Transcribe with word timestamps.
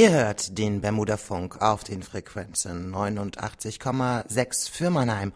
Ihr 0.00 0.12
hört 0.12 0.56
den 0.56 0.80
Bermuda-Funk 0.80 1.60
auf 1.60 1.84
den 1.84 2.02
Frequenzen 2.02 2.90
89,6 2.90 4.70
für 4.70 4.88
Mannheim 4.88 5.34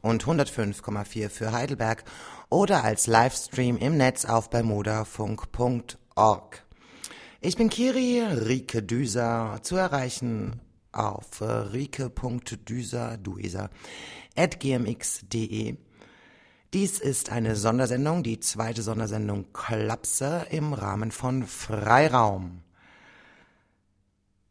und 0.00 0.24
105,4 0.24 1.28
für 1.28 1.52
Heidelberg 1.52 2.02
oder 2.48 2.82
als 2.82 3.06
Livestream 3.06 3.76
im 3.76 3.98
Netz 3.98 4.24
auf 4.24 4.48
bermudafunk.org. 4.48 6.64
Ich 7.42 7.58
bin 7.58 7.68
Kiri, 7.68 8.22
Rike 8.22 8.82
Düser, 8.82 9.58
zu 9.60 9.76
erreichen 9.76 10.62
auf 10.92 11.42
rike.düser, 11.42 13.18
dueser, 13.18 13.68
at 14.34 14.60
gmx.de. 14.60 15.76
Dies 16.72 17.00
ist 17.00 17.30
eine 17.30 17.54
Sondersendung, 17.54 18.22
die 18.22 18.40
zweite 18.40 18.80
Sondersendung 18.80 19.52
Klapse 19.52 20.46
im 20.48 20.72
Rahmen 20.72 21.10
von 21.10 21.44
Freiraum. 21.44 22.62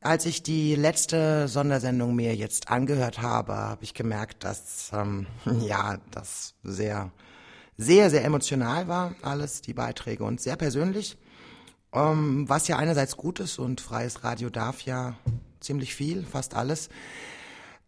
Als 0.06 0.28
ich 0.28 0.44
die 0.44 0.76
letzte 0.76 1.48
Sondersendung 1.48 2.16
mir 2.16 2.36
jetzt 2.36 2.70
angehört 2.70 3.24
habe, 3.24 3.56
habe 3.56 3.84
ich 3.84 3.96
gemerkt, 3.96 4.44
dass 4.44 4.92
ähm, 4.94 5.26
ja 5.62 5.98
das 6.12 6.54
sehr, 6.62 7.10
sehr, 7.76 8.12
sehr 8.12 8.24
emotional 8.24 8.88
war, 8.88 9.16
alles 9.24 9.62
die 9.62 9.74
Beiträge 9.74 10.24
und 10.24 10.40
sehr 10.40 10.58
persönlich, 10.58 11.18
ähm, 11.92 12.48
was 12.48 12.68
ja 12.68 12.78
einerseits 12.78 13.18
gut 13.18 13.40
ist 13.40 13.58
und 13.58 13.82
freies 13.82 14.24
Radio 14.24 14.52
darf 14.52 14.82
ja 14.82 15.16
ziemlich 15.60 15.96
viel, 15.96 16.24
fast 16.24 16.54
alles. 16.54 16.90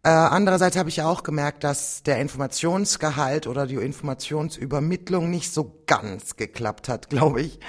Äh, 0.02 0.08
andererseits 0.08 0.76
habe 0.76 0.88
ich 0.88 0.96
ja 0.96 1.08
auch 1.08 1.22
gemerkt, 1.22 1.62
dass 1.62 2.02
der 2.02 2.20
Informationsgehalt 2.20 3.46
oder 3.46 3.64
die 3.68 3.76
Informationsübermittlung 3.76 5.30
nicht 5.30 5.54
so 5.54 5.84
ganz 5.86 6.34
geklappt 6.34 6.88
hat, 6.88 7.10
glaube 7.10 7.42
ich. 7.42 7.60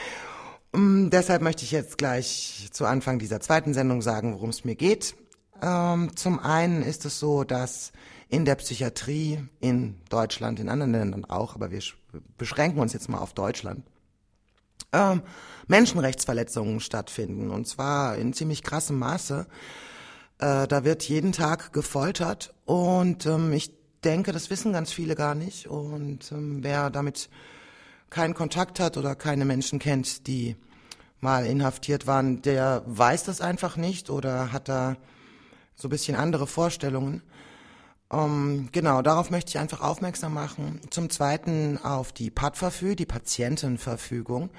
Um, 0.71 1.09
deshalb 1.09 1.41
möchte 1.41 1.63
ich 1.63 1.71
jetzt 1.71 1.97
gleich 1.97 2.69
zu 2.71 2.85
Anfang 2.85 3.17
dieser 3.17 3.39
zweiten 3.39 3.73
Sendung 3.73 4.01
sagen, 4.01 4.33
worum 4.33 4.49
es 4.49 4.65
mir 4.65 4.75
geht. 4.75 5.15
Ähm, 5.61 6.15
zum 6.15 6.39
einen 6.39 6.83
ist 6.83 7.05
es 7.05 7.19
so, 7.19 7.43
dass 7.43 7.91
in 8.29 8.45
der 8.45 8.55
Psychiatrie 8.55 9.39
in 9.59 9.95
Deutschland, 10.09 10.59
in 10.59 10.69
anderen 10.69 10.91
Ländern 10.91 11.25
auch, 11.25 11.55
aber 11.55 11.71
wir 11.71 11.81
beschränken 12.37 12.79
uns 12.79 12.93
jetzt 12.93 13.09
mal 13.09 13.17
auf 13.17 13.33
Deutschland, 13.33 13.83
ähm, 14.93 15.23
Menschenrechtsverletzungen 15.67 16.79
stattfinden 16.79 17.49
und 17.49 17.67
zwar 17.67 18.15
in 18.15 18.33
ziemlich 18.33 18.63
krassem 18.63 18.99
Maße. 18.99 19.47
Äh, 20.37 20.67
da 20.67 20.83
wird 20.83 21.03
jeden 21.03 21.31
Tag 21.31 21.73
gefoltert 21.73 22.53
und 22.65 23.25
ähm, 23.25 23.51
ich 23.53 23.73
denke, 24.03 24.31
das 24.31 24.49
wissen 24.49 24.71
ganz 24.71 24.91
viele 24.91 25.15
gar 25.15 25.35
nicht 25.35 25.67
und 25.67 26.31
ähm, 26.31 26.63
wer 26.63 26.91
damit 26.91 27.29
keinen 28.09 28.33
Kontakt 28.33 28.79
hat 28.79 28.97
oder 28.97 29.15
keine 29.15 29.45
Menschen 29.45 29.79
kennt, 29.79 30.27
die 30.27 30.55
mal 31.21 31.45
inhaftiert 31.45 32.07
waren, 32.07 32.41
der 32.41 32.83
weiß 32.85 33.23
das 33.23 33.41
einfach 33.41 33.77
nicht 33.77 34.09
oder 34.09 34.51
hat 34.51 34.69
da 34.69 34.95
so 35.75 35.87
ein 35.87 35.91
bisschen 35.91 36.15
andere 36.15 36.47
Vorstellungen. 36.47 37.21
Um, 38.11 38.19
ähm, 38.19 38.69
genau, 38.71 39.03
darauf 39.03 39.29
möchte 39.29 39.49
ich 39.49 39.59
einfach 39.59 39.81
aufmerksam 39.81 40.33
machen. 40.33 40.81
Zum 40.89 41.11
Zweiten 41.11 41.77
auf 41.77 42.11
die 42.11 42.31
PAD-Verfügung, 42.31 42.95
die 42.95 43.05
Patientenverfügung. 43.05 44.49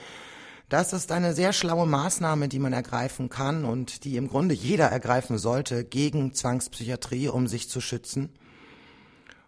Das 0.69 0.93
ist 0.93 1.11
eine 1.11 1.35
sehr 1.35 1.53
schlaue 1.53 1.85
Maßnahme, 1.85 2.47
die 2.47 2.61
man 2.61 2.73
ergreifen 2.73 3.29
kann 3.29 3.65
und 3.65 4.05
die 4.05 4.17
im 4.17 4.29
Grunde 4.29 4.55
jeder 4.55 4.87
ergreifen 4.87 5.37
sollte 5.37 5.85
gegen 5.85 6.33
Zwangspsychiatrie, 6.33 7.29
um 7.29 7.49
sich 7.49 7.69
zu 7.69 7.81
schützen. 7.81 8.31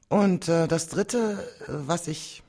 Und 0.09 0.49
äh, 0.49 0.67
das 0.67 0.89
Dritte, 0.89 1.49
was 1.69 2.09
ich 2.09 2.42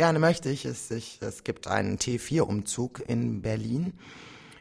Gerne 0.00 0.18
möchte 0.18 0.48
ich 0.48 0.64
es. 0.64 0.90
Ich, 0.90 1.18
es 1.20 1.44
gibt 1.44 1.66
einen 1.66 1.98
T4-Umzug 1.98 3.06
in 3.06 3.42
Berlin, 3.42 3.92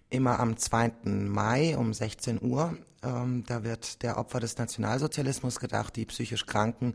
immer 0.10 0.38
am 0.38 0.58
2. 0.58 0.92
Mai 1.06 1.78
um 1.78 1.94
16 1.94 2.42
Uhr. 2.42 2.78
Ähm, 3.02 3.46
da 3.48 3.64
wird 3.64 4.04
der 4.04 4.18
Opfer 4.18 4.42
des 4.42 4.58
Nationalsozialismus 4.58 5.62
gedacht, 5.62 5.96
die 5.96 6.04
psychisch 6.04 6.46
Kranken, 6.46 6.94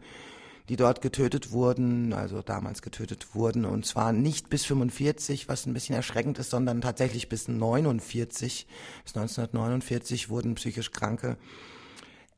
die 0.69 0.77
dort 0.77 1.00
getötet 1.00 1.53
wurden, 1.53 2.12
also 2.12 2.43
damals 2.43 2.82
getötet 2.82 3.34
wurden, 3.34 3.65
und 3.65 3.87
zwar 3.87 4.12
nicht 4.12 4.50
bis 4.50 4.66
45, 4.66 5.49
was 5.49 5.65
ein 5.65 5.72
bisschen 5.72 5.97
erschreckend 5.97 6.38
ist, 6.38 6.50
sondern 6.50 6.82
tatsächlich 6.82 7.31
bis 7.31 7.49
49, 7.49 8.66
bis 9.05 9.16
1949 9.16 10.28
wurden 10.28 10.56
psychisch 10.56 10.91
Kranke 10.91 11.38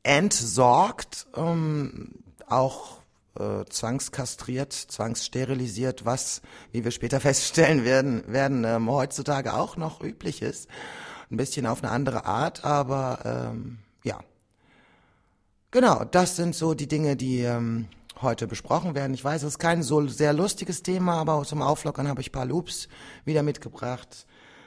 entsorgt. 0.03 1.27
Ähm, 1.35 2.13
auch 2.47 3.01
äh, 3.39 3.65
zwangskastriert, 3.69 4.73
zwangssterilisiert, 4.73 6.05
was, 6.05 6.41
wie 6.71 6.83
wir 6.83 6.91
später 6.91 7.19
feststellen 7.21 7.85
werden, 7.85 8.23
werden 8.27 8.63
ähm, 8.63 8.89
heutzutage 8.89 9.53
auch 9.53 9.77
noch 9.77 10.01
üblich 10.01 10.41
ist. 10.41 10.67
Ein 11.29 11.37
bisschen 11.37 11.65
auf 11.65 11.83
eine 11.83 11.91
andere 11.91 12.25
Art, 12.25 12.63
aber 12.63 13.51
ähm, 13.53 13.79
ja. 14.03 14.19
Genau, 15.71 16.05
das 16.05 16.37
sind 16.37 16.55
so 16.55 16.73
die 16.73 16.87
Dinge, 16.87 17.17
die 17.17 17.41
ähm, 17.41 17.87
heute 18.21 18.47
besprochen 18.47 18.95
werden. 18.95 19.13
Ich 19.13 19.23
weiß, 19.23 19.43
es 19.43 19.53
ist 19.53 19.59
kein 19.59 19.83
so 19.83 20.07
sehr 20.07 20.33
lustiges 20.33 20.83
Thema, 20.83 21.15
aber 21.15 21.43
zum 21.43 21.61
Auflockern 21.61 22.07
habe 22.07 22.21
ich 22.21 22.29
ein 22.29 22.33
paar 22.33 22.45
Loops 22.45 22.87
wieder 23.25 23.43
mitgebracht. 23.43 24.25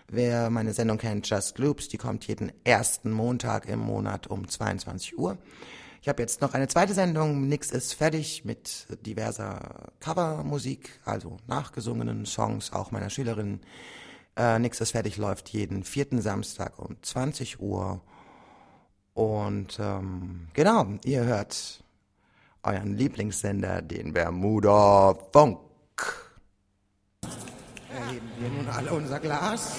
Wer 0.09 0.50
meine 0.50 0.72
Sendung 0.72 0.98
kennt, 0.98 1.28
Just 1.28 1.59
Loops, 1.59 1.88
die 1.88 1.97
kommt 1.97 2.26
jeden 2.26 2.53
ersten 2.64 3.12
Montag 3.12 3.69
im 3.69 3.78
Monat 3.78 4.26
um 4.26 4.48
22 4.48 5.16
Uhr. 5.16 5.38
Ich 6.02 6.08
habe 6.08 6.22
jetzt 6.22 6.41
noch 6.41 6.54
eine 6.54 6.66
zweite 6.66 6.94
Sendung, 6.94 7.47
Nix 7.47 7.70
ist 7.70 7.92
fertig, 7.92 8.47
mit 8.47 8.86
diverser 9.04 9.92
Covermusik, 10.00 10.98
also 11.04 11.36
nachgesungenen 11.47 12.24
Songs, 12.24 12.72
auch 12.72 12.91
meiner 12.91 13.10
Schülerin. 13.10 13.60
Äh, 14.34 14.58
Nix 14.60 14.80
ist 14.80 14.92
fertig 14.92 15.18
läuft 15.18 15.50
jeden 15.50 15.84
vierten 15.84 16.22
Samstag 16.22 16.78
um 16.78 16.97
20 17.02 17.60
Uhr. 17.60 18.00
Und 19.12 19.78
ähm, 19.78 20.48
genau, 20.54 20.86
ihr 21.04 21.24
hört 21.24 21.84
euren 22.62 22.97
Lieblingssender, 22.97 23.82
den 23.82 24.14
Bermuda 24.14 25.14
Funk. 25.34 25.58
Erheben 27.94 28.30
wir 28.38 28.48
nun 28.48 28.68
alle 28.68 28.92
unser 28.92 29.20
Glas? 29.20 29.76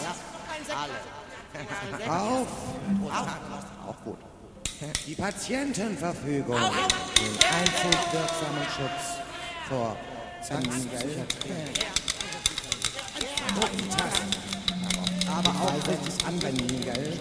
Ja, 0.70 0.76
alle. 0.76 2.12
Auf. 2.12 2.48
Auf. 3.10 3.88
Auch 3.88 4.04
gut. 4.04 4.31
Die 5.06 5.14
Patientenverfügung. 5.14 6.56
Den 6.56 7.36
einzugwirksamen 7.54 8.66
Schutz 8.76 9.22
vor 9.70 9.96
Zwangspsychiatrie. 10.42 11.52
Aber 15.28 15.50
auch 15.50 15.74
das 15.86 16.26
Anwenden, 16.26 16.82
gell? 16.82 17.14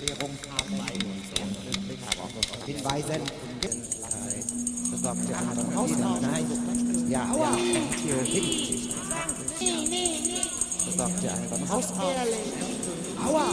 Erklärung 0.00 0.38
Hinweisen. 2.64 3.22
Besorgt 4.90 5.28
der 5.28 5.38
anderen 5.38 5.74
Hausarzt. 5.76 6.22
Nein. 6.22 7.08
Ja, 7.10 7.26
ja. 7.36 7.50
Theorie. 8.02 8.94
Besorgt 10.86 11.22
der 11.22 11.34
anderen 11.34 11.68
Hausarzt. 11.68 12.02
Aua! 13.26 13.44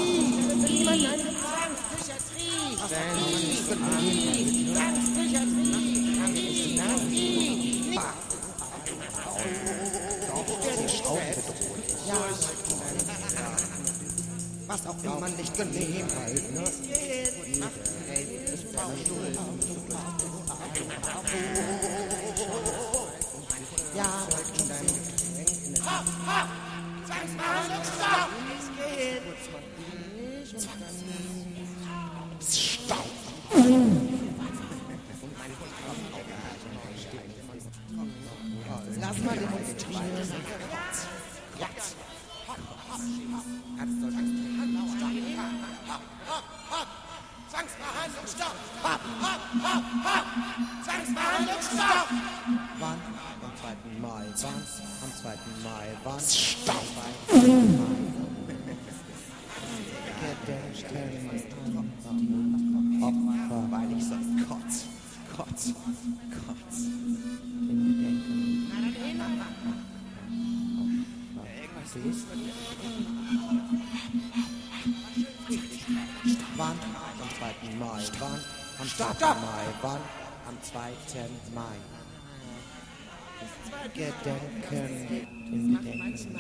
Was 14.68 14.88
auch 14.88 15.04
immer 15.04 15.20
man 15.20 15.36
nicht 15.36 15.56
genehm 15.56 16.08
halt, 16.20 16.54
ne? 16.54 16.64
Ja, 23.96 24.04
ha, 25.86 26.04
ha! 26.26 26.48
Sag's 27.08 27.34
mal, 27.38 28.05
2. 80.76 80.92
Mai. 81.56 81.80
Gedenken. 83.94 85.28
In 85.50 85.78
Gedenken. 85.78 86.36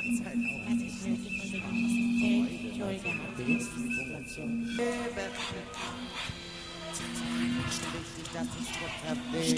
Ich. 9.33 9.51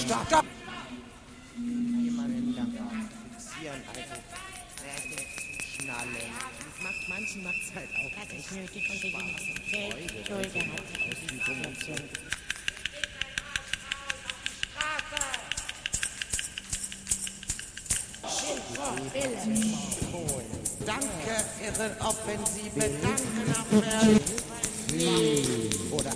Stopp, 0.00 0.26
stopp! 0.26 0.46
Jemanden 1.56 2.56
lang 2.56 2.72
fixieren, 3.30 3.82
also 3.88 4.00
Räte 4.82 5.22
schnallen. 5.78 6.28
Das 6.58 6.76
macht 6.82 7.08
manchen 7.08 7.44
macht's 7.44 7.70
halt 7.74 7.90
auch 7.94 8.10
Das 8.28 8.38
ist 8.38 8.52
nötig 8.52 8.90
und 8.90 9.02
wegen 10.54 10.71
Ihre 21.62 21.96
Offensive, 22.00 22.90
danke 23.00 23.50
nach 23.50 23.64
Berlin. 23.66 24.20
Oder. 25.92 26.10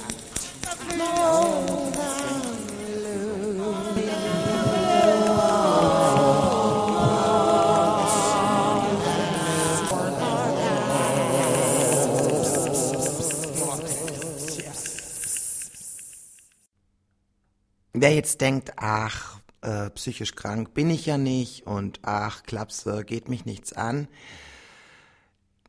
Wer 17.93 18.15
jetzt 18.15 18.41
denkt, 18.41 18.73
ach, 18.77 19.39
äh, 19.63 19.91
psychisch 19.91 20.35
krank 20.35 20.75
bin 20.75 20.91
ich 20.91 21.07
ja 21.07 21.19
nicht 21.19 21.67
und 21.67 22.01
ach, 22.03 22.43
Klapse, 22.43 23.05
geht 23.05 23.29
mich 23.29 23.45
nichts 23.45 23.73
an. 23.73 24.09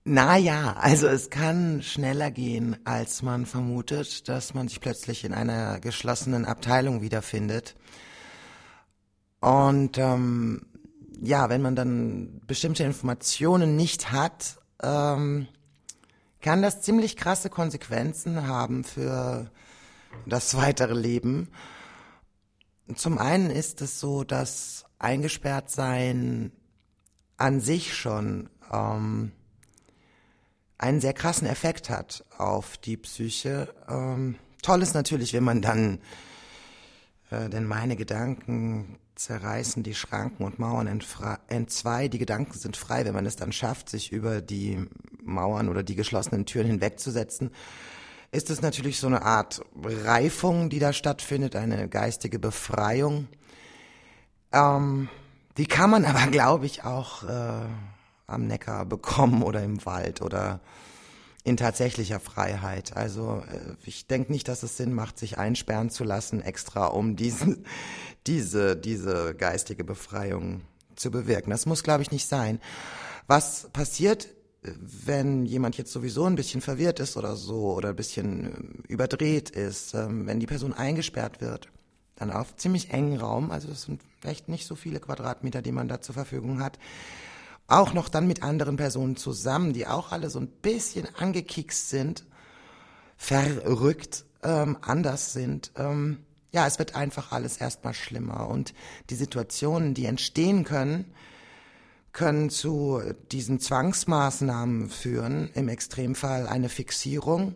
Naja, 0.10 0.78
also 0.80 1.06
es 1.08 1.30
kann 1.30 1.82
schneller 1.82 2.32
gehen, 2.32 2.78
als 2.86 3.24
man 3.24 3.46
vermutet, 3.46 4.30
dass 4.30 4.54
man 4.54 4.70
sich 4.70 4.80
plötzlich 4.80 5.26
in 5.26 5.34
einer 5.34 5.82
geschlossenen 5.82 6.46
Abteilung 6.46 7.02
wiederfindet. 7.02 7.76
Und 9.42 9.98
ähm, 9.98 10.66
ja, 11.20 11.50
wenn 11.50 11.62
man 11.62 11.76
dann 11.76 12.40
bestimmte 12.48 12.86
Informationen 12.86 13.76
nicht 13.76 14.14
hat, 14.14 14.62
ähm, 14.82 15.50
kann 16.40 16.62
das 16.62 16.82
ziemlich 16.82 17.18
krasse 17.18 17.50
Konsequenzen 17.50 18.48
haben 18.48 18.86
für 18.86 19.52
das 20.26 20.56
weitere 20.56 20.94
Leben. 20.94 21.50
Zum 22.96 23.18
einen 23.18 23.50
ist 23.50 23.82
es 23.82 24.00
so, 24.00 24.24
dass 24.24 24.86
eingesperrt 25.00 25.70
sein 25.70 26.54
an 27.36 27.60
sich 27.60 27.94
schon 27.94 28.50
ähm, 28.72 29.34
einen 30.78 31.02
sehr 31.02 31.14
krassen 31.14 31.48
Effekt 31.48 31.90
hat 31.90 32.24
auf 32.38 32.78
die 32.78 32.98
Psyche. 32.98 33.74
Ähm, 33.90 34.36
toll 34.62 34.82
ist 34.82 34.94
natürlich, 34.94 35.34
wenn 35.34 35.44
man 35.44 35.62
dann, 35.62 36.00
äh, 37.32 37.50
denn 37.50 37.66
meine 37.66 37.96
Gedanken 37.96 39.00
zerreißen 39.16 39.82
die 39.82 39.96
Schranken 39.96 40.44
und 40.44 40.60
Mauern 40.60 41.02
entzwei. 41.48 42.08
Die 42.08 42.20
Gedanken 42.20 42.54
sind 42.54 42.78
frei, 42.78 43.06
wenn 43.06 43.16
man 43.16 43.26
es 43.26 43.36
dann 43.36 43.52
schafft, 43.52 43.90
sich 43.90 44.12
über 44.12 44.42
die 44.42 44.86
Mauern 45.24 45.70
oder 45.70 45.82
die 45.82 45.96
geschlossenen 45.96 46.46
Türen 46.46 46.68
hinwegzusetzen 46.68 47.52
ist 48.32 48.50
es 48.50 48.62
natürlich 48.62 49.00
so 49.00 49.08
eine 49.08 49.22
Art 49.22 49.62
Reifung, 49.84 50.70
die 50.70 50.80
da 50.80 50.94
stattfindet, 50.94 51.56
eine 51.56 51.88
geistige 51.88 52.40
Befreiung. 52.40 53.28
Ähm, 54.52 55.10
die 55.58 55.66
kann 55.66 55.90
man 55.90 56.06
aber, 56.06 56.28
glaube 56.28 56.66
ich, 56.66 56.84
auch 56.84 57.24
äh, 57.24 57.66
am 58.28 58.46
Neckar 58.48 58.86
bekommen 58.86 59.42
oder 59.42 59.64
im 59.64 59.86
Wald 59.86 60.22
oder 60.22 60.60
in 61.44 61.58
tatsächlicher 61.58 62.20
Freiheit. 62.20 62.96
Also 62.96 63.44
äh, 63.50 63.76
ich 63.86 64.08
denke 64.08 64.32
nicht, 64.32 64.48
dass 64.48 64.64
es 64.64 64.78
Sinn 64.78 64.94
macht, 64.94 65.18
sich 65.18 65.38
einsperren 65.38 65.90
zu 65.90 66.04
lassen, 66.04 66.42
extra 66.42 66.88
um 66.88 67.16
diesen, 67.16 67.66
diese, 68.28 68.76
diese 68.76 69.34
geistige 69.34 69.84
Befreiung 69.84 70.62
zu 70.96 71.10
bewirken. 71.10 71.52
Das 71.52 71.66
muss, 71.66 71.84
glaube 71.84 72.04
ich, 72.04 72.12
nicht 72.12 72.28
sein. 72.28 72.60
Was 73.28 73.70
passiert 73.72 74.30
wenn 74.64 75.46
jemand 75.46 75.78
jetzt 75.78 75.92
sowieso 75.92 76.26
ein 76.26 76.36
bisschen 76.36 76.62
verwirrt 76.62 77.00
ist 77.00 77.18
oder 77.18 77.36
so 77.36 77.74
oder 77.74 77.90
ein 77.90 77.96
bisschen 77.96 78.84
überdreht 78.88 79.50
ist, 79.50 79.94
ähm, 79.94 80.28
wenn 80.28 80.40
die 80.40 80.48
Person 80.48 80.74
eingesperrt 80.74 81.42
wird, 81.42 81.70
dann 82.16 82.32
auf 82.32 82.56
ziemlich 82.56 82.92
engen 82.92 83.18
Raum, 83.18 83.52
also 83.52 83.68
das 83.68 83.84
sind 83.84 84.02
echt 84.24 84.50
nicht 84.50 84.66
so 84.66 84.76
viele 84.76 85.00
Quadratmeter, 85.00 85.62
die 85.62 85.72
man 85.72 85.88
da 85.88 86.02
zur 86.02 86.16
Verfügung 86.16 86.62
hat, 86.62 86.80
auch 87.68 87.94
noch 87.94 88.10
dann 88.10 88.28
mit 88.28 88.44
anderen 88.44 88.78
Personen 88.78 89.18
zusammen, 89.18 89.74
die 89.74 89.88
auch 89.88 90.12
alle 90.12 90.30
so 90.30 90.40
ein 90.40 90.48
bisschen 90.48 91.08
angekikst 91.16 91.90
sind, 91.90 92.26
verrückt, 93.18 94.26
ähm, 94.44 94.78
anders 94.82 95.34
sind. 95.34 95.72
Ähm, 95.76 96.20
ja, 96.52 96.66
es 96.66 96.80
wird 96.80 96.96
einfach 96.96 97.32
alles 97.32 97.58
erstmal 97.58 97.94
schlimmer 97.94 98.48
und 98.48 98.74
die 99.10 99.16
Situationen, 99.16 99.94
die 99.94 100.06
entstehen 100.06 100.64
können, 100.64 101.14
können 102.14 102.50
zu 102.50 103.02
diesen 103.32 103.60
Zwangsmaßnahmen 103.60 104.90
führen, 104.90 105.52
im 105.54 105.68
Extremfall 105.68 106.48
eine 106.48 106.70
Fixierung. 106.70 107.56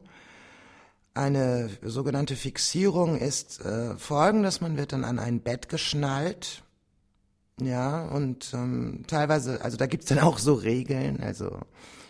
Eine 1.14 1.70
sogenannte 1.82 2.36
Fixierung 2.36 3.18
ist 3.18 3.62
äh, 3.62 3.98
folgendes, 3.98 4.62
man 4.62 4.78
wird 4.78 4.94
dann 4.94 5.04
an 5.04 5.20
ein 5.20 5.42
Bett 5.42 5.68
geschnallt, 5.68 6.64
ja, 7.66 8.06
und 8.08 8.54
ähm, 8.54 9.04
teilweise, 9.08 9.64
also 9.64 9.78
da 9.78 9.86
gibt's 9.86 10.08
dann 10.08 10.20
auch 10.20 10.38
so 10.38 10.54
Regeln, 10.54 11.22
also 11.22 11.60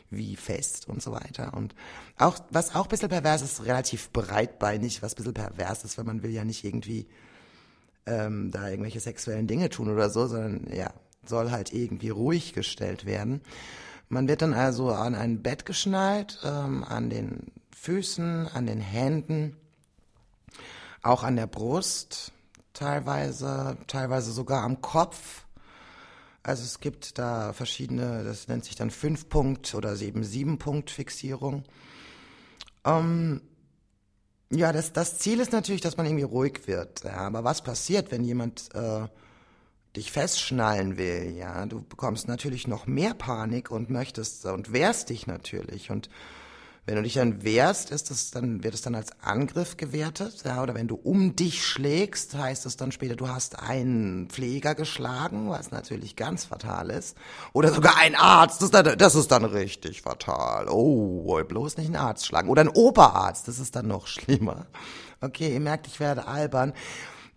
wie 0.09 0.35
fest 0.35 0.87
und 0.89 1.01
so 1.01 1.11
weiter. 1.11 1.53
Und 1.53 1.73
auch, 2.17 2.37
was 2.49 2.75
auch 2.75 2.83
ein 2.85 2.89
bisschen 2.89 3.09
pervers 3.09 3.41
ist, 3.41 3.65
relativ 3.65 4.11
breitbeinig, 4.11 5.01
was 5.01 5.13
ein 5.13 5.17
bisschen 5.17 5.33
pervers 5.33 5.83
ist, 5.83 5.97
weil 5.97 6.05
man 6.05 6.21
will 6.21 6.31
ja 6.31 6.43
nicht 6.43 6.63
irgendwie 6.63 7.07
ähm, 8.05 8.51
da 8.51 8.69
irgendwelche 8.69 8.99
sexuellen 8.99 9.47
Dinge 9.47 9.69
tun 9.69 9.89
oder 9.89 10.09
so, 10.09 10.27
sondern 10.27 10.67
ja, 10.73 10.91
soll 11.25 11.51
halt 11.51 11.73
irgendwie 11.73 12.09
ruhig 12.09 12.53
gestellt 12.53 13.05
werden. 13.05 13.41
Man 14.09 14.27
wird 14.27 14.41
dann 14.41 14.53
also 14.53 14.91
an 14.91 15.15
ein 15.15 15.41
Bett 15.41 15.65
geschnallt, 15.65 16.39
ähm, 16.43 16.83
an 16.83 17.09
den 17.09 17.51
Füßen, 17.73 18.47
an 18.47 18.65
den 18.65 18.81
Händen, 18.81 19.55
auch 21.01 21.23
an 21.23 21.35
der 21.35 21.47
Brust, 21.47 22.33
teilweise, 22.73 23.77
teilweise 23.87 24.31
sogar 24.31 24.63
am 24.63 24.81
Kopf. 24.81 25.45
Also 26.43 26.63
es 26.63 26.79
gibt 26.79 27.17
da 27.19 27.53
verschiedene, 27.53 28.23
das 28.23 28.47
nennt 28.47 28.65
sich 28.65 28.75
dann 28.75 28.89
Fünf-Punkt- 28.89 29.75
oder 29.75 29.99
eben 30.01 30.23
Sieben-Punkt-Fixierung. 30.23 31.63
Ähm, 32.83 33.41
ja, 34.49 34.73
das, 34.73 34.91
das 34.91 35.19
Ziel 35.19 35.39
ist 35.39 35.51
natürlich, 35.51 35.81
dass 35.81 35.97
man 35.97 36.05
irgendwie 36.05 36.23
ruhig 36.23 36.61
wird. 36.65 37.03
Ja, 37.03 37.17
aber 37.17 37.43
was 37.43 37.61
passiert, 37.61 38.11
wenn 38.11 38.23
jemand 38.23 38.73
äh, 38.73 39.07
dich 39.95 40.11
festschnallen 40.11 40.97
will, 40.97 41.35
ja, 41.37 41.65
du 41.65 41.81
bekommst 41.81 42.27
natürlich 42.27 42.67
noch 42.67 42.87
mehr 42.87 43.13
Panik 43.13 43.71
und 43.71 43.89
möchtest 43.89 44.45
und 44.45 44.73
wehrst 44.73 45.09
dich 45.09 45.27
natürlich 45.27 45.91
und 45.91 46.09
wenn 46.91 46.97
du 46.97 47.03
dich 47.03 47.13
dann 47.13 47.41
wehrst, 47.41 47.89
ist 47.89 48.11
es 48.11 48.31
dann, 48.31 48.65
wird 48.65 48.73
es 48.73 48.81
dann 48.81 48.95
als 48.95 49.13
Angriff 49.21 49.77
gewertet, 49.77 50.43
ja, 50.43 50.61
oder 50.61 50.75
wenn 50.75 50.89
du 50.89 50.95
um 50.95 51.37
dich 51.37 51.65
schlägst, 51.65 52.35
heißt 52.35 52.65
es 52.65 52.75
dann 52.75 52.91
später, 52.91 53.15
du 53.15 53.29
hast 53.29 53.59
einen 53.59 54.27
Pfleger 54.27 54.75
geschlagen, 54.75 55.49
was 55.49 55.71
natürlich 55.71 56.17
ganz 56.17 56.43
fatal 56.43 56.89
ist, 56.89 57.15
oder 57.53 57.73
sogar 57.73 57.95
ein 57.95 58.13
Arzt, 58.13 58.57
das 58.57 58.65
ist 58.65 58.73
dann, 58.73 58.97
das 58.97 59.15
ist 59.15 59.31
dann 59.31 59.45
richtig 59.45 60.01
fatal. 60.01 60.67
Oh, 60.67 61.41
bloß 61.41 61.77
nicht 61.77 61.87
einen 61.87 61.95
Arzt 61.95 62.25
schlagen 62.25 62.49
oder 62.49 62.61
ein 62.61 62.67
Oberarzt, 62.67 63.47
das 63.47 63.59
ist 63.59 63.77
dann 63.77 63.87
noch 63.87 64.07
schlimmer. 64.07 64.65
Okay, 65.21 65.53
ihr 65.53 65.61
merkt, 65.61 65.87
ich 65.87 66.01
werde 66.01 66.27
albern. 66.27 66.73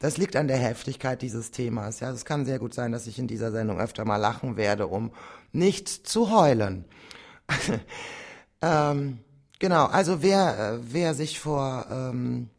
Das 0.01 0.17
liegt 0.17 0.35
an 0.35 0.49
der 0.49 0.59
Heftigkeit 0.59 1.23
dieses 1.23 1.53
Themas. 1.53 2.01
Ja, 2.01 2.11
es 2.11 2.25
kann 2.25 2.45
sehr 2.45 2.59
gut 2.59 2.75
sein, 2.75 2.91
dass 2.91 3.07
ich 3.07 3.21
in 3.21 3.29
dieser 3.29 3.53
Sendung 3.53 3.79
öfter 3.79 4.05
mal 4.05 4.17
lachen 4.17 4.57
werde, 4.57 4.89
um 4.89 5.13
nicht 5.53 5.89
zu 5.89 6.33
heulen. 6.33 6.87
ähm, 8.61 9.21
Genau, 9.65 9.87
also 9.87 10.21
wer, 10.21 10.59
äh, 10.59 10.79
wer 10.93 11.15
sich 11.15 11.41
vor 11.41 11.87
ähm, 11.91 12.51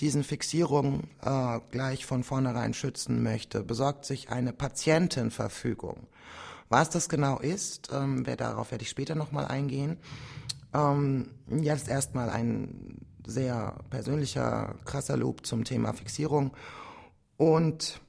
diesen 0.00 0.22
Fixierungen 0.22 1.08
äh, 1.22 1.58
gleich 1.70 2.04
von 2.04 2.22
vornherein 2.22 2.74
schützen 2.74 3.22
möchte, 3.22 3.62
besorgt 3.62 4.04
sich 4.04 4.28
eine 4.28 4.52
Patientenverfügung. 4.52 6.06
Was 6.68 6.90
das 6.90 7.08
genau 7.08 7.38
ist, 7.38 7.88
ähm, 7.94 8.26
wer 8.26 8.36
darauf 8.36 8.72
werde 8.72 8.82
ich 8.82 8.90
später 8.90 9.14
nochmal 9.14 9.46
eingehen. 9.46 9.96
Ähm, 10.74 11.30
jetzt 11.48 11.88
erstmal 11.88 12.28
ein 12.28 12.98
sehr 13.26 13.78
persönlicher, 13.88 14.74
krasser 14.84 15.16
Loop 15.16 15.46
zum 15.46 15.64
Thema 15.64 15.94
Fixierung. 15.94 16.50
Und 17.38 18.02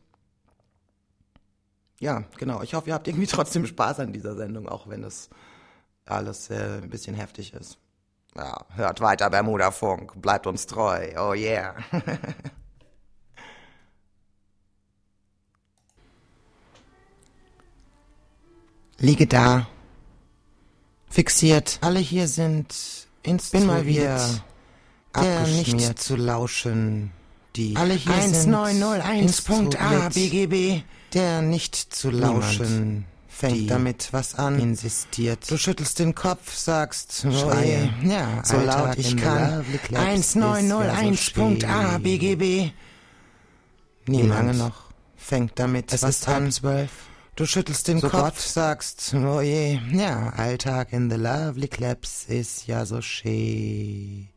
ja, 2.01 2.25
genau, 2.37 2.63
ich 2.63 2.73
hoffe, 2.73 2.89
ihr 2.89 2.95
habt 2.95 3.07
irgendwie 3.07 3.27
trotzdem 3.31 3.65
Spaß 3.65 4.01
an 4.01 4.11
dieser 4.11 4.35
Sendung, 4.35 4.67
auch 4.67 4.89
wenn 4.89 5.05
es 5.05 5.29
alles 6.03 6.49
äh, 6.49 6.81
ein 6.83 6.89
bisschen 6.89 7.15
heftig 7.15 7.53
ist. 7.53 7.77
Ja, 8.37 8.65
hört 8.75 8.99
weiter 8.99 9.29
Bermuda 9.29 9.71
Funk, 9.71 10.21
bleibt 10.21 10.45
uns 10.45 10.67
treu. 10.67 11.07
Oh 11.17 11.33
yeah. 11.33 11.73
Liege 18.97 19.27
da, 19.27 19.67
fixiert. 21.09 21.79
Alle 21.81 21.99
hier 21.99 22.27
sind 22.27 23.07
ins 23.23 23.51
Bin 23.51 23.67
mal 23.67 23.85
wieder 23.85 24.19
der 25.15 25.47
nicht 25.47 25.99
zu 25.99 26.15
lauschen. 26.17 27.11
Die 27.55 27.75
alle 27.77 27.93
hier 27.93 28.11
1901.a 28.11 30.09
BGB. 30.09 30.83
Der 31.13 31.41
nicht 31.41 31.75
zu 31.75 32.09
lauschen 32.09 33.05
fängt 33.35 33.69
damit 33.69 34.13
was 34.13 34.35
an, 34.35 34.57
insistiert. 34.59 35.51
Du 35.51 35.57
schüttelst 35.57 35.99
den 35.99 36.15
Kopf, 36.15 36.55
sagst, 36.55 37.21
Schreie, 37.21 37.93
ja, 38.03 38.41
so 38.45 38.57
laut 38.57 38.97
ich 38.97 39.17
kann. 39.17 39.65
1901.a 39.91 41.97
BGB. 41.97 42.71
Nie 44.07 44.21
lange 44.21 44.53
noch, 44.53 44.93
fängt 45.17 45.59
damit 45.59 45.91
es 45.91 46.03
was 46.03 46.25
an. 46.27 46.49
Zwölf. 46.51 46.91
Du 47.35 47.45
schüttelst 47.45 47.89
den 47.89 47.99
so 47.99 48.07
Kopf, 48.07 48.21
Gott. 48.21 48.39
sagst, 48.39 49.13
oh 49.13 49.41
je, 49.41 49.79
ja, 49.91 50.29
Alltag 50.29 50.93
in 50.93 51.09
the 51.09 51.17
lovely 51.17 51.67
claps 51.67 52.23
ist 52.29 52.67
ja 52.67 52.85
so 52.85 53.01
schön. 53.01 54.29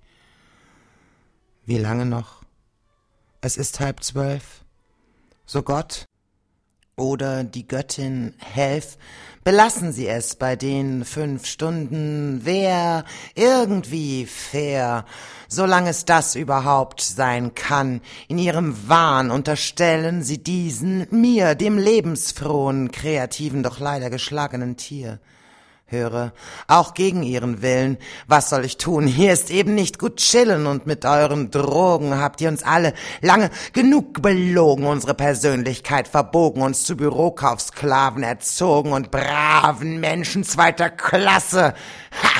Wie 1.66 1.78
lange 1.78 2.06
noch? 2.06 2.42
Es 3.40 3.56
ist 3.56 3.78
halb 3.78 4.02
zwölf. 4.02 4.64
So 5.46 5.62
Gott, 5.62 6.06
oder 6.98 7.44
die 7.44 7.66
Göttin 7.66 8.34
helf, 8.38 8.98
belassen 9.44 9.92
Sie 9.92 10.06
es 10.06 10.34
bei 10.34 10.56
den 10.56 11.04
fünf 11.04 11.46
Stunden, 11.46 12.40
wer 12.44 13.04
irgendwie 13.34 14.26
fair, 14.26 15.04
solange 15.48 15.90
es 15.90 16.04
das 16.04 16.34
überhaupt 16.34 17.00
sein 17.00 17.54
kann. 17.54 18.00
In 18.28 18.38
Ihrem 18.38 18.88
Wahn 18.88 19.30
unterstellen 19.30 20.22
Sie 20.22 20.42
diesen 20.42 21.06
mir, 21.10 21.54
dem 21.54 21.78
lebensfrohen, 21.78 22.90
kreativen, 22.90 23.62
doch 23.62 23.80
leider 23.80 24.10
geschlagenen 24.10 24.76
Tier 24.76 25.18
höre, 25.88 26.32
auch 26.66 26.94
gegen 26.94 27.22
ihren 27.22 27.62
Willen. 27.62 27.98
Was 28.26 28.50
soll 28.50 28.64
ich 28.64 28.76
tun? 28.76 29.06
Hier 29.06 29.32
ist 29.32 29.50
eben 29.50 29.74
nicht 29.74 29.98
gut 29.98 30.16
chillen 30.16 30.66
und 30.66 30.86
mit 30.86 31.04
euren 31.04 31.50
Drogen 31.50 32.18
habt 32.18 32.40
ihr 32.40 32.48
uns 32.48 32.62
alle 32.62 32.92
lange 33.20 33.50
genug 33.72 34.20
belogen, 34.22 34.86
unsere 34.86 35.14
Persönlichkeit 35.14 36.06
verbogen, 36.06 36.62
uns 36.62 36.84
zu 36.84 36.96
Bürokaufsklaven 36.96 38.22
erzogen 38.22 38.92
und 38.92 39.10
braven 39.10 39.98
Menschen 39.98 40.44
zweiter 40.44 40.90
Klasse. 40.90 41.74
Ha! 42.22 42.30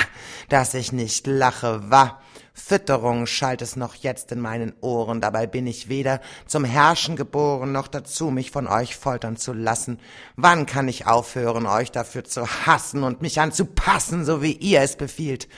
Dass 0.48 0.74
ich 0.74 0.92
nicht 0.92 1.26
lache, 1.26 1.90
wa? 1.90 2.18
Fütterung 2.68 3.24
schallt 3.24 3.62
es 3.62 3.76
noch 3.76 3.94
jetzt 3.94 4.30
in 4.30 4.40
meinen 4.40 4.74
Ohren, 4.82 5.22
dabei 5.22 5.46
bin 5.46 5.66
ich 5.66 5.88
weder 5.88 6.20
zum 6.46 6.66
Herrschen 6.66 7.16
geboren, 7.16 7.72
noch 7.72 7.88
dazu, 7.88 8.30
mich 8.30 8.50
von 8.50 8.66
euch 8.66 8.94
foltern 8.94 9.38
zu 9.38 9.54
lassen. 9.54 9.98
Wann 10.36 10.66
kann 10.66 10.86
ich 10.86 11.06
aufhören, 11.06 11.64
euch 11.64 11.92
dafür 11.92 12.24
zu 12.24 12.46
hassen 12.46 13.04
und 13.04 13.22
mich 13.22 13.40
anzupassen, 13.40 14.26
so 14.26 14.42
wie 14.42 14.52
ihr 14.52 14.82
es 14.82 14.96
befiehlt? 14.96 15.48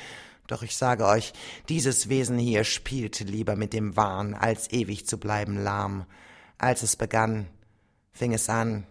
Doch 0.47 0.63
ich 0.63 0.77
sage 0.77 1.05
euch, 1.05 1.33
dieses 1.69 2.09
Wesen 2.09 2.39
hier 2.39 2.63
spielt 2.63 3.19
lieber 3.19 3.57
mit 3.57 3.73
dem 3.73 3.97
Wahn, 3.97 4.35
als 4.35 4.71
ewig 4.71 5.09
zu 5.09 5.19
bleiben 5.19 5.61
lahm. 5.61 6.07
Als 6.59 6.85
es 6.85 6.95
begann, 6.95 7.49
fing 8.13 8.33
es 8.33 8.49
an. 8.49 8.87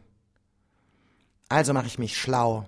Also 1.47 1.71
mach 1.71 1.85
ich 1.85 1.99
mich 1.99 2.17
schlau. 2.17 2.67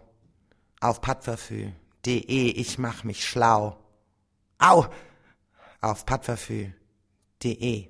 Auf 0.79 1.01
patverfü.de, 1.01 2.51
ich 2.51 2.77
mach 2.77 3.03
mich 3.03 3.27
schlau. 3.27 3.77
Au! 4.57 4.87
Auf 5.81 6.05
patverfü.de. 6.05 7.87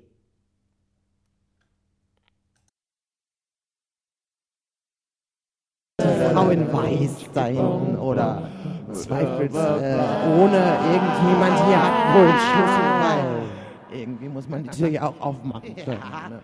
Frau 6.32 6.48
in 6.48 6.72
Weiß 6.72 7.28
sein 7.34 7.98
oder 7.98 8.50
zweifels 8.92 9.54
äh, 9.54 9.98
ohne 10.38 10.78
irgendjemand 10.92 11.66
hier 11.66 11.82
hat 11.82 12.14
wohl 12.14 12.30
Schlüssel, 12.30 12.86
weil 13.02 14.00
irgendwie 14.00 14.28
muss 14.28 14.48
man 14.48 14.62
die 14.62 14.70
Tür 14.70 14.88
ja 14.88 15.08
auch 15.08 15.20
aufmachen 15.20 15.76
können. 15.76 16.00
Ne? 16.30 16.40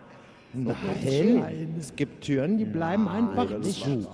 Nein, 0.55 1.75
es 1.79 1.95
gibt 1.95 2.25
Türen, 2.25 2.57
die 2.57 2.65
bleiben 2.65 3.07
einfach 3.07 3.47
zu. 3.61 4.07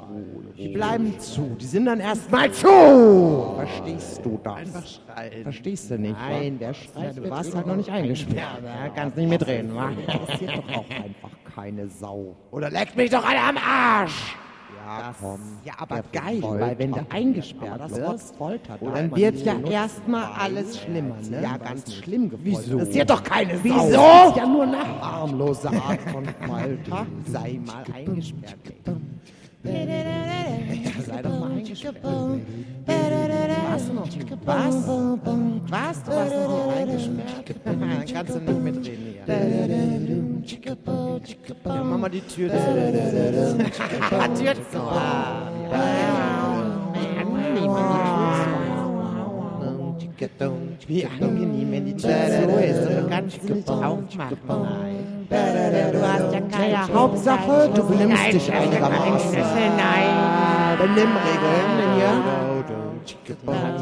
Die 0.56 0.68
bleiben 0.68 1.18
zu. 1.20 1.56
Die 1.60 1.64
sind 1.64 1.84
dann 1.86 2.00
erstmal 2.00 2.50
zu. 2.50 3.54
Verstehst 3.56 4.20
du 4.24 4.40
das? 4.42 4.56
Einfach 4.56 4.86
schreien. 4.86 5.42
Verstehst 5.44 5.90
du 5.90 5.98
nicht? 5.98 6.16
Nein, 6.18 6.58
der 6.58 6.74
schreit. 6.74 7.16
Du 7.16 7.30
warst 7.30 7.54
halt 7.54 7.66
noch 7.66 7.76
nicht 7.76 7.90
eingesperrt. 7.90 8.62
Ja, 8.64 8.88
kannst 8.94 9.16
nicht 9.16 9.28
mitreden, 9.28 9.74
wa? 9.74 9.90
Interessiert 9.90 10.56
doch 10.56 10.76
auch 10.76 10.90
einfach 10.90 11.30
keine 11.54 11.88
Sau. 11.88 12.34
Oder 12.50 12.70
leckt 12.70 12.96
mich 12.96 13.10
doch 13.10 13.24
alle 13.24 13.40
am 13.40 13.56
Arsch! 13.56 14.36
Ja, 14.84 15.14
komm. 15.18 15.40
Ja, 15.64 15.72
aber 15.78 16.02
geil, 16.12 16.42
weil 16.42 16.78
wenn 16.78 16.92
du 16.92 17.06
eingesperrt 17.08 17.90
wirst, 17.90 18.34
dann 18.80 19.16
wird 19.16 19.36
ja 19.40 19.58
erstmal 19.60 20.24
alles 20.38 20.80
schlimmer, 20.80 21.16
ne? 21.30 21.42
Ja, 21.42 21.56
ganz 21.56 21.94
schlimm 21.94 22.28
gefoltert. 22.28 22.64
Wieso? 22.64 22.78
Das 22.78 22.88
ist 22.88 22.94
ja 22.96 23.04
doch 23.04 23.22
keine. 23.22 23.64
Wieso? 23.64 23.76
Das 23.92 24.28
ist 24.30 24.36
ja 24.36 24.46
nur 24.46 24.62
eine 24.64 25.00
harmlose 25.00 25.68
Art 25.88 26.00
von 26.12 26.24
Folter. 26.46 27.06
Sei 27.26 27.60
mal 27.64 27.84
eingesperrt. 27.94 28.58
Ja, 29.64 31.02
sei 31.02 31.22
doch 31.22 31.40
mal 31.40 31.53
eingesperrt. 31.74 31.96
Warst 33.66 33.88
du 33.88 33.92
noch? 33.94 34.08
Was? 34.44 34.88
Was? 35.68 36.04
Du 36.04 36.10
warst 36.12 36.34
noch 36.34 36.68
nicht 36.68 36.76
eingesperrt? 36.76 37.56
Dann 37.64 38.04
kannst 38.12 38.34
du 38.34 38.38
nicht 38.40 38.62
mitreden 38.62 39.04
hier. 39.26 40.76
Ja, 41.64 41.84
mach 41.84 41.98
mal 41.98 42.08
die 42.08 42.20
Tür 42.20 42.50
zu. 42.50 42.56
Tür 44.34 44.54
zu. 44.54 44.80
Wie 50.86 51.06
angenehm, 51.06 51.72
wenn 51.72 51.84
die 51.86 51.96
Tür 51.96 52.10
so 52.10 53.08
kannst 53.08 53.44
nicht 53.44 53.68
aufmachen. 53.68 54.08
Du 55.30 56.02
hast 56.02 56.32
ja 56.32 56.40
keine 56.40 56.94
Hauptsache, 56.94 57.70
du 57.74 57.82
benimmst 57.86 58.32
dich 58.32 58.52
einigermaßen. 58.52 59.38
Nein. 59.76 60.78
Benimmregeln 60.78 61.94
hier. 61.96 62.24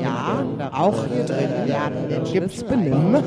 Ja, 0.00 0.44
auch 0.72 1.06
hier 1.06 1.24
drin 1.24 1.48
ja, 1.66 1.90
gibt's 2.32 2.64
Benimm. 2.64 3.14
äh, 3.14 3.20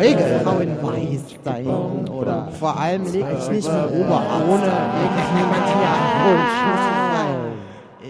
Regeln. 0.00 0.40
Frau 0.42 0.58
in 0.58 0.82
Weiß 0.82 1.36
sein 1.44 2.08
oder 2.08 2.48
vor 2.52 2.78
allem 2.78 3.04
leg 3.12 3.24
ich 3.38 3.50
nicht 3.50 3.68
mit 3.68 3.90
Oberarzt. 4.00 4.48
Ohne 4.48 4.72
irgendjemand 5.02 5.66
hier 5.66 5.92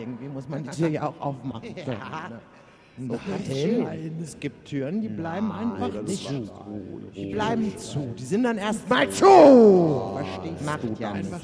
Irgendwie 0.01 0.29
muss 0.29 0.49
man 0.49 0.63
die 0.63 0.71
Tür 0.71 0.89
ja 0.89 1.09
auch 1.09 1.21
aufmachen. 1.21 1.75
Ja. 1.87 2.31
Nein, 2.99 4.19
es 4.23 4.39
gibt 4.39 4.69
Türen, 4.69 5.01
die 5.01 5.09
bleiben 5.09 5.51
einfach 5.51 6.03
nicht. 6.03 6.29
zu. 6.29 6.51
Die 7.15 7.33
bleiben 7.33 7.77
zu. 7.79 8.15
Die 8.19 8.25
sind 8.25 8.43
dann 8.43 8.59
erstmal 8.59 9.09
zu. 9.09 9.25
Verstehst 9.25 10.65
Macht 10.65 10.83
du 10.83 11.03
ja 11.03 11.13
einfach 11.13 11.41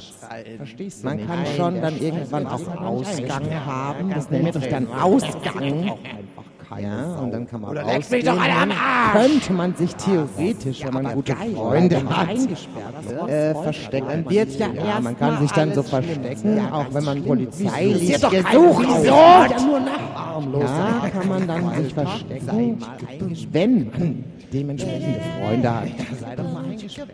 Verstehst 0.57 1.03
du 1.03 1.07
Man 1.07 1.27
kann 1.27 1.47
schon 1.47 1.81
dann 1.81 1.99
irgendwann 1.99 2.47
auch 2.47 2.77
Ausgang 2.77 3.51
haben. 3.65 4.11
Das 4.11 4.31
nennt 4.31 4.53
sich 4.53 4.69
dann 4.69 4.89
Ausgang 4.89 5.99
ja, 6.77 7.15
Sau. 7.15 7.23
Und 7.23 7.31
dann 7.33 7.47
kann 7.47 7.61
man 7.61 7.71
Oder 7.71 7.85
leck 7.85 8.11
mich 8.11 8.25
doch 8.25 8.41
alle 8.41 8.53
am 8.53 8.71
Arsch! 8.71 9.13
Könnte 9.13 9.53
man 9.53 9.75
sich 9.75 9.95
theoretisch, 9.95 10.81
ja, 10.81 10.87
wenn 10.87 11.03
man 11.03 11.15
gute 11.15 11.35
geil, 11.35 11.51
Freunde 11.55 12.03
hat, 12.09 13.29
äh, 13.29 13.55
verstecken. 13.55 14.07
Dann 14.09 14.31
wird 14.31 14.51
ja, 14.59 14.67
ja 14.73 15.01
man 15.01 15.19
kann 15.19 15.41
sich 15.41 15.51
dann 15.53 15.75
so 15.75 15.83
verstecken, 15.83 16.61
auch 16.71 16.87
wenn 16.93 17.05
man 17.05 17.25
polizeilich 17.25 18.13
gesucht 18.13 18.33
wird. 18.33 19.05
Ja, 19.05 19.49
nur 19.67 19.81
nacharmlos. 19.81 20.63
Ja, 20.65 21.09
kann 21.09 21.29
man 21.29 21.47
dann 21.47 21.83
sich 21.83 21.95
verstecken, 21.95 22.79
wenn 23.53 23.91
man 23.91 24.25
dementsprechende 24.53 25.21
Freunde 25.41 25.75
hat. 25.75 25.89
Sei 26.21 26.37
doch 26.37 26.53
mal 26.53 26.65
eingesperrt. 26.65 27.11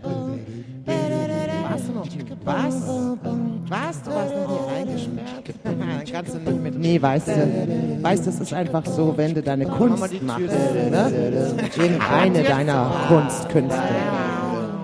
Du 1.82 1.92
noch? 1.92 2.06
Was? 2.44 2.88
Warst 3.68 4.06
du? 4.06 4.10
Warst 4.10 4.32
du 4.32 4.38
hier 4.48 4.76
eingesperrt? 4.76 6.12
Kannst 6.12 6.34
du 6.34 6.38
nicht 6.38 6.62
mit. 6.62 6.78
Nee, 6.78 7.02
weißt 7.02 7.28
du, 7.28 8.02
weißt 8.02 8.26
du, 8.26 8.30
es 8.30 8.40
ist 8.40 8.52
einfach 8.52 8.86
so, 8.86 9.14
wenn 9.16 9.34
du 9.34 9.42
deine 9.42 9.66
Kunst 9.66 10.22
machst, 10.22 10.52
ne? 10.90 11.12
Irgendeine 11.76 12.42
deiner 12.42 12.90
Kunstkünste. 13.08 13.80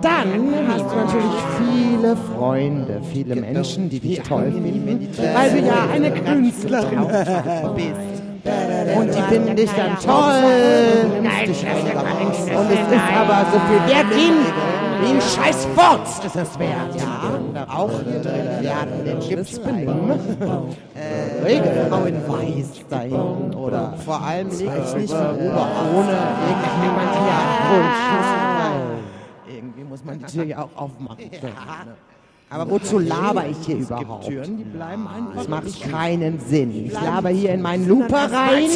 Dann 0.03 0.29
hast 0.67 0.91
du 0.91 0.97
natürlich 0.97 1.35
viele 1.59 2.17
Freunde, 2.17 3.01
viele 3.13 3.37
Menschen, 3.37 3.89
die 3.91 4.01
dich 4.01 4.21
toll 4.21 4.51
finden, 4.51 5.09
weil 5.35 5.51
du 5.51 5.67
ja 5.67 5.89
eine 5.93 6.11
Künstlerin 6.11 7.07
bist. 7.77 8.21
Und 8.97 9.15
die 9.15 9.23
finden 9.29 9.55
dich 9.55 9.71
dann 9.73 9.97
toll. 10.03 11.11
Nein, 11.23 11.49
Und 11.49 12.71
es 12.71 12.81
ist 12.81 13.11
aber 13.15 13.47
so 13.53 13.61
viel 13.69 13.95
wert 13.95 14.07
wie 15.03 15.15
ein, 15.15 15.21
scheiß 15.21 15.67
Furz 15.75 16.25
ist 16.25 16.37
es 16.37 16.59
wert. 16.59 16.95
Ja, 16.97 17.67
auch 17.69 17.91
hier 18.03 18.21
drin. 18.21 18.63
Ja, 18.63 18.85
den 18.85 19.21
gibt's 19.21 19.59
benehmen. 19.59 20.11
Äh, 20.95 21.43
Regenfrau 21.45 22.05
in 22.05 22.29
Weiß 22.29 22.85
da 22.89 23.01
hinten. 23.01 23.55
Oder 23.55 23.95
vor 24.05 24.21
allem 24.23 24.49
ich 24.49 24.61
nicht 24.61 25.13
mehr 25.13 25.33
rüber, 25.33 25.69
ohne 25.95 26.19
irgendjemand 26.49 27.13
hier. 27.13 27.41
Irgendwie 29.55 29.85
muss 29.85 30.05
man 30.05 30.19
die 30.19 30.25
Tür 30.25 30.45
ja 30.45 30.59
auch 30.59 30.77
aufmachen. 30.77 31.31
können, 31.31 31.55
ne? 31.87 32.10
Aber 32.53 32.69
wozu 32.69 32.99
laber 32.99 33.45
ich 33.49 33.65
hier 33.65 33.77
überhaupt? 33.77 34.27
Türen, 34.27 34.57
die 34.57 34.65
bleiben 34.65 35.07
einfach. 35.07 35.37
Das 35.37 35.47
macht 35.47 35.89
keinen 35.89 36.41
Sinn. 36.41 36.87
Ich 36.87 36.93
laber 36.93 37.29
hier 37.29 37.55
in 37.55 37.63
meinen 37.63 37.87
Looper 37.87 38.29
rein. 38.33 38.69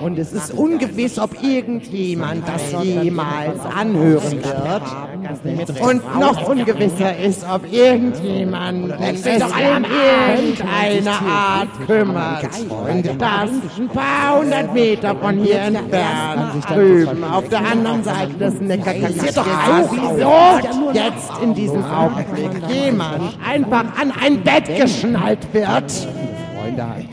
Und 0.00 0.18
es 0.18 0.32
ist 0.32 0.50
ungewiss, 0.52 1.18
ob 1.18 1.42
irgendjemand 1.42 2.48
das 2.48 2.82
jemals 2.82 3.60
anhören 3.60 4.42
wird. 4.42 5.80
Und 5.80 6.18
noch 6.18 6.48
ungewisser 6.48 7.16
ist, 7.18 7.44
ob 7.48 7.70
irgendjemand 7.70 8.94
es 8.98 9.26
in 9.26 9.42
irgendeiner 9.42 11.20
Art 11.20 11.68
kümmert. 11.86 12.48
Und 12.90 13.20
das 13.20 13.50
ein 13.78 13.88
paar 13.88 14.40
hundert 14.40 14.72
Meter 14.72 15.14
von 15.16 15.36
hier 15.38 15.60
entfernt, 15.60 16.64
drüben 16.66 17.24
auf 17.24 17.46
der 17.48 17.66
anderen 17.66 18.02
Seite 18.02 18.32
des 18.34 18.60
Neckarkanals. 18.60 19.34
doch 19.34 19.46
auch, 19.46 19.92
wieso 19.92 20.90
jetzt 20.92 21.30
in 21.42 21.54
diesem 21.54 21.84
Augenblick 21.84 22.53
jemand 22.68 23.38
einfach 23.46 23.84
an 24.00 24.12
ein 24.20 24.42
Bett 24.42 24.64
geschnallt 24.76 25.52
wird 25.52 25.92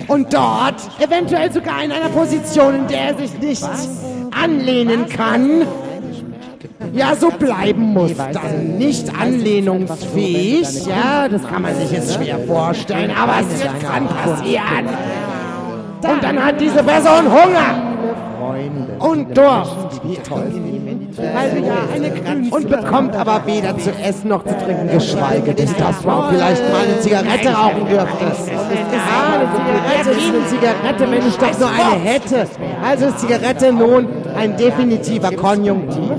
und 0.07 0.33
dort 0.33 0.75
eventuell 0.99 1.51
sogar 1.51 1.83
in 1.83 1.91
einer 1.91 2.09
Position, 2.09 2.75
in 2.75 2.87
der 2.87 3.09
er 3.09 3.17
sich 3.17 3.37
nicht 3.39 3.67
anlehnen 4.31 5.07
kann, 5.07 5.63
ja, 6.93 7.15
so 7.15 7.29
bleiben 7.29 7.93
muss. 7.93 8.13
Dann 8.15 8.77
nicht 8.77 9.13
anlehnungsfähig, 9.19 10.85
ja, 10.85 11.27
das 11.29 11.47
kann 11.47 11.61
man 11.61 11.75
sich 11.75 11.91
jetzt 11.91 12.15
schwer 12.15 12.39
vorstellen, 12.39 13.11
aber 13.15 13.35
es 13.39 13.61
kann 13.85 14.07
passieren. 14.07 14.87
Und 16.01 16.23
dann 16.23 16.43
hat 16.43 16.59
diese 16.59 16.83
Person 16.83 17.25
Hunger 17.31 17.91
und 18.99 19.37
Durst. 19.37 20.01
Weil 20.29 20.90
du 21.17 21.23
ja 21.23 21.73
eine 21.93 22.09
Künstlerin 22.09 22.49
und 22.51 22.69
bekommt 22.69 23.15
aber 23.15 23.41
weder 23.45 23.77
zu 23.77 23.91
essen 23.91 24.29
noch 24.29 24.43
zu 24.43 24.57
trinken, 24.57 24.89
geschweige 24.91 25.53
denn, 25.53 25.69
dass 25.77 26.03
man 26.03 26.33
vielleicht 26.33 26.71
mal 26.71 26.83
eine 26.83 26.99
Zigarette 26.99 27.49
rauchen 27.49 27.87
dürfte. 27.87 28.25
Ah, 28.25 29.33
eine 29.35 29.47
Zigarette 29.51 30.09
ist 30.11 30.29
eine 30.29 30.47
Zigarette, 30.47 31.11
wenn 31.11 31.27
ich 31.27 31.37
doch 31.37 31.59
nur 31.59 31.69
eine 31.69 32.01
hätte. 32.03 32.47
Also 32.83 33.05
ist 33.07 33.19
Zigarette 33.19 33.73
nun 33.73 34.07
ein 34.35 34.57
definitiver 34.57 35.31
Konjunktiv. 35.31 36.11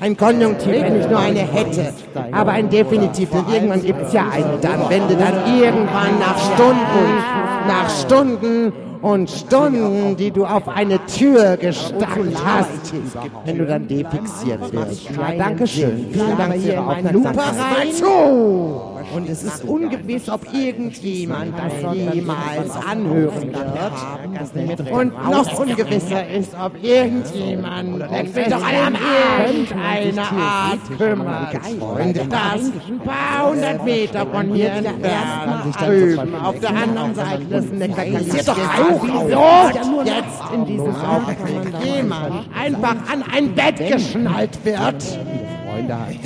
Ein 0.00 0.16
Konjunktiv, 0.16 0.82
wenn 0.82 1.00
ich 1.00 1.08
nur 1.08 1.18
eine 1.18 1.40
hätte. 1.40 1.92
Aber 2.32 2.52
ein 2.52 2.68
Definitiv, 2.68 3.30
denn 3.30 3.44
irgendwann 3.52 3.82
gibt 3.82 4.02
es 4.02 4.12
ja 4.12 4.26
einen 4.32 4.60
dann. 4.60 4.88
Wenn 4.88 5.06
du 5.06 5.14
dann 5.14 5.34
irgendwann 5.46 6.18
nach 6.18 6.38
Stunden, 6.38 7.04
nach 7.68 7.88
Stunden 7.88 8.72
und 9.04 9.30
Stunden, 9.30 10.16
die 10.16 10.30
du 10.30 10.46
auf 10.46 10.66
eine 10.66 10.98
Tür 11.04 11.58
gestarrt 11.58 12.42
hast, 12.42 12.94
wenn 13.44 13.58
du 13.58 13.66
dann 13.66 13.86
defixiert 13.86 14.72
wirst. 14.72 15.10
Ja, 15.10 15.32
danke 15.36 15.66
schön. 15.66 16.06
Vielen 16.10 16.38
Dank 16.38 16.54
für 16.54 16.68
Ihre 16.68 16.86
Aufmerksamkeit. 16.86 18.93
Und 19.14 19.28
es 19.28 19.42
ist 19.44 19.64
ungewiss, 19.64 20.28
ob 20.28 20.52
irgendjemand 20.52 21.54
das 21.56 21.94
jemals 21.94 22.70
anhören 22.86 23.52
wird. 23.52 24.90
Und 24.92 25.12
noch 25.30 25.58
ungewisser 25.58 26.28
ist, 26.28 26.54
ob 26.54 26.82
irgendjemand 26.82 28.02
es 28.12 28.36
in 28.36 28.52
irgendeiner 29.46 30.32
Art 30.32 30.80
kümmert. 30.98 31.54
Und 31.80 32.16
das 32.16 32.72
ein 32.88 32.98
paar 33.04 33.50
hundert 33.50 33.84
Meter 33.84 34.26
von 34.26 34.52
hier 34.52 34.72
entfernt, 34.72 35.76
drüben 35.80 36.34
auf 36.34 36.58
der 36.58 36.70
anderen 36.70 37.14
Seite 37.14 37.44
des 37.44 37.70
Neckarkanals. 37.70 38.44
doch 38.44 38.58
auch, 38.58 40.04
jetzt 40.04 40.52
in 40.54 40.64
diesem 40.66 40.94
Augenblick 40.96 41.84
jemand 41.84 42.48
einfach 42.54 42.96
an 43.10 43.24
ein 43.32 43.54
Bett 43.54 43.78
geschnallt 43.78 44.64
wird 44.64 45.04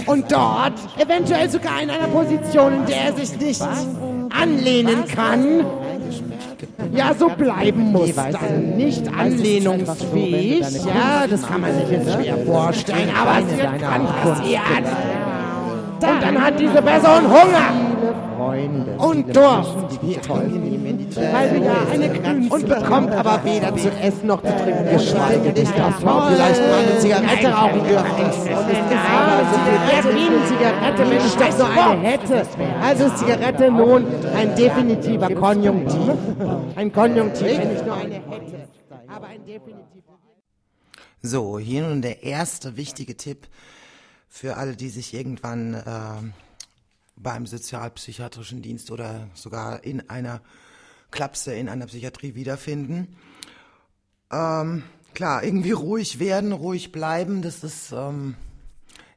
und 0.06 0.30
dort 0.30 0.74
eventuell 0.98 1.48
sogar 1.50 1.82
in 1.82 1.90
einer 1.90 2.08
Position, 2.08 2.74
in 2.74 2.86
der 2.86 3.04
er 3.06 3.12
sich 3.14 3.38
nicht 3.38 3.62
anlehnen 4.30 5.04
kann, 5.06 5.64
ja, 6.92 7.14
so 7.18 7.28
bleiben 7.28 7.92
muss. 7.92 8.14
Dann. 8.14 8.76
Nicht 8.76 9.06
anlehnungsfähig, 9.08 10.60
ja, 10.84 11.26
das 11.28 11.46
kann 11.46 11.60
man 11.60 11.74
sich 11.74 11.90
jetzt 11.90 12.12
schwer 12.12 12.38
vorstellen, 12.46 13.10
aber 13.16 13.44
es 13.46 13.58
wird 13.58 13.80
kann 13.80 14.06
passieren. 14.06 14.84
Und 16.00 16.22
dann 16.22 16.42
hat 16.42 16.58
diese 16.60 16.80
Person 16.80 17.28
Hunger 17.28 17.97
und 18.98 19.36
Durst. 19.36 19.74
Weil 21.32 21.50
du 21.50 21.64
ja 21.64 21.74
eine 21.92 22.08
Künstlerin 22.08 22.48
und 22.48 22.68
bekommt 22.68 23.12
aber 23.12 23.44
weder 23.44 23.76
zu 23.76 23.90
essen 23.90 24.26
noch 24.26 24.42
zu 24.42 24.56
trinken, 24.56 24.88
geschweige 24.92 25.52
denn, 25.52 25.68
dass 25.76 26.02
man 26.02 26.32
vielleicht 26.32 26.60
mal 26.60 26.78
eine 26.78 26.98
Zigarette 26.98 27.48
rauchen 27.48 27.84
dürfte. 27.86 28.22
Ah, 28.94 29.40
Zigarette, 29.52 30.08
eine 30.08 30.46
Zigarette, 30.46 31.10
wenn 31.10 31.26
ich 31.26 31.34
doch 31.34 31.74
nur 31.74 31.86
eine 31.86 32.08
hätte. 32.08 32.46
Also 32.82 33.04
ist 33.06 33.18
Zigarette 33.18 33.70
nun 33.70 34.06
ein 34.36 34.54
definitiver 34.54 35.30
Konjunktiv. 35.34 36.12
Ein 36.76 36.92
Konjunktiv, 36.92 37.58
wenn 37.58 37.76
ich 37.76 37.84
nur 37.84 37.94
eine 37.94 38.14
hätte. 38.14 38.68
Aber 39.08 39.26
ein 39.26 39.44
definitiv. 39.44 40.04
So, 41.20 41.58
hier 41.58 41.82
nun 41.82 42.00
der 42.00 42.22
erste 42.22 42.76
wichtige 42.76 43.16
Tipp 43.16 43.48
für 44.28 44.56
alle, 44.56 44.76
die 44.76 44.88
sich 44.88 45.14
irgendwann 45.14 45.74
äh, 45.74 45.80
beim 47.20 47.46
sozialpsychiatrischen 47.46 48.62
Dienst 48.62 48.90
oder 48.90 49.28
sogar 49.34 49.84
in 49.84 50.08
einer 50.08 50.40
Klapse 51.10 51.54
in 51.54 51.68
einer 51.68 51.86
Psychiatrie 51.86 52.34
wiederfinden. 52.34 53.16
Ähm, 54.30 54.82
klar, 55.14 55.42
irgendwie 55.42 55.72
ruhig 55.72 56.18
werden, 56.18 56.52
ruhig 56.52 56.92
bleiben, 56.92 57.42
das 57.42 57.64
ist 57.64 57.92
ähm, 57.92 58.36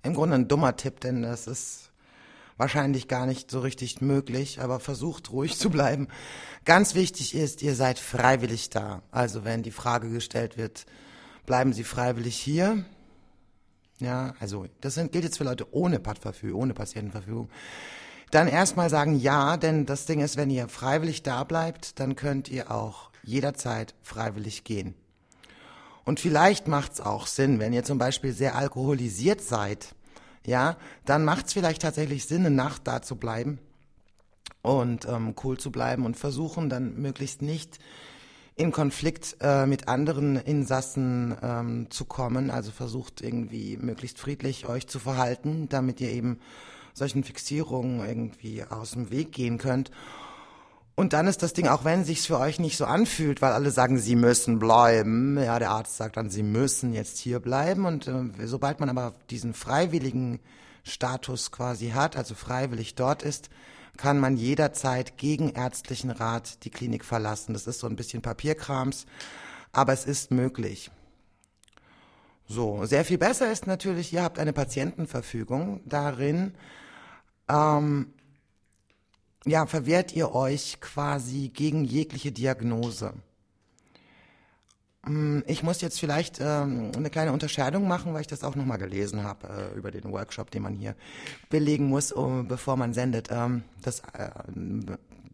im 0.03 0.13
Grunde 0.13 0.35
ein 0.35 0.47
dummer 0.47 0.75
Tipp, 0.75 1.01
denn 1.01 1.21
das 1.21 1.47
ist 1.47 1.91
wahrscheinlich 2.57 3.07
gar 3.07 3.25
nicht 3.25 3.51
so 3.51 3.59
richtig 3.59 4.01
möglich, 4.01 4.61
aber 4.61 4.79
versucht 4.79 5.31
ruhig 5.31 5.57
zu 5.57 5.69
bleiben. 5.69 6.07
Ganz 6.63 6.95
wichtig 6.95 7.35
ist, 7.35 7.61
ihr 7.61 7.75
seid 7.75 7.99
freiwillig 7.99 8.69
da. 8.69 9.01
Also 9.11 9.43
wenn 9.43 9.63
die 9.63 9.71
Frage 9.71 10.09
gestellt 10.09 10.57
wird, 10.57 10.85
bleiben 11.45 11.73
Sie 11.73 11.83
freiwillig 11.83 12.37
hier? 12.37 12.85
Ja, 14.01 14.33
also 14.39 14.65
das 14.81 14.95
gilt 14.95 15.23
jetzt 15.23 15.37
für 15.37 15.43
Leute 15.43 15.73
ohne 15.73 15.99
Patverfügung, 15.99 16.61
ohne 16.61 16.73
Patientenverfügung. 16.73 17.49
Dann 18.31 18.47
erstmal 18.47 18.89
sagen 18.89 19.15
ja, 19.19 19.57
denn 19.57 19.85
das 19.85 20.05
Ding 20.05 20.21
ist, 20.21 20.37
wenn 20.37 20.49
ihr 20.49 20.67
freiwillig 20.67 21.21
da 21.21 21.43
bleibt, 21.43 21.99
dann 21.99 22.15
könnt 22.15 22.49
ihr 22.49 22.71
auch 22.71 23.11
jederzeit 23.23 23.93
freiwillig 24.01 24.63
gehen. 24.63 24.95
Und 26.03 26.19
vielleicht 26.19 26.67
macht's 26.67 26.99
auch 26.99 27.27
Sinn, 27.27 27.59
wenn 27.59 27.73
ihr 27.73 27.83
zum 27.83 27.99
Beispiel 27.99 28.33
sehr 28.33 28.55
alkoholisiert 28.55 29.41
seid, 29.41 29.93
ja, 30.45 30.77
dann 31.05 31.23
macht's 31.23 31.53
vielleicht 31.53 31.83
tatsächlich 31.83 32.25
Sinn, 32.25 32.45
eine 32.45 32.55
Nacht 32.55 32.87
da 32.87 33.03
zu 33.03 33.17
bleiben 33.17 33.59
und 34.63 35.05
ähm, 35.05 35.35
cool 35.43 35.59
zu 35.59 35.71
bleiben 35.71 36.05
und 36.05 36.17
versuchen 36.17 36.69
dann 36.69 36.99
möglichst 36.99 37.43
nicht 37.43 37.77
in 38.55 38.71
Konflikt 38.71 39.37
äh, 39.41 39.65
mit 39.65 39.87
anderen 39.87 40.35
Insassen 40.35 41.35
ähm, 41.41 41.87
zu 41.89 42.05
kommen. 42.05 42.51
Also 42.51 42.71
versucht 42.71 43.21
irgendwie 43.21 43.77
möglichst 43.77 44.19
friedlich 44.19 44.67
euch 44.67 44.87
zu 44.87 44.99
verhalten, 44.99 45.67
damit 45.69 46.01
ihr 46.01 46.11
eben 46.11 46.39
solchen 46.93 47.23
Fixierungen 47.23 48.05
irgendwie 48.05 48.63
aus 48.63 48.91
dem 48.91 49.11
Weg 49.11 49.31
gehen 49.31 49.57
könnt. 49.57 49.91
Und 50.95 51.13
dann 51.13 51.25
ist 51.25 51.41
das 51.41 51.53
Ding, 51.53 51.67
auch 51.67 51.85
wenn 51.85 52.03
sich's 52.03 52.25
für 52.25 52.37
euch 52.37 52.59
nicht 52.59 52.77
so 52.77 52.85
anfühlt, 52.85 53.41
weil 53.41 53.53
alle 53.53 53.71
sagen, 53.71 53.97
sie 53.97 54.15
müssen 54.15 54.59
bleiben. 54.59 55.37
Ja, 55.41 55.57
der 55.57 55.71
Arzt 55.71 55.97
sagt 55.97 56.17
dann, 56.17 56.29
sie 56.29 56.43
müssen 56.43 56.93
jetzt 56.93 57.17
hier 57.17 57.39
bleiben. 57.39 57.85
Und 57.85 58.07
äh, 58.07 58.45
sobald 58.45 58.79
man 58.79 58.89
aber 58.89 59.15
diesen 59.29 59.53
freiwilligen 59.53 60.39
Status 60.83 61.51
quasi 61.51 61.89
hat, 61.89 62.17
also 62.17 62.35
freiwillig 62.35 62.95
dort 62.95 63.23
ist, 63.23 63.49
kann 64.01 64.19
man 64.19 64.35
jederzeit 64.35 65.19
gegen 65.19 65.49
ärztlichen 65.49 66.09
Rat 66.09 66.65
die 66.65 66.71
Klinik 66.71 67.05
verlassen. 67.05 67.53
Das 67.53 67.67
ist 67.67 67.77
so 67.77 67.85
ein 67.85 67.95
bisschen 67.95 68.23
Papierkrams, 68.23 69.05
aber 69.73 69.93
es 69.93 70.05
ist 70.05 70.31
möglich. 70.31 70.89
So, 72.47 72.83
sehr 72.85 73.05
viel 73.05 73.19
besser 73.19 73.51
ist 73.51 73.67
natürlich, 73.67 74.11
ihr 74.11 74.23
habt 74.23 74.39
eine 74.39 74.53
Patientenverfügung. 74.53 75.81
Darin 75.85 76.55
ähm, 77.47 78.11
ja, 79.45 79.67
verwehrt 79.67 80.15
ihr 80.15 80.33
euch 80.33 80.81
quasi 80.81 81.49
gegen 81.53 81.83
jegliche 81.83 82.31
Diagnose. 82.31 83.13
Hm, 85.05 85.43
ich 85.47 85.63
muss 85.63 85.81
jetzt 85.81 85.99
vielleicht 85.99 86.39
ähm, 86.39 86.91
eine 86.95 87.09
kleine 87.09 87.31
Unterscheidung 87.31 87.87
machen, 87.87 88.13
weil 88.13 88.21
ich 88.21 88.27
das 88.27 88.43
auch 88.43 88.55
nochmal 88.55 88.77
gelesen 88.77 89.23
habe 89.23 89.71
äh, 89.73 89.77
über 89.77 89.91
den 89.91 90.11
Workshop, 90.11 90.51
den 90.51 90.61
man 90.61 90.75
hier 90.75 90.95
belegen 91.49 91.85
muss, 91.85 92.13
bevor 92.47 92.77
man 92.77 92.93
sendet. 92.93 93.29
Ähm, 93.31 93.63
das, 93.81 94.01
äh, 94.13 94.29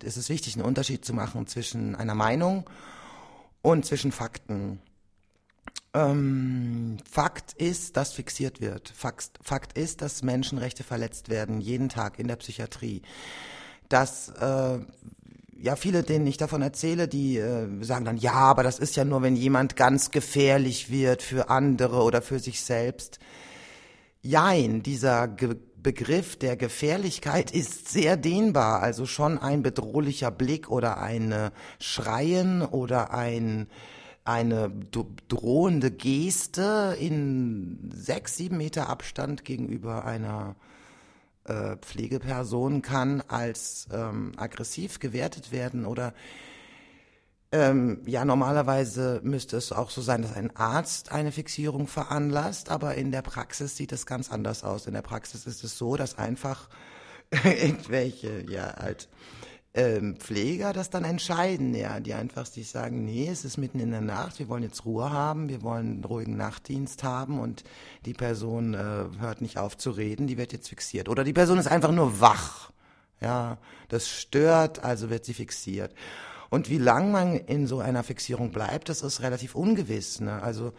es 0.03 0.17
ist 0.17 0.30
wichtig, 0.30 0.56
einen 0.56 0.65
Unterschied 0.65 1.03
zu 1.03 1.13
machen 1.13 1.47
zwischen 1.47 1.95
einer 1.95 2.15
Meinung 2.15 2.69
und 3.62 3.86
zwischen 3.86 4.12
Fakten. 4.12 4.80
Ähm, 5.93 6.97
Fakt 7.10 7.53
ist, 7.53 7.97
dass 7.97 8.13
fixiert 8.13 8.62
wird. 8.62 8.89
Fakt, 8.89 9.32
Fakt 9.41 9.77
ist, 9.77 10.01
dass 10.01 10.23
Menschenrechte 10.23 10.84
verletzt 10.84 11.30
werden, 11.30 11.60
jeden 11.60 11.89
Tag 11.89 12.19
in 12.19 12.27
der 12.27 12.36
Psychiatrie. 12.36 13.01
Dass 13.89 14.30
äh, 14.30 14.80
ja, 15.60 15.76
viele, 15.76 16.04
denen 16.04 16.28
ich 16.28 16.38
davon 16.38 16.62
erzähle, 16.62 17.08
die 17.08 17.38
äh, 17.38 17.67
sagen 17.84 18.06
dann, 18.06 18.17
ja, 18.17 18.34
aber 18.34 18.63
das 18.63 18.80
ist 18.80 18.96
ja 18.96 19.06
nur, 19.06 19.22
wenn 19.22 19.36
jemand 19.36 19.76
ganz 19.76 20.12
gefährlich 20.12 20.91
wird 20.91 21.22
für 21.22 21.50
andere 21.50 22.04
oder 22.04 22.22
für 22.22 22.39
sich 22.39 22.62
selbst. 22.62 23.20
Jein, 24.22 24.84
dieser 24.84 25.28
Ge 25.28 25.56
Begriff 25.80 26.36
der 26.36 26.58
Gefährlichkeit 26.58 27.52
ist 27.52 27.88
sehr 27.88 28.17
dehnbar, 28.17 28.82
also 28.82 29.06
schon 29.06 29.38
ein 29.38 29.62
bedrohlicher 29.63 30.32
Blick 30.32 30.70
oder 30.70 30.98
ein 30.98 31.34
Schreien 31.80 32.62
oder 32.62 33.13
ein 33.13 33.67
eine 34.26 34.70
drohende 35.30 35.89
Geste 35.89 36.98
in 37.00 37.89
sechs, 37.93 38.36
sieben 38.36 38.58
Meter 38.58 38.89
Abstand 38.89 39.46
gegenüber 39.46 40.04
einer 40.04 40.58
äh, 41.47 41.77
Pflegeperson 41.77 42.81
kann 42.81 43.21
als 43.27 43.88
ähm, 43.91 44.33
aggressiv 44.38 44.99
gewertet 44.99 45.51
werden 45.51 45.86
oder 45.86 46.13
ähm, 47.51 48.01
ja, 48.05 48.25
normalerweise 48.25 49.21
müsste 49.23 49.55
es 49.55 49.71
auch 49.71 49.89
so 49.89 50.01
sein, 50.01 50.21
dass 50.21 50.36
ein 50.36 50.53
Arzt 50.57 51.12
eine 51.13 51.31
Fixierung 51.31 51.88
veranlasst, 51.88 52.69
aber 52.69 52.95
in 52.95 53.12
der 53.12 53.21
Praxis 53.21 53.77
sieht 53.77 53.93
es 53.93 54.05
ganz 54.05 54.29
anders 54.29 54.65
aus. 54.65 54.86
In 54.86 54.93
der 54.93 55.01
Praxis 55.01 55.47
ist 55.47 55.63
es 55.63 55.77
so, 55.77 55.95
dass 55.95 56.17
einfach 56.17 56.67
irgendwelche, 57.43 58.43
ja, 58.49 58.75
halt 58.77 59.07
ähm, 59.78 60.16
Pfleger 60.18 60.74
das 60.74 60.90
dann 60.90 61.04
entscheiden, 61.04 61.76
ja, 61.76 62.00
die 62.00 62.16
einfach 62.16 62.48
sich 62.48 62.68
sagen, 62.68 63.06
nee, 63.06 63.30
es 63.30 63.46
ist 63.46 63.58
mitten 63.58 63.80
in 63.80 63.92
der 63.92 64.02
Nacht, 64.02 64.40
wir 64.40 64.50
wollen 64.50 64.63
jetzt 64.63 64.86
Ruhe 64.86 65.12
haben, 65.12 65.50
wir 65.50 65.62
wollen 65.62 65.88
einen 65.88 66.04
ruhigen 66.04 66.36
Nachtdienst 66.36 67.04
haben 67.04 67.40
und 67.40 67.63
die 68.04 68.16
Person 68.16 68.74
äh, 68.74 69.06
hört 69.20 69.42
nicht 69.42 69.60
auf 69.60 69.78
zu 69.78 69.92
reden, 69.92 70.26
die 70.26 70.38
wird 70.38 70.52
jetzt 70.52 70.68
fixiert. 70.68 71.08
Oder 71.10 71.24
die 71.24 71.34
Person 71.34 71.60
ist 71.60 71.68
einfach 71.68 71.92
nur 71.92 72.20
wach, 72.20 72.72
ja, 73.22 73.60
das 73.88 74.10
stört, 74.10 74.84
also 74.84 75.12
wird 75.12 75.26
sie 75.26 75.36
fixiert. 75.36 75.94
Und 76.50 76.72
wie 76.72 76.80
lang 76.80 77.12
man 77.12 77.36
in 77.36 77.68
so 77.68 77.80
einer 77.80 78.02
Fixierung 78.02 78.52
bleibt, 78.52 78.90
das 78.90 79.04
ist 79.04 79.22
relativ 79.22 79.54
ungewiss. 79.54 80.22
Ne? 80.22 80.42
Also 80.42 80.74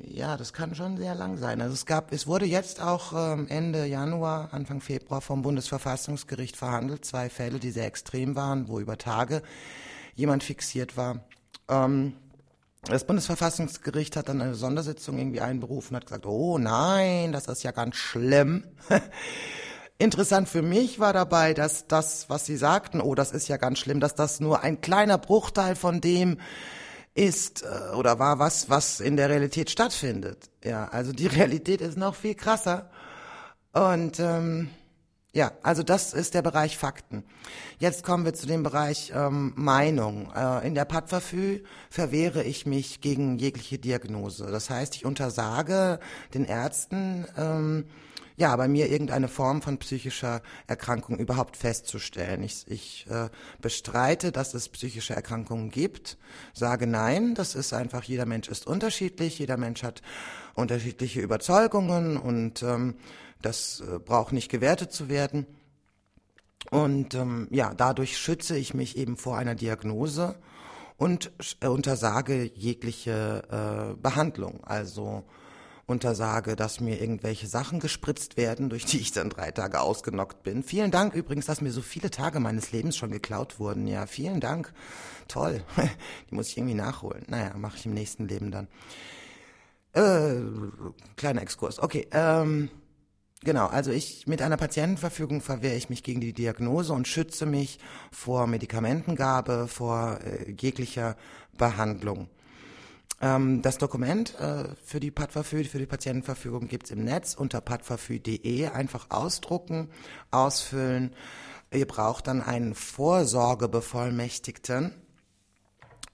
ja, 0.00 0.36
das 0.36 0.52
kann 0.52 0.74
schon 0.74 0.96
sehr 0.96 1.14
lang 1.14 1.36
sein. 1.36 1.60
Also 1.60 1.74
es 1.74 1.86
gab, 1.86 2.12
es 2.12 2.26
wurde 2.26 2.46
jetzt 2.46 2.80
auch 2.80 3.12
ähm, 3.14 3.46
Ende 3.48 3.86
Januar, 3.86 4.52
Anfang 4.52 4.80
Februar 4.80 5.20
vom 5.20 5.42
Bundesverfassungsgericht 5.42 6.56
verhandelt, 6.56 7.04
zwei 7.04 7.28
Fälle, 7.28 7.58
die 7.58 7.70
sehr 7.70 7.86
extrem 7.86 8.34
waren, 8.36 8.68
wo 8.68 8.80
über 8.80 8.98
Tage 8.98 9.42
jemand 10.14 10.44
fixiert 10.44 10.96
war. 10.96 11.24
Ähm, 11.68 12.14
das 12.84 13.06
Bundesverfassungsgericht 13.06 14.16
hat 14.16 14.28
dann 14.28 14.40
eine 14.40 14.54
Sondersitzung 14.54 15.18
irgendwie 15.18 15.40
einberufen, 15.40 15.96
hat 15.96 16.06
gesagt, 16.06 16.26
oh 16.26 16.58
nein, 16.58 17.32
das 17.32 17.46
ist 17.46 17.62
ja 17.62 17.70
ganz 17.70 17.96
schlimm. 17.96 18.64
Interessant 19.98 20.48
für 20.48 20.62
mich 20.62 20.98
war 20.98 21.12
dabei, 21.12 21.54
dass 21.54 21.86
das, 21.86 22.28
was 22.28 22.44
Sie 22.44 22.56
sagten, 22.56 23.00
oh, 23.00 23.14
das 23.14 23.30
ist 23.30 23.46
ja 23.46 23.56
ganz 23.56 23.78
schlimm, 23.78 24.00
dass 24.00 24.16
das 24.16 24.40
nur 24.40 24.62
ein 24.62 24.80
kleiner 24.80 25.16
Bruchteil 25.16 25.76
von 25.76 26.00
dem 26.00 26.38
ist 27.14 27.62
äh, 27.62 27.94
oder 27.94 28.18
war 28.18 28.38
was, 28.38 28.70
was 28.70 29.00
in 29.00 29.16
der 29.16 29.28
Realität 29.28 29.70
stattfindet. 29.70 30.50
Ja, 30.64 30.86
also 30.88 31.12
die 31.12 31.26
Realität 31.38 31.80
ist 31.80 31.96
noch 31.96 32.14
viel 32.14 32.34
krasser. 32.34 32.90
Und 33.72 34.20
ähm, 34.20 34.70
ja, 35.34 35.52
also 35.62 35.82
das 35.82 36.12
ist 36.12 36.34
der 36.34 36.42
Bereich 36.42 36.76
Fakten. 36.76 37.24
Jetzt 37.78 38.04
kommen 38.04 38.26
wir 38.26 38.34
zu 38.34 38.46
dem 38.46 38.62
Bereich 38.62 39.12
ähm, 39.14 39.54
Meinung. 39.56 40.30
Äh, 40.36 40.66
in 40.66 40.74
der 40.74 40.84
Patverfü 40.84 41.62
verwehre 41.88 42.42
ich 42.44 42.66
mich 42.66 43.00
gegen 43.00 43.38
jegliche 43.38 43.78
Diagnose. 43.78 44.46
Das 44.50 44.68
heißt, 44.68 44.94
ich 44.94 45.06
untersage 45.06 46.00
den 46.34 46.44
Ärzten, 46.44 47.26
ähm, 47.38 47.86
ja, 48.36 48.54
bei 48.56 48.68
mir 48.68 48.90
irgendeine 48.90 49.28
Form 49.28 49.62
von 49.62 49.78
psychischer 49.78 50.42
Erkrankung 50.66 51.18
überhaupt 51.18 51.56
festzustellen. 51.56 52.42
Ich, 52.42 52.64
ich 52.68 53.06
äh, 53.10 53.28
bestreite, 53.60 54.32
dass 54.32 54.54
es 54.54 54.68
psychische 54.68 55.14
Erkrankungen 55.14 55.70
gibt, 55.70 56.18
sage 56.54 56.86
nein, 56.86 57.34
das 57.34 57.54
ist 57.54 57.72
einfach, 57.72 58.04
jeder 58.04 58.26
Mensch 58.26 58.48
ist 58.48 58.66
unterschiedlich, 58.66 59.38
jeder 59.38 59.56
Mensch 59.56 59.82
hat 59.82 60.02
unterschiedliche 60.54 61.20
Überzeugungen 61.20 62.16
und 62.16 62.62
ähm, 62.62 62.94
das 63.40 63.80
äh, 63.80 63.98
braucht 63.98 64.32
nicht 64.32 64.50
gewertet 64.50 64.92
zu 64.92 65.08
werden. 65.08 65.46
Und 66.70 67.14
ähm, 67.14 67.48
ja, 67.50 67.74
dadurch 67.74 68.16
schütze 68.16 68.56
ich 68.56 68.72
mich 68.72 68.96
eben 68.96 69.16
vor 69.16 69.36
einer 69.36 69.54
Diagnose 69.54 70.36
und 70.96 71.32
äh, 71.60 71.66
untersage 71.66 72.50
jegliche 72.54 73.42
äh, 73.50 74.00
Behandlung. 74.00 74.62
Also 74.64 75.24
untersage, 75.92 76.56
dass 76.56 76.80
mir 76.80 77.00
irgendwelche 77.00 77.46
Sachen 77.46 77.78
gespritzt 77.78 78.36
werden, 78.36 78.68
durch 78.68 78.84
die 78.84 78.98
ich 78.98 79.12
dann 79.12 79.30
drei 79.30 79.52
Tage 79.52 79.80
ausgenockt 79.80 80.42
bin. 80.42 80.64
Vielen 80.64 80.90
Dank 80.90 81.14
übrigens, 81.14 81.46
dass 81.46 81.60
mir 81.60 81.70
so 81.70 81.82
viele 81.82 82.10
Tage 82.10 82.40
meines 82.40 82.72
Lebens 82.72 82.96
schon 82.96 83.12
geklaut 83.12 83.60
wurden. 83.60 83.86
Ja, 83.86 84.06
vielen 84.06 84.40
Dank. 84.40 84.72
Toll. 85.28 85.62
Die 86.30 86.34
muss 86.34 86.48
ich 86.48 86.58
irgendwie 86.58 86.74
nachholen. 86.74 87.24
Naja, 87.28 87.54
mache 87.56 87.76
ich 87.76 87.86
im 87.86 87.94
nächsten 87.94 88.26
Leben 88.26 88.50
dann. 88.50 88.66
Äh, 89.92 90.40
kleiner 91.16 91.42
Exkurs. 91.42 91.78
Okay, 91.78 92.08
ähm, 92.10 92.70
Genau, 93.44 93.66
also 93.66 93.90
ich 93.90 94.28
mit 94.28 94.40
einer 94.40 94.56
Patientenverfügung 94.56 95.40
verwehre 95.40 95.74
ich 95.74 95.90
mich 95.90 96.04
gegen 96.04 96.20
die 96.20 96.32
Diagnose 96.32 96.92
und 96.92 97.08
schütze 97.08 97.44
mich 97.44 97.80
vor 98.12 98.46
Medikamentengabe, 98.46 99.66
vor 99.66 100.20
äh, 100.22 100.52
jeglicher 100.52 101.16
Behandlung. 101.58 102.28
Ähm, 103.22 103.62
das 103.62 103.78
Dokument 103.78 104.38
äh, 104.40 104.64
für 104.84 105.00
die 105.00 105.12
Padverfü, 105.12 105.64
für 105.64 105.78
die 105.78 105.86
Patientenverfügung 105.86 106.68
gibt's 106.68 106.90
im 106.90 107.04
Netz 107.04 107.34
unter 107.34 107.60
padverfü.de. 107.60 108.66
Einfach 108.66 109.06
ausdrucken, 109.10 109.90
ausfüllen. 110.32 111.14
Ihr 111.72 111.86
braucht 111.86 112.26
dann 112.26 112.42
einen 112.42 112.74
Vorsorgebevollmächtigten 112.74 114.92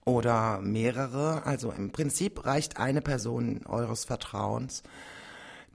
oder 0.04 0.60
mehrere. 0.60 1.46
Also 1.46 1.72
im 1.72 1.92
Prinzip 1.92 2.44
reicht 2.44 2.76
eine 2.76 3.00
Person 3.00 3.64
eures 3.66 4.04
Vertrauens 4.04 4.82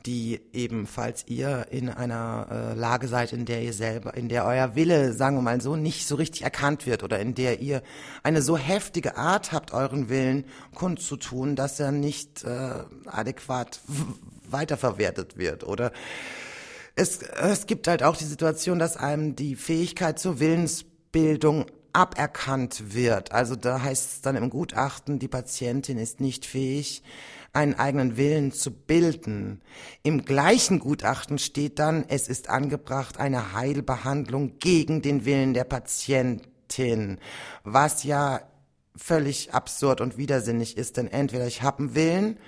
die 0.06 0.42
eben, 0.52 0.86
falls 0.86 1.26
ihr 1.28 1.68
in 1.72 1.90
einer 1.90 2.48
äh, 2.52 2.74
Lage 2.78 3.08
seid, 3.08 3.32
in 3.34 3.46
der 3.46 3.62
ihr 3.62 3.74
selber, 3.74 4.14
in 4.16 4.28
der 4.28 4.46
euer 4.46 4.76
Wille, 4.76 5.14
sagen 5.14 5.38
wir 5.38 5.42
mal 5.42 5.62
so, 5.62 5.76
nicht 5.76 6.08
so 6.08 6.16
richtig 6.16 6.44
erkannt 6.44 6.86
wird 6.86 7.04
oder 7.04 7.20
in 7.20 7.36
der 7.36 7.62
ihr 7.62 7.82
eine 8.22 8.42
so 8.42 8.58
heftige 8.58 9.16
Art 9.16 9.52
habt, 9.52 9.74
euren 9.74 10.10
Willen 10.10 10.46
kundzutun, 10.76 11.56
dass 11.56 11.80
er 11.80 11.92
nicht 11.92 12.44
äh, 12.44 12.84
adäquat 13.06 13.80
weiterverwertet 14.50 15.38
wird 15.38 15.64
oder 15.64 15.92
es, 16.96 17.20
es 17.22 17.66
gibt 17.66 17.88
halt 17.88 18.04
auch 18.04 18.16
die 18.16 18.26
Situation, 18.26 18.78
dass 18.78 18.98
einem 18.98 19.36
die 19.36 19.56
Fähigkeit 19.56 20.20
zur 20.20 20.40
Willensbildung 20.40 21.66
aberkannt 21.92 22.94
wird. 22.94 23.32
Also 23.32 23.56
da 23.56 23.82
heißt 23.82 24.12
es 24.12 24.22
dann 24.22 24.36
im 24.36 24.50
Gutachten, 24.50 25.20
die 25.20 25.28
Patientin 25.28 25.98
ist 25.98 26.20
nicht 26.20 26.46
fähig, 26.46 27.04
einen 27.54 27.76
eigenen 27.76 28.18
Willen 28.18 28.52
zu 28.52 28.72
bilden. 28.72 29.62
Im 30.02 30.26
gleichen 30.26 30.80
Gutachten 30.80 31.38
steht 31.38 31.78
dann, 31.80 32.04
es 32.08 32.28
ist 32.28 32.50
angebracht 32.50 33.20
eine 33.20 33.54
Heilbehandlung 33.54 34.58
gegen 34.58 35.04
den 35.04 35.24
Willen 35.26 35.54
der 35.54 35.64
Patientin, 35.64 37.20
was 37.64 38.04
ja 38.04 38.42
völlig 38.96 39.54
absurd 39.54 40.02
und 40.02 40.18
widersinnig 40.18 40.78
ist, 40.78 40.98
denn 40.98 41.08
entweder 41.08 41.48
ich 41.48 41.62
habe 41.62 41.80
einen 41.80 41.96
Willen 41.96 42.40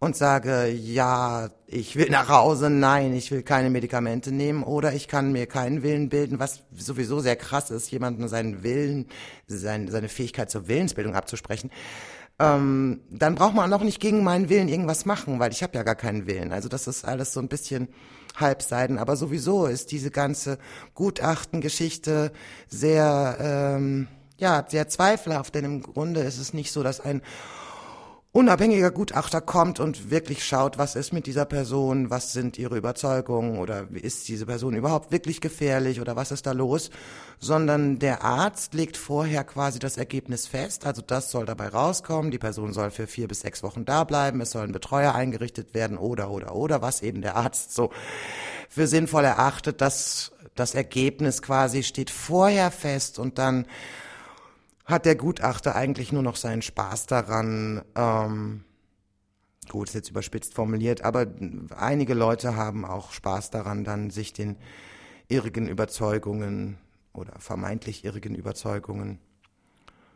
und 0.00 0.16
sage, 0.16 0.68
ja, 0.68 1.50
ich 1.66 1.94
will 1.94 2.08
nach 2.10 2.28
Hause, 2.28 2.70
nein, 2.70 3.12
ich 3.12 3.30
will 3.30 3.42
keine 3.42 3.70
Medikamente 3.70 4.32
nehmen 4.32 4.62
oder 4.62 4.94
ich 4.94 5.08
kann 5.08 5.30
mir 5.30 5.46
keinen 5.46 5.82
Willen 5.82 6.08
bilden, 6.08 6.38
was 6.38 6.62
sowieso 6.74 7.20
sehr 7.20 7.36
krass 7.36 7.70
ist, 7.70 7.90
jemandem 7.90 8.26
seinen 8.26 8.62
Willen, 8.62 9.06
seine 9.46 10.08
Fähigkeit 10.08 10.50
zur 10.50 10.68
Willensbildung 10.68 11.14
abzusprechen 11.14 11.70
ähm, 12.40 13.00
dann 13.10 13.34
braucht 13.34 13.54
man 13.54 13.72
auch 13.72 13.82
nicht 13.82 14.00
gegen 14.00 14.24
meinen 14.24 14.48
Willen 14.48 14.68
irgendwas 14.68 15.04
machen, 15.04 15.38
weil 15.38 15.52
ich 15.52 15.62
habe 15.62 15.76
ja 15.76 15.82
gar 15.82 15.94
keinen 15.94 16.26
Willen. 16.26 16.52
Also 16.52 16.68
das 16.70 16.86
ist 16.86 17.04
alles 17.04 17.34
so 17.34 17.40
ein 17.40 17.48
bisschen 17.48 17.88
Halbseiden. 18.36 18.98
Aber 18.98 19.16
sowieso 19.16 19.66
ist 19.66 19.92
diese 19.92 20.10
ganze 20.10 20.58
Gutachtengeschichte 20.94 22.32
sehr, 22.66 23.36
ähm, 23.40 24.08
ja, 24.38 24.64
sehr 24.66 24.88
zweifelhaft, 24.88 25.54
denn 25.54 25.66
im 25.66 25.82
Grunde 25.82 26.20
ist 26.20 26.38
es 26.38 26.54
nicht 26.54 26.72
so, 26.72 26.82
dass 26.82 27.00
ein 27.00 27.20
unabhängiger 28.32 28.92
Gutachter 28.92 29.40
kommt 29.40 29.80
und 29.80 30.10
wirklich 30.10 30.44
schaut, 30.44 30.78
was 30.78 30.94
ist 30.94 31.12
mit 31.12 31.26
dieser 31.26 31.44
Person, 31.44 32.10
was 32.10 32.32
sind 32.32 32.58
ihre 32.58 32.76
Überzeugungen 32.76 33.58
oder 33.58 33.88
ist 33.90 34.28
diese 34.28 34.46
Person 34.46 34.76
überhaupt 34.76 35.10
wirklich 35.10 35.40
gefährlich 35.40 36.00
oder 36.00 36.14
was 36.14 36.30
ist 36.30 36.46
da 36.46 36.52
los, 36.52 36.90
sondern 37.40 37.98
der 37.98 38.22
Arzt 38.22 38.72
legt 38.74 38.96
vorher 38.96 39.42
quasi 39.42 39.80
das 39.80 39.96
Ergebnis 39.96 40.46
fest, 40.46 40.86
also 40.86 41.02
das 41.02 41.32
soll 41.32 41.44
dabei 41.44 41.68
rauskommen, 41.68 42.30
die 42.30 42.38
Person 42.38 42.72
soll 42.72 42.92
für 42.92 43.08
vier 43.08 43.26
bis 43.26 43.40
sechs 43.40 43.64
Wochen 43.64 43.84
da 43.84 44.04
bleiben, 44.04 44.40
es 44.40 44.52
soll 44.52 44.62
ein 44.62 44.72
Betreuer 44.72 45.12
eingerichtet 45.12 45.74
werden 45.74 45.98
oder 45.98 46.30
oder 46.30 46.54
oder 46.54 46.82
was 46.82 47.02
eben 47.02 47.22
der 47.22 47.34
Arzt 47.34 47.74
so 47.74 47.90
für 48.68 48.86
sinnvoll 48.86 49.24
erachtet, 49.24 49.80
dass 49.80 50.30
das 50.54 50.76
Ergebnis 50.76 51.42
quasi 51.42 51.82
steht 51.82 52.10
vorher 52.10 52.70
fest 52.70 53.18
und 53.18 53.38
dann 53.38 53.66
hat 54.90 55.06
der 55.06 55.16
Gutachter 55.16 55.74
eigentlich 55.74 56.12
nur 56.12 56.22
noch 56.22 56.36
seinen 56.36 56.62
Spaß 56.62 57.06
daran, 57.06 57.82
ähm, 57.94 58.64
gut, 59.68 59.88
ist 59.88 59.94
jetzt 59.94 60.10
überspitzt 60.10 60.54
formuliert, 60.54 61.02
aber 61.02 61.26
einige 61.76 62.14
Leute 62.14 62.56
haben 62.56 62.84
auch 62.84 63.12
Spaß 63.12 63.50
daran, 63.50 63.84
dann 63.84 64.10
sich 64.10 64.32
den 64.32 64.56
irrigen 65.28 65.68
Überzeugungen 65.68 66.78
oder 67.12 67.38
vermeintlich 67.38 68.04
irrigen 68.04 68.34
Überzeugungen 68.34 69.18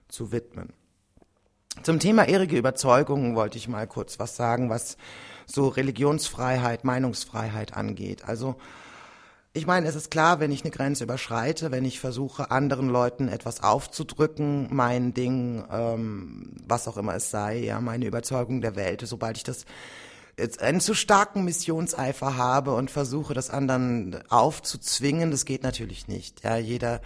zu 0.08 0.32
widmen. 0.32 0.72
Zum 1.82 1.98
Thema 1.98 2.28
irrige 2.28 2.56
Überzeugungen 2.56 3.34
wollte 3.34 3.58
ich 3.58 3.68
mal 3.68 3.86
kurz 3.86 4.18
was 4.18 4.36
sagen, 4.36 4.70
was 4.70 4.96
so 5.46 5.68
Religionsfreiheit, 5.68 6.84
Meinungsfreiheit 6.84 7.76
angeht. 7.76 8.24
Also 8.24 8.56
ich 9.56 9.68
meine, 9.68 9.86
es 9.86 9.94
ist 9.94 10.10
klar, 10.10 10.40
wenn 10.40 10.50
ich 10.50 10.62
eine 10.62 10.72
Grenze 10.72 11.04
überschreite, 11.04 11.70
wenn 11.70 11.84
ich 11.84 12.00
versuche, 12.00 12.50
anderen 12.50 12.88
Leuten 12.88 13.28
etwas 13.28 13.62
aufzudrücken, 13.62 14.66
mein 14.74 15.14
Ding, 15.14 15.64
ähm, 15.70 16.56
was 16.66 16.88
auch 16.88 16.96
immer 16.96 17.14
es 17.14 17.30
sei, 17.30 17.58
ja, 17.58 17.80
meine 17.80 18.06
Überzeugung 18.06 18.60
der 18.60 18.74
Welt, 18.74 19.02
sobald 19.06 19.36
ich 19.36 19.44
das 19.44 19.64
jetzt 20.36 20.60
einen 20.60 20.80
zu 20.80 20.94
starken 20.94 21.44
Missionseifer 21.44 22.36
habe 22.36 22.74
und 22.74 22.90
versuche, 22.90 23.32
das 23.32 23.50
anderen 23.50 24.18
aufzuzwingen, 24.28 25.30
das 25.30 25.44
geht 25.44 25.62
natürlich 25.62 26.08
nicht. 26.08 26.42
Ja, 26.42 26.56
jeder, 26.56 27.00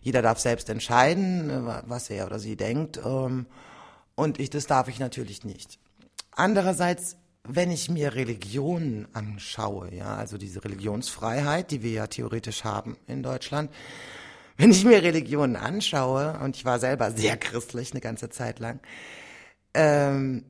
jeder 0.00 0.22
darf 0.22 0.38
selbst 0.38 0.70
entscheiden, 0.70 1.66
was 1.84 2.08
er 2.08 2.24
oder 2.24 2.38
sie 2.38 2.56
denkt, 2.56 2.98
ähm, 3.04 3.44
und 4.14 4.40
ich, 4.40 4.48
das 4.48 4.66
darf 4.66 4.88
ich 4.88 4.98
natürlich 4.98 5.44
nicht. 5.44 5.78
Andererseits 6.32 7.16
wenn 7.54 7.70
ich 7.70 7.88
mir 7.88 8.14
Religionen 8.14 9.08
anschaue, 9.12 9.94
ja, 9.94 10.16
also 10.16 10.38
diese 10.38 10.64
Religionsfreiheit, 10.64 11.70
die 11.70 11.82
wir 11.82 11.90
ja 11.90 12.06
theoretisch 12.06 12.64
haben 12.64 12.96
in 13.06 13.22
Deutschland, 13.22 13.70
wenn 14.56 14.70
ich 14.70 14.84
mir 14.84 15.02
Religionen 15.02 15.56
anschaue, 15.56 16.38
und 16.42 16.56
ich 16.56 16.64
war 16.64 16.78
selber 16.78 17.10
sehr 17.12 17.36
christlich 17.36 17.92
eine 17.92 18.00
ganze 18.00 18.28
Zeit 18.28 18.58
lang, 18.58 18.80
ähm, 19.74 20.44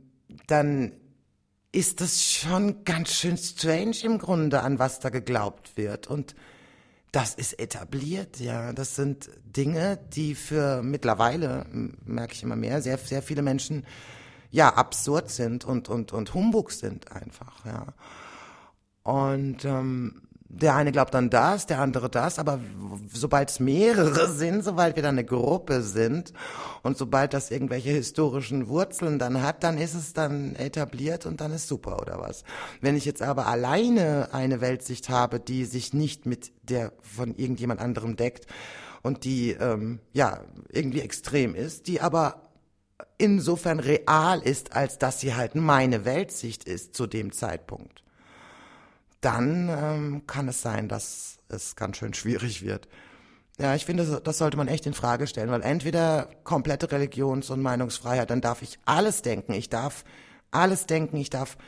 dann 0.47 0.93
ist 1.73 2.01
das 2.01 2.25
schon 2.25 2.85
ganz 2.85 3.13
schön 3.13 3.37
strange 3.37 3.97
im 4.03 4.19
Grunde, 4.19 4.63
an 4.63 4.79
was 4.79 4.99
da 4.99 5.11
geglaubt 5.11 5.77
wird. 5.77 6.09
Und 6.09 6.35
das 7.13 7.35
ist 7.35 7.59
etabliert, 7.61 8.41
ja. 8.41 8.73
Das 8.73 8.97
sind 8.97 9.31
Dinge, 9.45 9.99
die 10.13 10.35
für 10.35 10.83
mittlerweile, 10.83 11.67
merke 12.05 12.35
ich 12.35 12.43
immer 12.43 12.57
mehr, 12.57 12.83
sehr, 12.83 12.99
sehr 12.99 13.23
viele 13.23 13.43
Menschen 13.43 13.85
ja 14.51 14.75
absurd 14.75 15.31
sind 15.31 15.65
und 15.65 15.89
und 15.89 16.13
und 16.13 16.35
Humbug 16.35 16.73
sind 16.73 17.13
einfach, 17.13 17.65
ja. 17.65 17.87
Und 19.03 19.65
ähm, 19.65 20.23
der 20.53 20.75
eine 20.75 20.91
glaubt 20.91 21.15
an 21.15 21.31
das, 21.31 21.67
der 21.67 21.79
andere 21.79 22.11
das, 22.11 22.41
aber 22.41 22.59
sobald 23.13 23.51
es 23.51 23.61
mehrere 23.61 24.29
sind, 24.33 24.65
sobald 24.65 24.97
wir 24.97 25.03
dann 25.03 25.15
eine 25.15 25.25
Gruppe 25.25 25.83
sind 25.83 26.33
und 26.83 26.99
sobald 26.99 27.33
das 27.35 27.53
irgendwelche 27.53 27.91
historischen 27.91 28.67
Wurzeln 28.67 29.21
dann 29.21 29.43
hat, 29.43 29.63
dann 29.63 29.79
ist 29.79 29.95
es 29.95 30.13
dann 30.13 30.57
etabliert 30.57 31.25
und 31.25 31.41
dann 31.41 31.53
ist 31.53 31.69
super 31.69 32.01
oder 32.03 32.19
was. 32.19 32.43
Wenn 32.81 32.97
ich 32.97 33.05
jetzt 33.05 33.23
aber 33.23 33.47
alleine 33.47 34.35
eine 34.35 34.61
Weltsicht 34.61 35.09
habe, 35.09 35.39
die 35.39 35.65
sich 35.65 35.95
nicht 35.95 36.27
mit 36.27 36.51
der 36.69 36.93
von 37.01 37.37
irgendjemand 37.37 37.81
anderem 37.81 38.17
deckt 38.17 38.47
und 39.03 39.25
die 39.25 39.53
ähm, 39.53 40.01
ja 40.13 40.41
irgendwie 40.69 41.01
extrem 41.01 41.55
ist, 41.55 41.87
die 41.87 42.01
aber 42.01 42.50
insofern 43.21 43.81
real 43.81 44.41
ist, 44.41 44.75
als 44.75 44.99
dass 44.99 45.21
sie 45.21 45.35
halt 45.35 45.55
meine 45.55 46.05
Weltsicht 46.05 46.65
ist 46.65 46.95
zu 46.95 47.07
dem 47.07 47.33
Zeitpunkt, 47.33 48.03
dann 49.21 49.69
ähm, 49.69 50.27
kann 50.27 50.49
es 50.49 50.63
sein, 50.63 50.89
dass 50.89 51.39
es 51.49 51.77
ganz 51.77 51.99
schön 51.99 52.15
schwierig 52.15 52.63
wird. 52.63 52.89
Ja, 53.59 53.75
ich 53.75 53.85
finde, 53.85 54.23
das 54.25 54.39
sollte 54.39 54.57
man 54.57 54.69
echt 54.69 54.87
in 54.87 54.95
Frage 54.95 55.27
stellen, 55.27 55.51
weil 55.51 55.63
entweder 55.63 56.31
komplette 56.45 56.91
Religions- 56.91 57.51
und 57.51 57.61
Meinungsfreiheit, 57.61 58.31
dann 58.31 58.41
darf 58.41 58.63
ich 58.63 58.79
alles 58.87 59.21
denken, 59.21 59.53
ich 59.53 59.69
darf 59.69 60.05
alles 60.51 60.87
denken, 60.87 61.19
ich 61.19 61.29
darf 61.29 61.59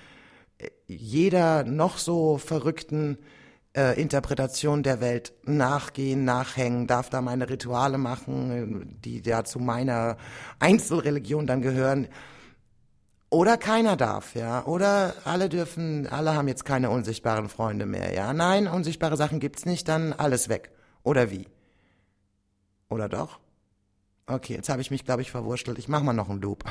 äh, 0.58 0.70
jeder 0.86 1.64
noch 1.64 1.98
so 1.98 2.38
verrückten 2.38 3.18
äh, 3.76 4.00
Interpretation 4.00 4.82
der 4.82 5.00
Welt 5.00 5.32
nachgehen, 5.44 6.24
nachhängen, 6.24 6.87
darf 6.87 7.11
da 7.11 7.20
meine 7.20 7.48
Rituale 7.48 7.98
machen, 7.98 8.98
die 9.04 9.22
ja 9.24 9.44
zu 9.44 9.58
meiner 9.58 10.16
Einzelreligion 10.58 11.46
dann 11.46 11.62
gehören. 11.62 12.08
Oder 13.30 13.56
keiner 13.56 13.96
darf, 13.96 14.35
ja. 14.35 14.66
Oder 14.66 15.14
alle 15.24 15.48
dürfen, 15.48 16.06
alle 16.06 16.35
haben 16.35 16.48
jetzt 16.48 16.66
keine 16.66 16.90
unsichtbaren 16.90 17.48
Freunde 17.48 17.87
mehr, 17.87 18.12
ja. 18.12 18.32
Nein, 18.35 18.68
unsichtbare 18.68 19.16
Sachen 19.16 19.40
gibt's 19.40 19.64
nicht, 19.64 19.88
dann 19.88 20.12
alles 20.12 20.48
weg. 20.50 20.70
Oder 21.02 21.30
wie? 21.30 21.48
Oder 22.90 23.08
doch? 23.08 23.40
Okay, 24.26 24.54
jetzt 24.54 24.68
habe 24.68 24.82
ich 24.82 24.90
mich, 24.90 25.04
glaube 25.04 25.22
ich, 25.22 25.30
verwurschtelt. 25.30 25.78
Ich 25.78 25.88
mach 25.88 26.02
mal 26.02 26.12
noch 26.12 26.28
einen 26.28 26.42
Loop. 26.42 26.64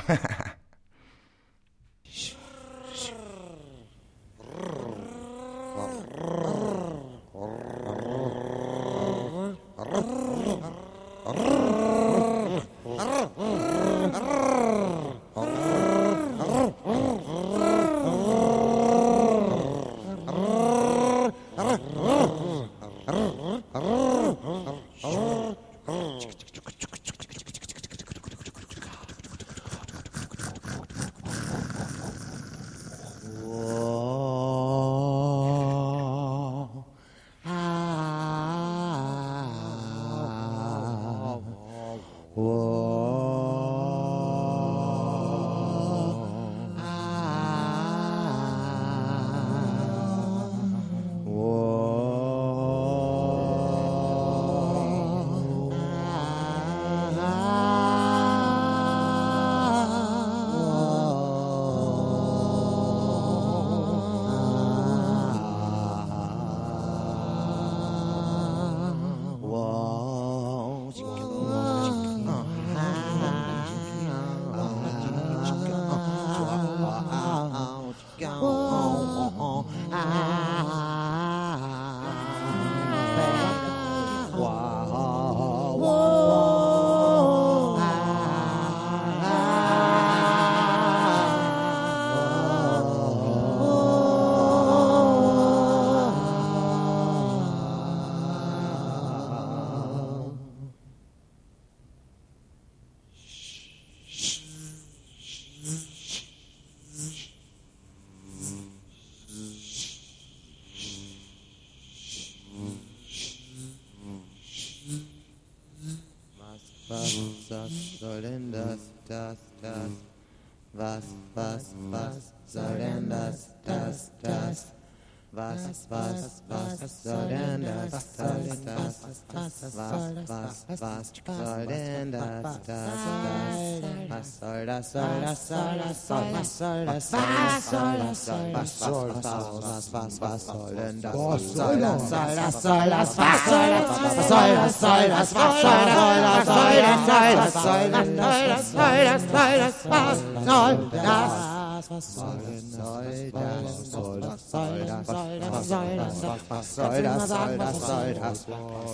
Was 134.82 134.90
soll 134.90 135.20
das, 135.20 135.46
soll 135.46 135.78
das, 135.78 136.08
soll 136.08 136.32
was 136.32 136.58
soll 136.58 136.86
das, 136.86 137.10
das, 137.10 137.70
soll 137.70 137.98
das, 137.98 138.26
soll 138.26 138.52
was 138.52 138.78
soll 138.80 139.12
das, 139.12 139.24
was, 139.24 139.92
was, 139.92 140.20
was 140.20 140.46
soll 140.46 140.74
denn 140.74 141.00
das? 141.00 141.14
Was 141.14 141.52
soll 141.54 141.80
das, 141.80 142.08
soll 142.10 142.34
das, 142.34 142.62
soll 142.62 142.90
das, 142.90 143.16
was 143.16 143.44
soll 143.44 143.68
das, 143.70 144.02
was 144.02 144.28
soll 144.28 144.50
das, 144.50 144.80
soll 144.80 145.08
das, 145.08 145.34
was 145.34 145.62
soll 145.62 145.86
das, 145.86 146.46
soll 146.46 146.66
das, 146.66 147.06
soll 147.12 147.36
das, 147.36 147.52
soll 147.52 147.90
das, 147.92 148.02
was 148.02 148.72
soll 148.72 149.04
das, 149.04 149.22
soll 149.22 149.58
das, 149.58 149.76
was 149.86 150.18
soll 150.44 150.90
das? 150.90 151.51
Was 151.92 152.14
soll 152.14 152.38
das, 152.38 152.72
soll 152.72 153.28
das, 153.32 153.90
soll 153.90 154.20
das, 154.20 154.50
soll 154.50 154.80
das, 154.80 155.06
soll 155.06 155.40
das, 155.40 155.68
soll 155.68 155.96
das, 155.96 156.24
was 156.48 156.74
soll 156.74 157.02
das, 157.02 157.28
soll 157.28 157.58
das, 157.58 157.80
soll 157.86 158.14
das, 158.14 158.46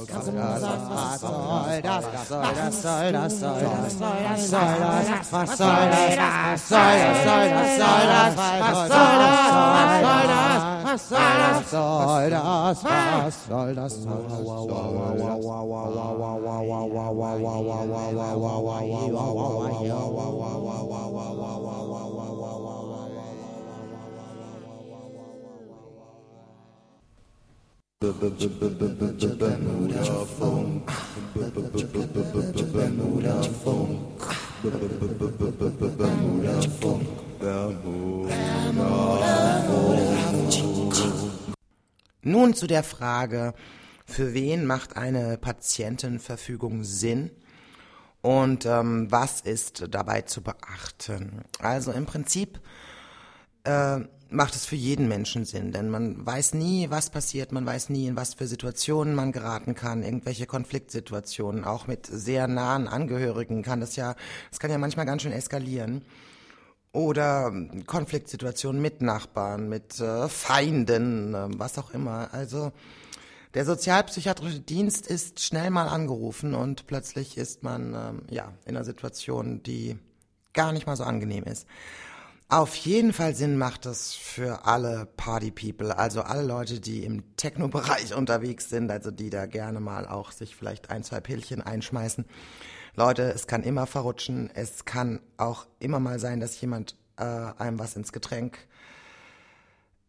kannst 0.08 0.26
du 0.26 0.32
mir 0.32 0.58
sagen, 0.58 0.90
was 0.90 1.20
soll 1.20 1.82
das, 1.82 2.04
soll 2.28 2.42
das, 2.54 2.80
soll 2.80 3.12
das, 3.12 3.38
soll 3.38 3.60
das, 3.60 3.88
soll 3.88 4.18
das, 4.24 4.50
soll 4.50 4.74
das, 4.80 5.32
was 5.32 5.56
soll 5.56 5.86
das, 5.88 6.18
soll 6.48 6.48
das, 6.48 6.68
soll 6.68 7.46
das, 7.48 7.76
soll 7.78 8.04
das, 8.08 8.36
was 8.38 8.88
soll 8.88 9.18
das, 9.18 9.36
was 10.84 11.08
soll 11.08 11.18
das, 11.18 11.18
was 11.18 11.20
soll 11.20 11.26
das, 11.48 11.54
was 11.58 11.70
soll 11.70 12.30
das, 12.30 12.84
was 12.84 13.46
soll 13.48 13.74
das, 13.74 13.94
soll 13.94 14.24
das, 14.28 14.42
wow, 14.42 14.66
wow, 14.68 14.92
wow, 14.92 15.18
wow, 28.00 28.14
wow, 28.20 28.30
wow, 38.76 39.18
wow, 39.68 39.96
Nun 42.22 42.54
zu 42.54 42.68
der 42.68 42.84
Frage, 42.84 43.54
für 44.06 44.32
wen 44.32 44.64
macht 44.64 44.96
eine 44.96 45.36
Patientenverfügung 45.36 46.84
Sinn 46.84 47.32
und 48.22 48.64
ähm, 48.64 49.10
was 49.10 49.40
ist 49.40 49.86
dabei 49.90 50.22
zu 50.22 50.42
beachten? 50.42 51.42
Also 51.58 51.90
im 51.90 52.06
Prinzip 52.06 52.60
äh, 53.64 54.02
macht 54.30 54.54
es 54.54 54.66
für 54.66 54.76
jeden 54.76 55.08
Menschen 55.08 55.44
Sinn, 55.44 55.72
denn 55.72 55.90
man 55.90 56.24
weiß 56.24 56.54
nie, 56.54 56.90
was 56.90 57.10
passiert, 57.10 57.52
man 57.52 57.64
weiß 57.64 57.88
nie, 57.88 58.06
in 58.06 58.16
was 58.16 58.34
für 58.34 58.46
Situationen 58.46 59.14
man 59.14 59.32
geraten 59.32 59.74
kann, 59.74 60.02
irgendwelche 60.02 60.46
Konfliktsituationen, 60.46 61.64
auch 61.64 61.86
mit 61.86 62.06
sehr 62.06 62.46
nahen 62.46 62.88
Angehörigen 62.88 63.62
kann 63.62 63.80
das 63.80 63.96
ja, 63.96 64.14
das 64.50 64.58
kann 64.58 64.70
ja 64.70 64.78
manchmal 64.78 65.06
ganz 65.06 65.22
schön 65.22 65.32
eskalieren. 65.32 66.02
Oder 66.92 67.52
Konfliktsituationen 67.86 68.80
mit 68.80 69.02
Nachbarn, 69.02 69.68
mit 69.68 70.00
äh, 70.00 70.26
Feinden, 70.28 71.34
äh, 71.34 71.48
was 71.58 71.78
auch 71.78 71.90
immer. 71.90 72.30
Also 72.32 72.72
der 73.54 73.66
sozialpsychiatrische 73.66 74.60
Dienst 74.60 75.06
ist 75.06 75.40
schnell 75.40 75.70
mal 75.70 75.88
angerufen 75.88 76.54
und 76.54 76.86
plötzlich 76.86 77.36
ist 77.36 77.62
man 77.62 77.94
äh, 77.94 78.34
ja 78.34 78.52
in 78.64 78.76
einer 78.76 78.84
Situation, 78.84 79.62
die 79.62 79.98
gar 80.54 80.72
nicht 80.72 80.86
mal 80.86 80.96
so 80.96 81.04
angenehm 81.04 81.44
ist. 81.44 81.66
Auf 82.50 82.76
jeden 82.76 83.12
Fall 83.12 83.34
Sinn 83.34 83.58
macht 83.58 83.84
es 83.84 84.14
für 84.14 84.64
alle 84.64 85.06
Party 85.18 85.50
People, 85.50 85.98
also 85.98 86.22
alle 86.22 86.42
Leute, 86.42 86.80
die 86.80 87.04
im 87.04 87.36
Techno-Bereich 87.36 88.14
unterwegs 88.16 88.70
sind, 88.70 88.90
also 88.90 89.10
die 89.10 89.28
da 89.28 89.44
gerne 89.44 89.80
mal 89.80 90.08
auch 90.08 90.32
sich 90.32 90.56
vielleicht 90.56 90.88
ein, 90.88 91.04
zwei 91.04 91.20
Pillchen 91.20 91.60
einschmeißen. 91.60 92.24
Leute, 92.96 93.24
es 93.24 93.46
kann 93.46 93.62
immer 93.62 93.86
verrutschen, 93.86 94.48
es 94.54 94.86
kann 94.86 95.20
auch 95.36 95.66
immer 95.78 96.00
mal 96.00 96.18
sein, 96.18 96.40
dass 96.40 96.58
jemand 96.58 96.96
äh, 97.18 97.24
einem 97.24 97.78
was 97.78 97.96
ins 97.96 98.12
Getränk 98.12 98.66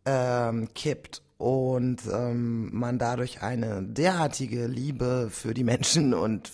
ähm, 0.05 0.73
kippt 0.73 1.21
und 1.37 2.03
ähm, 2.09 2.69
man 2.73 2.99
dadurch 2.99 3.41
eine 3.41 3.83
derartige 3.83 4.67
Liebe 4.67 5.27
für 5.29 5.53
die 5.53 5.65
Menschen 5.65 6.13
und 6.13 6.53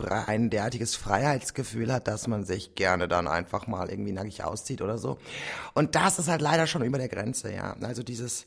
ein 0.00 0.50
derartiges 0.50 0.96
Freiheitsgefühl 0.96 1.92
hat, 1.92 2.08
dass 2.08 2.26
man 2.26 2.44
sich 2.44 2.74
gerne 2.74 3.08
dann 3.08 3.28
einfach 3.28 3.66
mal 3.66 3.90
irgendwie 3.90 4.12
nackig 4.12 4.44
auszieht 4.44 4.82
oder 4.82 4.98
so. 4.98 5.18
Und 5.74 5.94
das 5.94 6.18
ist 6.18 6.28
halt 6.28 6.40
leider 6.40 6.66
schon 6.66 6.82
über 6.82 6.98
der 6.98 7.08
Grenze, 7.08 7.52
ja. 7.52 7.76
Also 7.80 8.02
dieses, 8.02 8.46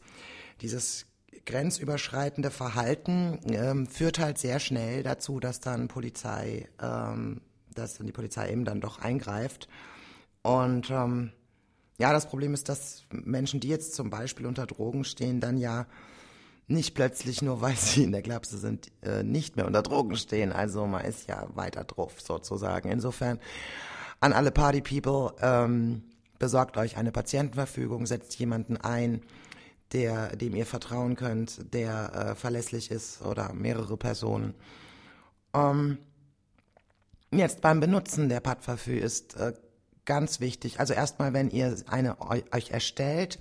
dieses 0.61 1.05
grenzüberschreitende 1.45 2.51
Verhalten 2.51 3.39
ähm, 3.45 3.87
führt 3.87 4.19
halt 4.19 4.37
sehr 4.37 4.59
schnell 4.59 5.03
dazu, 5.03 5.39
dass 5.39 5.59
dann 5.59 5.87
Polizei, 5.87 6.67
ähm, 6.81 7.41
dass 7.73 7.97
dann 7.97 8.05
die 8.05 8.13
Polizei 8.13 8.51
eben 8.51 8.65
dann 8.65 8.81
doch 8.81 8.99
eingreift. 8.99 9.67
Und 10.43 10.89
ähm, 10.91 11.31
ja, 11.97 12.13
das 12.13 12.27
Problem 12.27 12.53
ist, 12.53 12.69
dass 12.69 13.05
Menschen, 13.11 13.59
die 13.59 13.69
jetzt 13.69 13.95
zum 13.95 14.09
Beispiel 14.09 14.45
unter 14.45 14.67
Drogen 14.67 15.03
stehen, 15.03 15.39
dann 15.39 15.57
ja 15.57 15.87
nicht 16.67 16.95
plötzlich 16.95 17.41
nur, 17.41 17.61
weil 17.61 17.75
sie 17.75 18.03
in 18.03 18.11
der 18.11 18.21
Klapse 18.21 18.57
sind, 18.57 18.91
äh, 19.01 19.23
nicht 19.23 19.55
mehr 19.55 19.65
unter 19.65 19.81
Drogen 19.81 20.17
stehen. 20.17 20.51
Also 20.51 20.85
man 20.85 21.05
ist 21.05 21.27
ja 21.27 21.47
weiter 21.55 21.83
drauf 21.83 22.21
sozusagen. 22.21 22.89
Insofern 22.89 23.39
an 24.19 24.33
alle 24.33 24.51
Party 24.51 24.81
People, 24.81 25.35
ähm, 25.41 26.03
besorgt 26.39 26.77
euch 26.77 26.97
eine 26.97 27.11
Patientenverfügung, 27.11 28.05
setzt 28.05 28.37
jemanden 28.37 28.77
ein, 28.77 29.21
der, 29.93 30.35
dem 30.35 30.55
ihr 30.55 30.65
vertrauen 30.65 31.15
könnt, 31.15 31.73
der 31.73 32.13
äh, 32.13 32.35
verlässlich 32.35 32.91
ist 32.91 33.21
oder 33.21 33.53
mehrere 33.53 33.97
Personen. 33.97 34.53
Ähm, 35.53 35.97
jetzt 37.31 37.61
beim 37.61 37.79
Benutzen 37.79 38.29
der 38.29 38.41
Padverfü 38.41 38.97
ist 38.97 39.35
äh, 39.37 39.53
ganz 40.05 40.39
wichtig, 40.39 40.79
also 40.79 40.93
erstmal, 40.93 41.33
wenn 41.33 41.49
ihr 41.49 41.75
eine 41.87 42.19
euch 42.21 42.71
erstellt, 42.71 43.39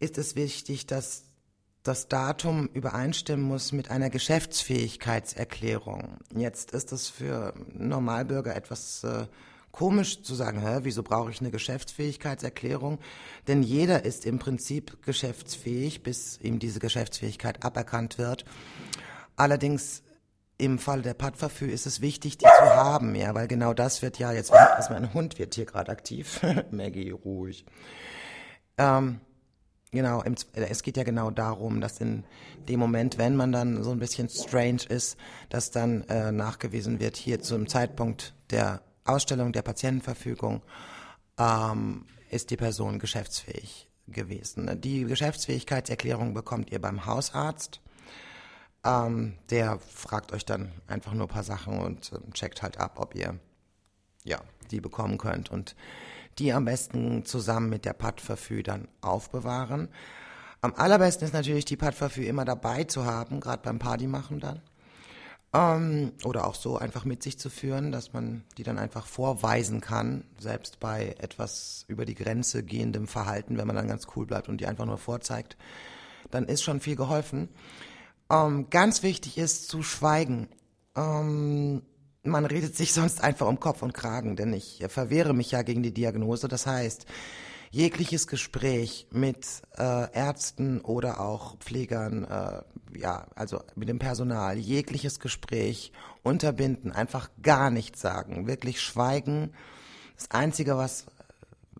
ist 0.00 0.18
es 0.18 0.36
wichtig, 0.36 0.86
dass 0.86 1.24
das 1.84 2.08
Datum 2.08 2.68
übereinstimmen 2.72 3.46
muss 3.46 3.72
mit 3.72 3.90
einer 3.90 4.10
Geschäftsfähigkeitserklärung. 4.10 6.16
Jetzt 6.34 6.72
ist 6.72 6.92
es 6.92 7.08
für 7.08 7.54
Normalbürger 7.72 8.56
etwas 8.56 9.04
äh, 9.04 9.26
komisch 9.70 10.22
zu 10.22 10.34
sagen, 10.34 10.60
hä, 10.60 10.80
wieso 10.82 11.02
brauche 11.02 11.30
ich 11.30 11.40
eine 11.40 11.50
Geschäftsfähigkeitserklärung? 11.50 12.98
Denn 13.48 13.62
jeder 13.62 14.06
ist 14.06 14.24
im 14.24 14.38
Prinzip 14.38 15.02
geschäftsfähig, 15.02 16.02
bis 16.02 16.40
ihm 16.40 16.58
diese 16.58 16.80
Geschäftsfähigkeit 16.80 17.62
aberkannt 17.64 18.16
wird. 18.16 18.46
Allerdings 19.36 20.02
im 20.56 20.78
Fall 20.78 21.02
der 21.02 21.14
Padverfü 21.14 21.66
ist 21.66 21.84
es 21.84 22.00
wichtig, 22.00 22.38
die 22.38 22.46
zu 22.46 22.64
haben, 22.64 23.14
ja, 23.14 23.34
weil 23.34 23.46
genau 23.46 23.74
das 23.74 24.00
wird 24.00 24.18
ja 24.18 24.32
jetzt, 24.32 24.52
also 24.52 24.94
mein 24.94 25.12
Hund 25.12 25.38
wird 25.38 25.54
hier 25.54 25.66
gerade 25.66 25.92
aktiv. 25.92 26.40
Maggie, 26.70 27.10
ruhig. 27.10 27.66
Ähm, 28.78 29.20
Genau, 29.94 30.22
im, 30.22 30.34
äh, 30.54 30.66
es 30.68 30.82
geht 30.82 30.96
ja 30.96 31.04
genau 31.04 31.30
darum, 31.30 31.80
dass 31.80 32.00
in 32.00 32.24
dem 32.68 32.80
Moment, 32.80 33.16
wenn 33.16 33.36
man 33.36 33.52
dann 33.52 33.84
so 33.84 33.92
ein 33.92 34.00
bisschen 34.00 34.28
strange 34.28 34.82
ist, 34.88 35.16
dass 35.50 35.70
dann 35.70 36.02
äh, 36.08 36.32
nachgewiesen 36.32 36.98
wird, 36.98 37.16
hier 37.16 37.40
zum 37.40 37.68
Zeitpunkt 37.68 38.34
der 38.50 38.82
Ausstellung 39.04 39.52
der 39.52 39.62
Patientenverfügung 39.62 40.62
ähm, 41.38 42.06
ist 42.28 42.50
die 42.50 42.56
Person 42.56 42.98
geschäftsfähig 42.98 43.88
gewesen. 44.08 44.80
Die 44.80 45.04
Geschäftsfähigkeitserklärung 45.04 46.34
bekommt 46.34 46.72
ihr 46.72 46.80
beim 46.80 47.06
Hausarzt. 47.06 47.80
Ähm, 48.84 49.38
der 49.50 49.78
fragt 49.78 50.32
euch 50.32 50.44
dann 50.44 50.72
einfach 50.88 51.12
nur 51.12 51.26
ein 51.26 51.32
paar 51.32 51.44
Sachen 51.44 51.78
und 51.78 52.12
äh, 52.12 52.32
checkt 52.32 52.62
halt 52.62 52.78
ab, 52.78 52.94
ob 52.96 53.14
ihr 53.14 53.38
ja 54.24 54.40
die 54.72 54.80
bekommen 54.80 55.18
könnt. 55.18 55.52
Und 55.52 55.76
die 56.38 56.52
am 56.52 56.64
besten 56.64 57.24
zusammen 57.24 57.68
mit 57.68 57.84
der 57.84 57.92
Padverfü 57.92 58.62
dann 58.62 58.88
aufbewahren. 59.00 59.88
Am 60.60 60.74
allerbesten 60.74 61.26
ist 61.26 61.34
natürlich 61.34 61.64
die 61.64 61.76
Padverfü 61.76 62.24
immer 62.24 62.44
dabei 62.44 62.84
zu 62.84 63.04
haben, 63.04 63.40
gerade 63.40 63.62
beim 63.62 63.78
Partymachen 63.78 64.40
dann. 64.40 64.62
Ähm, 65.52 66.12
oder 66.24 66.46
auch 66.46 66.56
so 66.56 66.78
einfach 66.78 67.04
mit 67.04 67.22
sich 67.22 67.38
zu 67.38 67.48
führen, 67.48 67.92
dass 67.92 68.12
man 68.12 68.42
die 68.58 68.64
dann 68.64 68.78
einfach 68.78 69.06
vorweisen 69.06 69.80
kann, 69.80 70.24
selbst 70.38 70.80
bei 70.80 71.14
etwas 71.18 71.84
über 71.86 72.04
die 72.04 72.16
Grenze 72.16 72.64
gehendem 72.64 73.06
Verhalten, 73.06 73.56
wenn 73.56 73.66
man 73.66 73.76
dann 73.76 73.88
ganz 73.88 74.06
cool 74.16 74.26
bleibt 74.26 74.48
und 74.48 74.60
die 74.60 74.66
einfach 74.66 74.86
nur 74.86 74.98
vorzeigt, 74.98 75.56
dann 76.30 76.46
ist 76.46 76.62
schon 76.62 76.80
viel 76.80 76.96
geholfen. 76.96 77.48
Ähm, 78.30 78.68
ganz 78.70 79.02
wichtig 79.02 79.38
ist 79.38 79.68
zu 79.68 79.82
schweigen. 79.82 80.48
Ähm, 80.96 81.82
man 82.24 82.46
redet 82.46 82.76
sich 82.76 82.92
sonst 82.92 83.22
einfach 83.22 83.46
um 83.46 83.60
Kopf 83.60 83.82
und 83.82 83.94
Kragen, 83.94 84.36
denn 84.36 84.52
ich 84.52 84.82
verwehre 84.88 85.34
mich 85.34 85.50
ja 85.50 85.62
gegen 85.62 85.82
die 85.82 85.92
Diagnose. 85.92 86.48
Das 86.48 86.66
heißt, 86.66 87.06
jegliches 87.70 88.28
Gespräch 88.28 89.08
mit 89.10 89.46
äh, 89.76 90.12
Ärzten 90.12 90.80
oder 90.80 91.20
auch 91.20 91.58
Pflegern, 91.58 92.24
äh, 92.24 92.98
ja, 92.98 93.26
also 93.34 93.62
mit 93.74 93.88
dem 93.88 93.98
Personal, 93.98 94.56
jegliches 94.56 95.18
Gespräch 95.18 95.92
unterbinden, 96.22 96.92
einfach 96.92 97.30
gar 97.42 97.70
nichts 97.70 98.00
sagen, 98.00 98.46
wirklich 98.46 98.80
schweigen. 98.80 99.52
Das 100.16 100.30
Einzige, 100.30 100.76
was 100.76 101.06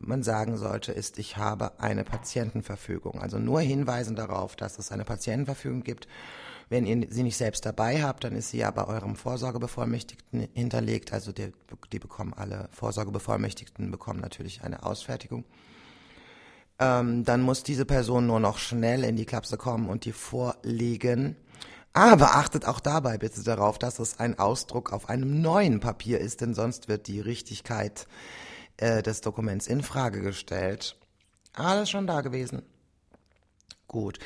man 0.01 0.25
sagen 0.25 0.57
sollte, 0.57 0.91
ist, 0.91 1.19
ich 1.19 1.37
habe 1.37 1.79
eine 1.79 2.03
Patientenverfügung. 2.03 3.21
Also 3.21 3.39
nur 3.39 3.61
hinweisen 3.61 4.17
darauf, 4.17 4.57
dass 4.57 4.79
es 4.79 4.91
eine 4.91 5.05
Patientenverfügung 5.05 5.85
gibt. 5.85 6.09
Wenn 6.69 6.87
ihr 6.87 7.07
sie 7.11 7.23
nicht 7.23 7.37
selbst 7.37 7.67
dabei 7.67 8.03
habt, 8.03 8.25
dann 8.25 8.35
ist 8.35 8.51
sie 8.51 8.59
ja 8.59 8.71
bei 8.71 8.87
eurem 8.87 9.17
Vorsorgebevollmächtigten 9.17 10.49
hinterlegt. 10.55 11.13
Also 11.13 11.33
die, 11.33 11.53
die 11.93 11.99
bekommen 11.99 12.35
alle 12.35 12.69
Vorsorgebevollmächtigten 12.73 13.91
bekommen 13.91 14.21
natürlich 14.21 14.63
eine 14.63 14.85
Ausfertigung. 14.85 15.45
Ähm, 16.79 17.25
dann 17.25 17.43
muss 17.43 17.63
diese 17.63 17.85
Person 17.85 18.27
nur 18.27 18.41
noch 18.41 18.59
schnell 18.59 19.05
in 19.05 19.17
die 19.17 19.27
Klapse 19.27 19.57
kommen 19.57 19.89
und 19.89 20.05
die 20.05 20.13
vorlegen. 20.13 21.37
Aber 21.93 22.35
achtet 22.35 22.67
auch 22.67 22.81
dabei 22.81 23.19
bitte 23.19 23.45
darauf, 23.45 23.79
dass 23.79 24.01
es 24.01 24.19
ein 24.19 24.39
Ausdruck 24.39 24.93
auf 24.93 25.09
einem 25.09 25.41
neuen 25.41 25.79
Papier 25.79 26.19
ist, 26.19 26.41
denn 26.41 26.53
sonst 26.53 26.89
wird 26.89 27.07
die 27.07 27.21
Richtigkeit 27.21 28.09
äh, 28.79 29.03
des 29.03 29.21
Dokuments 29.21 29.69
in 29.69 29.83
Frage 29.83 30.21
gestellt. 30.21 30.97
Alles 31.53 31.91
schon 31.91 32.09
da 32.09 32.21
gewesen. 32.21 32.63
Gut. 33.87 34.19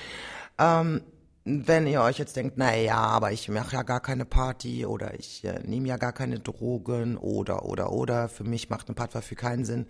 Ähm, 0.57 1.03
wenn 1.49 1.87
ihr 1.87 2.03
euch 2.03 2.19
jetzt 2.19 2.37
denkt, 2.37 2.55
na 2.57 2.77
ja, 2.77 2.99
aber 2.99 3.33
ich 3.33 3.49
mache 3.49 3.75
ja 3.75 3.83
gar 3.83 4.01
keine 4.01 4.25
Party 4.25 4.85
oder 4.85 5.19
ich 5.19 5.45
äh, 5.45 5.61
nehme 5.65 5.89
ja 5.89 5.97
gar 5.97 6.13
keine 6.13 6.39
Drogen 6.41 7.17
oder 7.17 7.65
oder 7.65 7.93
oder, 7.93 8.29
für 8.29 8.45
mich 8.45 8.69
macht 8.69 8.89
eine 8.89 8.95
Partner 8.95 9.23
keinen 9.23 9.65
Sinn. 9.65 9.87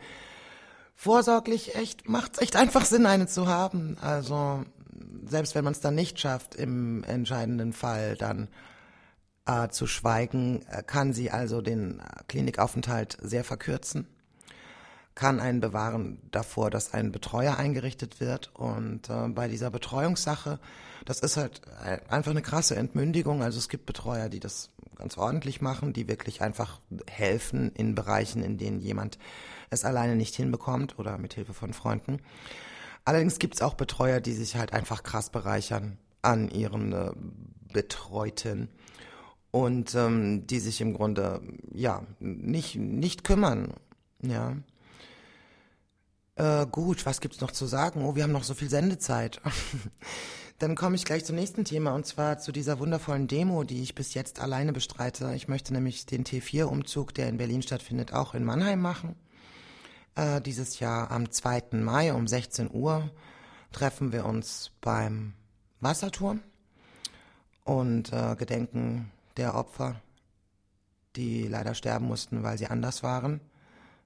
Vorsorglich 0.94 1.74
echt 1.74 2.08
macht's 2.08 2.40
echt 2.40 2.56
einfach 2.56 2.84
Sinn, 2.84 3.06
eine 3.06 3.26
zu 3.26 3.46
haben. 3.46 3.96
Also 4.00 4.64
selbst 5.24 5.54
wenn 5.54 5.64
man 5.64 5.72
es 5.72 5.80
dann 5.80 5.94
nicht 5.94 6.18
schafft, 6.20 6.54
im 6.54 7.02
entscheidenden 7.04 7.72
Fall 7.72 8.16
dann 8.16 8.48
äh, 9.46 9.68
zu 9.68 9.86
schweigen, 9.86 10.64
äh, 10.70 10.82
kann 10.82 11.12
sie 11.12 11.30
also 11.30 11.60
den 11.60 12.00
Klinikaufenthalt 12.28 13.16
sehr 13.20 13.44
verkürzen, 13.44 14.06
kann 15.18 15.40
einen 15.40 15.58
bewahren 15.58 16.20
davor, 16.30 16.70
dass 16.70 16.94
ein 16.94 17.10
Betreuer 17.10 17.56
eingerichtet 17.56 18.20
wird. 18.20 18.54
Und 18.54 19.10
äh, 19.10 19.26
bei 19.26 19.48
dieser 19.48 19.68
Betreuungssache, 19.68 20.60
das 21.04 21.18
ist 21.18 21.36
halt 21.36 21.60
äh, 21.84 21.98
einfach 22.08 22.30
eine 22.30 22.40
krasse 22.40 22.76
Entmündigung. 22.76 23.42
Also 23.42 23.58
es 23.58 23.68
gibt 23.68 23.84
Betreuer, 23.84 24.28
die 24.28 24.38
das 24.38 24.70
ganz 24.94 25.18
ordentlich 25.18 25.60
machen, 25.60 25.92
die 25.92 26.06
wirklich 26.06 26.40
einfach 26.40 26.80
helfen 27.10 27.72
in 27.72 27.96
Bereichen, 27.96 28.44
in 28.44 28.58
denen 28.58 28.78
jemand 28.78 29.18
es 29.70 29.84
alleine 29.84 30.14
nicht 30.14 30.36
hinbekommt 30.36 31.00
oder 31.00 31.18
mit 31.18 31.34
Hilfe 31.34 31.52
von 31.52 31.72
Freunden. 31.72 32.20
Allerdings 33.04 33.40
gibt 33.40 33.56
es 33.56 33.62
auch 33.62 33.74
Betreuer, 33.74 34.20
die 34.20 34.34
sich 34.34 34.54
halt 34.54 34.72
einfach 34.72 35.02
krass 35.02 35.30
bereichern 35.30 35.98
an 36.22 36.48
ihren 36.48 36.92
äh, 36.92 37.10
Betreuten 37.72 38.68
und 39.50 39.96
ähm, 39.96 40.46
die 40.46 40.60
sich 40.60 40.80
im 40.80 40.94
Grunde 40.94 41.42
ja 41.72 42.04
nicht 42.20 42.76
nicht 42.76 43.24
kümmern. 43.24 43.74
Ja. 44.22 44.54
Äh, 46.38 46.66
gut, 46.70 47.04
was 47.04 47.20
gibt's 47.20 47.40
noch 47.40 47.50
zu 47.50 47.66
sagen? 47.66 48.04
Oh, 48.04 48.14
wir 48.14 48.22
haben 48.22 48.32
noch 48.32 48.44
so 48.44 48.54
viel 48.54 48.70
Sendezeit. 48.70 49.40
Dann 50.60 50.76
komme 50.76 50.94
ich 50.94 51.04
gleich 51.04 51.24
zum 51.24 51.34
nächsten 51.34 51.64
Thema 51.64 51.92
und 51.94 52.06
zwar 52.06 52.38
zu 52.38 52.52
dieser 52.52 52.78
wundervollen 52.78 53.26
Demo, 53.26 53.64
die 53.64 53.82
ich 53.82 53.96
bis 53.96 54.14
jetzt 54.14 54.40
alleine 54.40 54.72
bestreite. 54.72 55.32
Ich 55.34 55.48
möchte 55.48 55.72
nämlich 55.72 56.06
den 56.06 56.24
T4-Umzug, 56.24 57.12
der 57.12 57.28
in 57.28 57.38
Berlin 57.38 57.62
stattfindet, 57.62 58.12
auch 58.12 58.34
in 58.34 58.44
Mannheim 58.44 58.80
machen. 58.80 59.16
Äh, 60.14 60.40
dieses 60.40 60.78
Jahr 60.78 61.10
am 61.10 61.28
2. 61.28 61.64
Mai 61.72 62.14
um 62.14 62.28
16 62.28 62.70
Uhr 62.72 63.10
treffen 63.72 64.12
wir 64.12 64.24
uns 64.24 64.70
beim 64.80 65.34
Wasserturm 65.80 66.40
und 67.64 68.12
äh, 68.12 68.36
gedenken 68.36 69.10
der 69.36 69.56
Opfer, 69.56 70.00
die 71.16 71.48
leider 71.48 71.74
sterben 71.74 72.06
mussten, 72.06 72.44
weil 72.44 72.58
sie 72.58 72.68
anders 72.68 73.02
waren, 73.02 73.40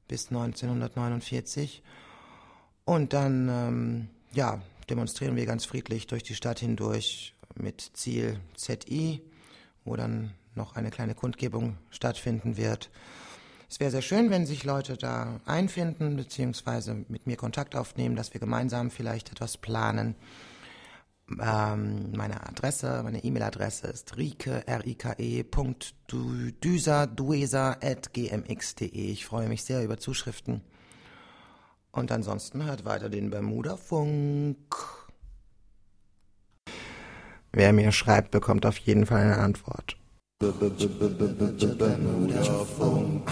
bis 0.09 0.29
1949. 0.29 1.83
Und 2.85 3.13
dann, 3.13 3.49
ähm, 3.49 4.09
ja, 4.33 4.61
demonstrieren 4.91 5.37
wir 5.37 5.47
ganz 5.47 5.65
friedlich 5.65 6.07
durch 6.07 6.23
die 6.23 6.35
Stadt 6.35 6.59
hindurch 6.59 7.35
mit 7.55 7.81
Ziel 7.95 8.41
ZI, 8.57 9.23
wo 9.85 9.97
dann 9.97 10.33
noch 10.55 10.77
eine 10.77 10.91
kleine 10.91 11.15
Kundgebung 11.15 11.79
stattfinden 11.91 12.57
wird. 12.57 12.91
Es 13.71 13.81
wäre 13.81 13.91
sehr 13.91 14.03
schön, 14.03 14.31
wenn 14.31 14.45
sich 14.45 14.65
Leute 14.65 14.99
da 14.99 15.41
einfinden, 15.47 16.17
beziehungsweise 16.17 17.07
mit 17.09 17.27
mir 17.27 17.37
Kontakt 17.37 17.75
aufnehmen, 17.75 18.17
dass 18.17 18.35
wir 18.35 18.41
gemeinsam 18.41 18.91
vielleicht 18.91 19.33
etwas 19.33 19.57
planen. 19.57 20.15
Ähm, 21.41 22.13
meine 22.13 22.47
Adresse, 22.47 23.01
meine 23.03 23.25
E-Mail-Adresse 23.25 23.87
ist 23.87 24.17
rike, 24.19 24.67
r-i-k-e, 24.67 25.45
gmx.de. 28.13 29.11
Ich 29.11 29.25
freue 29.25 29.49
mich 29.49 29.65
sehr 29.65 29.83
über 29.83 29.97
Zuschriften. 29.97 30.61
Und 31.93 32.11
ansonsten 32.11 32.65
hört 32.65 32.85
weiter 32.87 33.09
den 33.11 33.31
Bermuda-Funk. 33.31 34.57
Wer 37.53 37.73
mir 37.75 37.93
schreibt, 37.93 38.31
bekommt 38.31 38.65
auf 38.65 38.79
jeden 38.79 39.05
Fall 39.05 39.21
eine 39.21 39.37
Antwort. 39.39 39.99
Bermuda 40.41 41.03
Funk. 42.65 43.31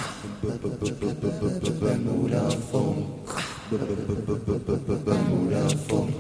Bermuda 3.71 5.69
Funk. 5.89 6.15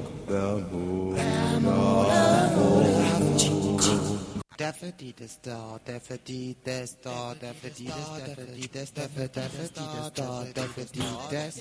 daffodides 4.61 5.31
star 5.41 5.81
daffodides 5.87 6.91
star 6.91 7.35
daffodides 7.41 7.95
daffodides 8.27 8.91
daffodides 8.93 9.69
star 9.71 10.45
daffodides 10.53 11.57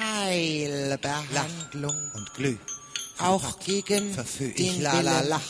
Heilbehandlung 0.05 2.11
und 2.15 2.35
Glüh. 2.35 2.57
Auch 3.19 3.59
gegen 3.61 4.15
den 4.15 4.83
Willen 4.83 5.41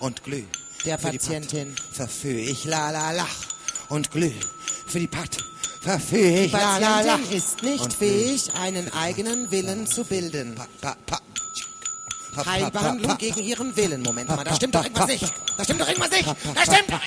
und 0.00 0.24
glüh. 0.24 0.44
Der 0.84 0.96
Patientin. 0.96 1.74
Pat 1.74 1.94
verführ 1.94 2.38
ich 2.38 2.64
la 2.64 2.90
la 2.90 3.12
lach 3.12 3.36
und 3.90 4.10
glüh. 4.10 4.32
Für 4.86 4.98
die 4.98 5.06
Pat 5.06 5.36
verführ 5.82 6.44
ich 6.44 6.50
Die 6.50 6.56
la 6.56 6.78
la 6.78 7.00
lach. 7.02 7.30
Ist 7.30 7.62
nicht 7.62 7.92
fähig, 7.92 8.52
einen 8.54 8.90
eigenen 8.92 9.50
Willen 9.50 9.86
zu 9.86 10.04
bilden. 10.04 10.58
Heilbehandlung 12.46 13.18
gegen 13.18 13.40
ihren 13.40 13.76
Willen. 13.76 14.02
Moment 14.02 14.30
mal, 14.30 14.42
da 14.42 14.54
stimmt 14.54 14.74
doch 14.74 14.82
irgendwas 14.82 15.06
nicht. 15.06 15.32
Da 15.56 15.64
stimmt 15.64 15.80
doch 15.80 15.88
irgendwas 15.88 16.10
nicht. 16.10 16.26
Da 16.26 16.62
stimmt. 16.62 16.88
pa, 16.88 17.00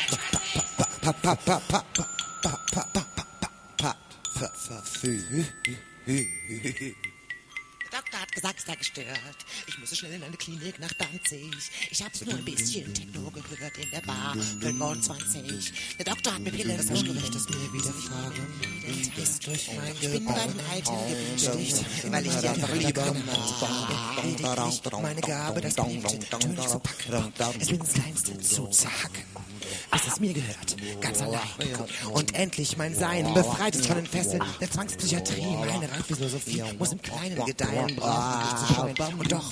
der 6.07 8.01
Doktor 8.01 8.21
hat 8.21 8.31
gesagt, 8.31 8.59
es 8.59 8.65
sei 8.65 8.75
gestört. 8.75 9.37
Ich 9.67 9.79
muss 9.79 9.97
schnell 9.97 10.13
in 10.13 10.23
eine 10.23 10.37
Klinik 10.37 10.77
nach 10.79 10.93
Danzig. 10.93 11.51
Ich 11.89 12.03
hab's 12.03 12.23
nur 12.23 12.35
ein 12.35 12.45
bisschen 12.45 12.93
Techno 12.93 13.31
gehört 13.31 13.77
in 13.77 13.89
der 13.89 14.01
Bar. 14.01 14.35
25. 14.59 15.73
Der 15.97 16.05
Doktor 16.05 16.33
hat 16.35 16.41
mir 16.41 16.51
Pille 16.51 16.77
das 16.77 16.87
Ungerecht, 16.87 17.33
das 17.33 17.49
mir 17.49 17.73
widerfahren 17.73 18.47
Ich 20.01 20.11
bin 20.11 20.23
meinen 20.25 20.59
alten 20.71 20.93
gewünscht, 21.07 21.85
weil 22.11 22.25
ich 22.25 22.35
die 22.35 22.47
einfach 22.47 22.75
lieber 22.75 23.03
gemacht 23.03 25.01
Meine 25.01 25.21
Gabe, 25.21 25.61
das 25.61 25.75
Beliebte 25.75 26.19
tödlich 26.19 26.67
zu 26.67 26.79
packen, 26.79 27.33
es 27.59 27.69
ins 27.69 27.93
Kleinste 27.93 28.39
zu 28.39 28.67
zacken 28.67 29.23
bis 29.95 30.07
es 30.07 30.19
mir 30.19 30.33
gehört, 30.33 30.75
ganz 30.99 31.21
allein. 31.21 31.41
Und 32.11 32.35
endlich 32.35 32.77
mein 32.77 32.93
Sein 32.93 33.33
befreit 33.33 33.75
ist 33.75 33.87
von 33.87 33.95
den 33.95 34.05
Fesseln 34.05 34.43
der 34.59 34.69
Zwangspsychiatrie. 34.69 35.55
Meine 35.65 35.89
reife 35.89 36.15
Philosophie 36.15 36.63
muss 36.77 36.91
im 36.91 37.01
Kleinen 37.01 37.45
gedeihen, 37.45 37.95
brauchen. 37.95 38.93
Und 39.17 39.31
doch 39.31 39.51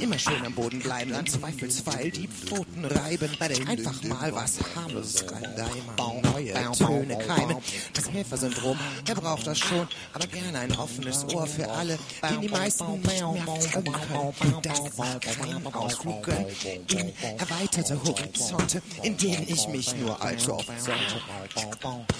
immer 0.00 0.18
schön 0.18 0.44
am 0.44 0.54
Boden 0.54 0.80
bleiben, 0.80 1.12
an 1.12 1.26
Zweifelsfall 1.26 2.10
die 2.10 2.28
Pfoten 2.28 2.84
reiben. 2.86 3.30
Einfach 3.68 4.02
mal 4.04 4.34
was 4.34 4.58
harmloses 4.74 5.30
rein, 5.30 5.46
da 5.54 5.66
immer 5.66 6.22
neue 6.32 6.54
Töne 6.72 7.18
keimen. 7.18 7.58
Das 7.92 8.10
Helfersyndrom, 8.10 8.78
wer 9.04 9.14
braucht 9.14 9.46
das 9.46 9.58
schon? 9.58 9.86
Aber 10.14 10.26
gerne 10.26 10.60
ein 10.60 10.72
offenes 10.78 11.24
Ohr 11.34 11.46
für 11.46 11.70
alle, 11.70 11.98
die 12.30 12.46
die 12.46 12.48
meisten 12.48 12.90
nicht 12.92 13.06
mehr 13.06 13.28
folgen 13.44 13.92
können. 14.40 14.62
Das 14.62 14.80
kein 15.20 15.66
Ausflug 15.74 16.28
in 16.28 17.12
erweiterte 17.38 18.02
Horizonte, 18.02 18.82
in 19.02 19.16
denen 19.16 19.46
ich 19.46 19.68
mich 19.74 19.96
nur 19.96 20.20
allzu 20.22 20.54
oft 20.54 20.80
sollte. 20.80 21.16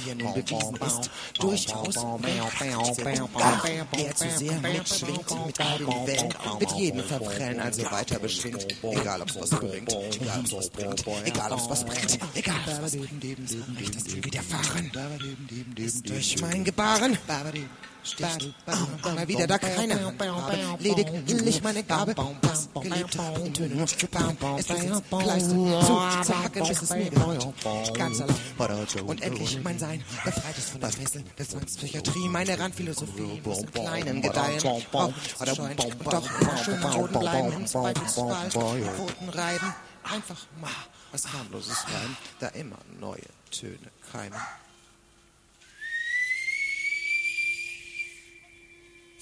Wie 0.03 0.09
ja 0.09 0.15
nun 0.15 0.35
bewiesen 0.35 0.77
ist, 0.77 1.11
durchaus 1.39 1.95
Wer 3.93 4.15
zu 4.15 4.31
sehr 4.31 4.61
mitschwingt 4.61 5.47
mit 5.47 5.61
all 5.61 5.79
den 5.79 6.07
Wellen, 6.07 6.35
wird 6.59 6.73
jeden 6.73 7.03
verbrennen, 7.03 7.61
also 7.61 7.83
weiter 7.91 8.19
beschwingt. 8.19 8.67
Egal 8.83 9.23
ob's 9.23 9.37
was 9.37 9.51
bringt, 9.51 9.93
egal 9.93 10.41
ob's 10.41 10.53
was 10.53 10.71
bringt, 10.71 11.07
egal 11.25 11.53
ob's 11.53 11.71
was 11.71 11.85
bringt, 11.85 12.19
egal 12.35 12.57
ob's 12.67 12.83
was 12.83 12.97
bringt. 12.97 13.25
Recht 13.81 13.95
ist 13.95 14.15
mir 14.15 14.25
widerfahren, 14.25 14.91
ist 15.77 16.09
durch 16.09 16.41
mein 16.41 16.65
Gebaren. 16.65 17.17
Sticht 18.05 18.55
mal 19.03 19.29
wieder 19.29 19.47
da 19.47 19.59
keiner 19.59 20.13
Gabe, 20.13 20.59
lediglich 20.79 21.63
meine 21.63 21.83
Gabe, 21.83 22.15
das 22.43 22.69
gelebte 22.75 23.19
in 23.45 23.55
Töne 23.55 23.75
nur 23.75 23.87
zu 23.87 24.07
packen, 24.07 24.37
es 24.59 24.69
ins 24.69 25.03
Kleinste 25.09 25.55
zu 25.55 26.65
bis 26.69 26.83
es 26.83 26.91
mir 26.91 27.11
gehört, 27.11 27.55
ganz 27.95 28.21
allein. 28.21 28.37
Und 29.07 29.23
endlich 29.23 29.59
mein 29.63 29.79
Sein 29.79 30.05
befreit 30.23 30.59
ist 30.59 30.71
von 30.71 30.81
der 30.81 30.91
Fessel 30.91 31.25
der 31.39 31.49
Zwangspsychiatrie, 31.49 32.29
meine 32.29 32.59
Randphilosophie 32.59 33.41
muss 33.43 33.61
im 33.61 33.73
Kleinen 33.73 34.21
gedeihen, 34.21 34.61
scheuen 34.61 34.83
und 34.93 36.13
doch 36.13 36.29
schön 36.63 36.81
Boden 36.81 37.19
bleiben, 37.19 37.53
im 37.53 37.67
Zweifelsfall 37.67 38.51
Pfoten 38.51 39.29
reiben, 39.31 39.75
einfach 40.05 40.47
mal 40.61 40.71
was 41.11 41.33
harmloses 41.33 41.85
rein, 41.87 42.17
da 42.41 42.49
immer 42.49 42.79
neue 43.01 43.23
Töne 43.51 43.91
keimen. 44.13 44.39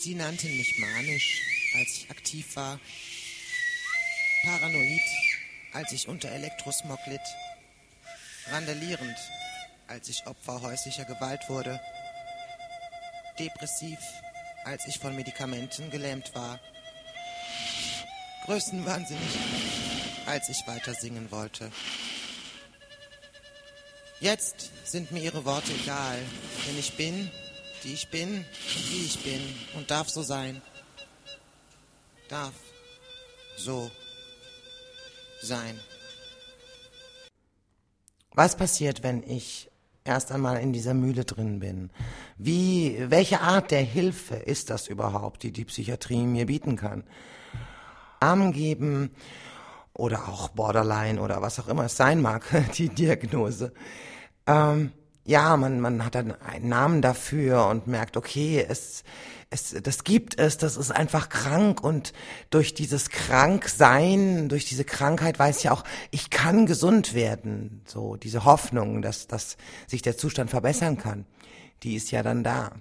Sie 0.02 0.16
nannten 0.16 0.56
mich 0.56 0.78
manisch, 0.78 1.40
als 1.76 1.98
ich 1.98 2.10
aktiv 2.10 2.56
war, 2.56 2.80
paranoid, 4.44 5.00
als 5.74 5.92
ich 5.92 6.08
unter 6.08 6.28
Elektrosmog 6.28 6.98
litt, 7.06 7.20
randalierend, 8.48 9.16
als 9.86 10.08
ich 10.08 10.26
Opfer 10.26 10.60
häuslicher 10.60 11.04
Gewalt 11.04 11.48
wurde, 11.48 11.80
depressiv, 13.38 13.98
als 14.64 14.88
ich 14.88 14.98
von 14.98 15.14
Medikamenten 15.14 15.88
gelähmt 15.92 16.34
war, 16.34 16.58
größenwahnsinnig, 18.46 19.38
als 20.26 20.48
ich 20.48 20.66
weiter 20.66 20.94
singen 20.94 21.30
wollte. 21.30 21.70
Jetzt 24.18 24.72
sind 24.84 25.12
mir 25.12 25.22
ihre 25.22 25.44
Worte 25.44 25.72
egal, 25.80 26.18
denn 26.66 26.76
ich 26.76 26.94
bin, 26.94 27.30
die 27.84 27.94
ich 27.94 28.10
bin, 28.10 28.44
wie 28.90 29.04
ich 29.04 29.22
bin 29.22 29.40
und 29.76 29.90
darf 29.90 30.08
so 30.08 30.22
sein. 30.22 30.62
Darf 32.28 32.54
so 33.56 33.90
sein. 35.42 35.78
Was 38.34 38.56
passiert, 38.56 39.02
wenn 39.02 39.22
ich 39.22 39.70
erst 40.04 40.32
einmal 40.32 40.58
in 40.58 40.72
dieser 40.72 40.94
Mühle 40.94 41.24
drin 41.24 41.60
bin? 41.60 41.90
Wie, 42.38 42.96
welche 43.08 43.40
Art 43.40 43.70
der 43.70 43.82
Hilfe 43.82 44.36
ist 44.36 44.70
das 44.70 44.88
überhaupt, 44.88 45.42
die 45.42 45.52
die 45.52 45.64
Psychiatrie 45.64 46.24
mir 46.24 46.46
bieten 46.46 46.76
kann? 46.76 47.04
Namen 48.22 48.52
geben 48.52 49.10
oder 49.94 50.28
auch 50.28 50.48
Borderline 50.50 51.20
oder 51.20 51.42
was 51.42 51.58
auch 51.58 51.68
immer 51.68 51.84
es 51.84 51.96
sein 51.96 52.22
mag, 52.22 52.44
die 52.76 52.88
Diagnose. 52.88 53.72
Ähm, 54.46 54.92
ja, 55.24 55.56
man, 55.56 55.80
man 55.80 56.04
hat 56.04 56.14
dann 56.14 56.32
einen 56.40 56.68
Namen 56.68 57.02
dafür 57.02 57.66
und 57.66 57.86
merkt, 57.86 58.16
okay, 58.16 58.64
es, 58.68 59.04
es, 59.50 59.76
das 59.82 60.02
gibt 60.02 60.38
es, 60.38 60.56
das 60.56 60.76
ist 60.76 60.90
einfach 60.90 61.28
krank 61.28 61.82
und 61.82 62.12
durch 62.50 62.74
dieses 62.74 63.10
Kranksein, 63.10 64.48
durch 64.48 64.64
diese 64.64 64.84
Krankheit 64.84 65.38
weiß 65.38 65.60
ich 65.60 65.70
auch, 65.70 65.84
ich 66.10 66.30
kann 66.30 66.66
gesund 66.66 67.14
werden. 67.14 67.82
So, 67.86 68.16
diese 68.16 68.44
Hoffnung, 68.44 69.02
dass, 69.02 69.28
dass 69.28 69.56
sich 69.86 70.02
der 70.02 70.16
Zustand 70.16 70.50
verbessern 70.50 70.98
kann, 70.98 71.24
die 71.82 71.94
ist 71.94 72.10
ja 72.10 72.22
dann 72.22 72.42
da. 72.42 72.72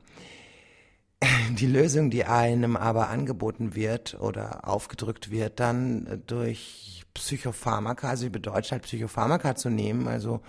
Die 1.52 1.68
Lösung, 1.68 2.10
die 2.10 2.26
einem 2.26 2.76
aber 2.76 3.10
angeboten 3.10 3.76
wird 3.76 4.20
oder 4.20 4.68
aufgedrückt 4.68 5.30
wird, 5.30 5.60
dann 5.60 6.24
durch 6.26 7.04
Psychopharmaka, 7.14 8.10
also 8.10 8.28
bedeutet 8.30 8.72
halt 8.72 8.84
Psychopharmaka 8.84 9.56
zu 9.56 9.70
nehmen, 9.70 10.08
also 10.08 10.42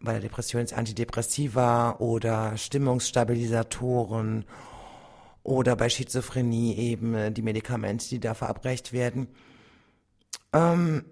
bei 0.00 0.12
der 0.12 0.20
Depression 0.20 0.62
ist 0.62 0.74
Antidepressiva 0.74 1.96
oder 1.98 2.56
Stimmungsstabilisatoren 2.56 4.44
oder 5.42 5.76
bei 5.76 5.88
Schizophrenie 5.88 6.74
eben 6.76 7.14
äh, 7.14 7.32
die 7.32 7.42
Medikamente, 7.42 8.08
die 8.08 8.20
da 8.20 8.34
verabreicht 8.34 8.92
werden. 8.92 9.28
Ähm, 10.52 11.04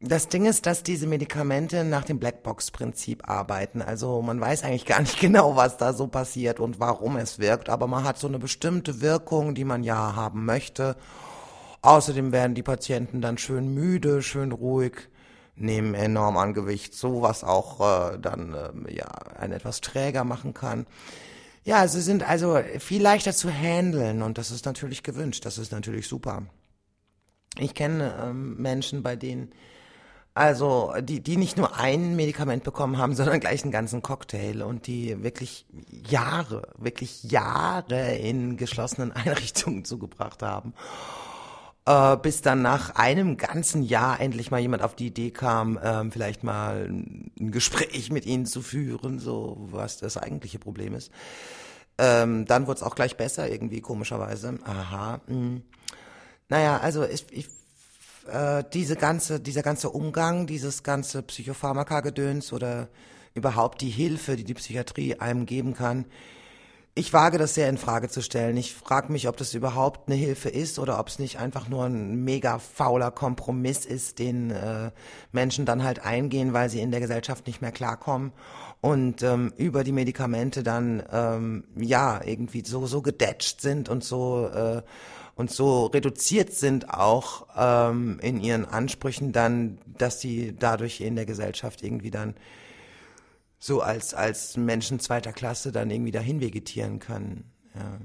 das 0.00 0.28
Ding 0.28 0.44
ist, 0.44 0.66
dass 0.66 0.82
diese 0.82 1.06
Medikamente 1.06 1.82
nach 1.82 2.04
dem 2.04 2.18
Blackbox-Prinzip 2.18 3.28
arbeiten. 3.28 3.80
Also 3.80 4.20
man 4.20 4.40
weiß 4.40 4.62
eigentlich 4.62 4.84
gar 4.84 5.00
nicht 5.00 5.18
genau, 5.20 5.56
was 5.56 5.78
da 5.78 5.92
so 5.94 6.06
passiert 6.06 6.60
und 6.60 6.78
warum 6.80 7.16
es 7.16 7.38
wirkt, 7.38 7.68
aber 7.68 7.86
man 7.86 8.04
hat 8.04 8.18
so 8.18 8.28
eine 8.28 8.38
bestimmte 8.38 9.00
Wirkung, 9.00 9.54
die 9.54 9.64
man 9.64 9.82
ja 9.82 10.14
haben 10.14 10.44
möchte. 10.44 10.96
Außerdem 11.82 12.32
werden 12.32 12.54
die 12.54 12.62
Patienten 12.62 13.20
dann 13.20 13.38
schön 13.38 13.72
müde, 13.72 14.20
schön 14.22 14.52
ruhig, 14.52 15.08
nehmen 15.56 15.94
enorm 15.94 16.36
an 16.36 16.54
Gewicht 16.54 16.94
zu, 16.94 17.22
was 17.22 17.44
auch 17.44 17.80
äh, 18.12 18.18
dann 18.18 18.54
äh, 18.54 18.94
ja 18.94 19.06
einen 19.38 19.52
etwas 19.52 19.80
träger 19.80 20.24
machen 20.24 20.54
kann. 20.54 20.86
Ja, 21.64 21.88
sie 21.88 22.02
sind 22.02 22.22
also 22.22 22.60
viel 22.78 23.02
leichter 23.02 23.32
zu 23.32 23.50
handeln 23.50 24.22
und 24.22 24.38
das 24.38 24.50
ist 24.50 24.66
natürlich 24.66 25.02
gewünscht, 25.02 25.44
das 25.44 25.58
ist 25.58 25.72
natürlich 25.72 26.06
super. 26.06 26.42
Ich 27.58 27.74
kenne 27.74 28.14
ähm, 28.22 28.56
Menschen, 28.56 29.02
bei 29.02 29.16
denen 29.16 29.50
also 30.34 30.92
die, 31.00 31.22
die 31.22 31.38
nicht 31.38 31.56
nur 31.56 31.78
ein 31.78 32.14
Medikament 32.14 32.62
bekommen 32.62 32.98
haben, 32.98 33.14
sondern 33.16 33.40
gleich 33.40 33.62
einen 33.62 33.72
ganzen 33.72 34.02
Cocktail 34.02 34.62
und 34.62 34.86
die 34.86 35.22
wirklich 35.22 35.64
Jahre, 35.90 36.68
wirklich 36.76 37.24
Jahre 37.24 38.14
in 38.16 38.58
geschlossenen 38.58 39.12
Einrichtungen 39.16 39.84
zugebracht 39.84 40.42
haben 40.42 40.74
äh, 41.86 42.16
bis 42.16 42.42
dann 42.42 42.62
nach 42.62 42.96
einem 42.96 43.36
ganzen 43.36 43.82
Jahr 43.82 44.20
endlich 44.20 44.50
mal 44.50 44.60
jemand 44.60 44.82
auf 44.82 44.94
die 44.94 45.06
Idee 45.06 45.30
kam, 45.30 45.78
ähm, 45.82 46.12
vielleicht 46.12 46.44
mal 46.44 46.88
ein 46.88 47.50
Gespräch 47.52 48.10
mit 48.10 48.26
ihnen 48.26 48.46
zu 48.46 48.60
führen, 48.60 49.18
so 49.18 49.56
was 49.70 49.98
das 49.98 50.16
eigentliche 50.16 50.58
Problem 50.58 50.94
ist. 50.94 51.10
Ähm, 51.98 52.44
dann 52.44 52.66
wurde 52.66 52.78
es 52.78 52.82
auch 52.82 52.94
gleich 52.94 53.16
besser, 53.16 53.50
irgendwie 53.50 53.80
komischerweise. 53.80 54.58
Aha. 54.64 55.20
Mh. 55.28 55.60
Naja, 56.48 56.78
also 56.78 57.04
ich, 57.04 57.24
ich 57.30 57.48
äh, 58.30 58.64
diese 58.72 58.96
ganze, 58.96 59.40
dieser 59.40 59.62
ganze 59.62 59.90
Umgang, 59.90 60.46
dieses 60.46 60.82
ganze 60.82 61.22
Psychopharmaka-Gedöns 61.22 62.52
oder 62.52 62.88
überhaupt 63.34 63.80
die 63.80 63.90
Hilfe, 63.90 64.36
die 64.36 64.44
die 64.44 64.54
Psychiatrie 64.54 65.16
einem 65.16 65.46
geben 65.46 65.74
kann, 65.74 66.06
ich 66.98 67.12
wage 67.12 67.36
das 67.36 67.54
sehr 67.54 67.68
in 67.68 67.76
Frage 67.76 68.08
zu 68.08 68.22
stellen. 68.22 68.56
Ich 68.56 68.74
frage 68.74 69.12
mich, 69.12 69.28
ob 69.28 69.36
das 69.36 69.52
überhaupt 69.52 70.08
eine 70.08 70.16
Hilfe 70.16 70.48
ist 70.48 70.78
oder 70.78 70.98
ob 70.98 71.08
es 71.08 71.18
nicht 71.18 71.38
einfach 71.38 71.68
nur 71.68 71.84
ein 71.84 72.24
mega 72.24 72.58
fauler 72.58 73.10
Kompromiss 73.10 73.84
ist, 73.84 74.18
den 74.18 74.50
äh, 74.50 74.90
Menschen 75.30 75.66
dann 75.66 75.84
halt 75.84 76.02
eingehen, 76.02 76.54
weil 76.54 76.70
sie 76.70 76.80
in 76.80 76.90
der 76.90 77.00
Gesellschaft 77.00 77.46
nicht 77.46 77.60
mehr 77.60 77.70
klarkommen 77.70 78.32
und 78.80 79.22
ähm, 79.22 79.52
über 79.58 79.84
die 79.84 79.92
Medikamente 79.92 80.62
dann 80.62 81.02
ähm, 81.12 81.64
ja 81.76 82.22
irgendwie 82.24 82.64
so 82.64 82.86
so 82.86 83.02
gedetscht 83.02 83.60
sind 83.60 83.90
und 83.90 84.02
so 84.02 84.48
äh, 84.48 84.80
und 85.34 85.50
so 85.50 85.86
reduziert 85.86 86.54
sind 86.54 86.94
auch 86.94 87.46
ähm, 87.58 88.18
in 88.22 88.40
ihren 88.40 88.64
Ansprüchen 88.64 89.32
dann, 89.32 89.76
dass 89.98 90.22
sie 90.22 90.56
dadurch 90.58 91.02
in 91.02 91.14
der 91.14 91.26
Gesellschaft 91.26 91.82
irgendwie 91.82 92.10
dann 92.10 92.36
so 93.58 93.80
als, 93.80 94.14
als 94.14 94.56
Menschen 94.56 95.00
zweiter 95.00 95.32
Klasse 95.32 95.72
dann 95.72 95.90
irgendwie 95.90 96.12
dahin 96.12 96.40
vegetieren 96.40 96.98
können. 96.98 97.52
Ja. 97.74 97.98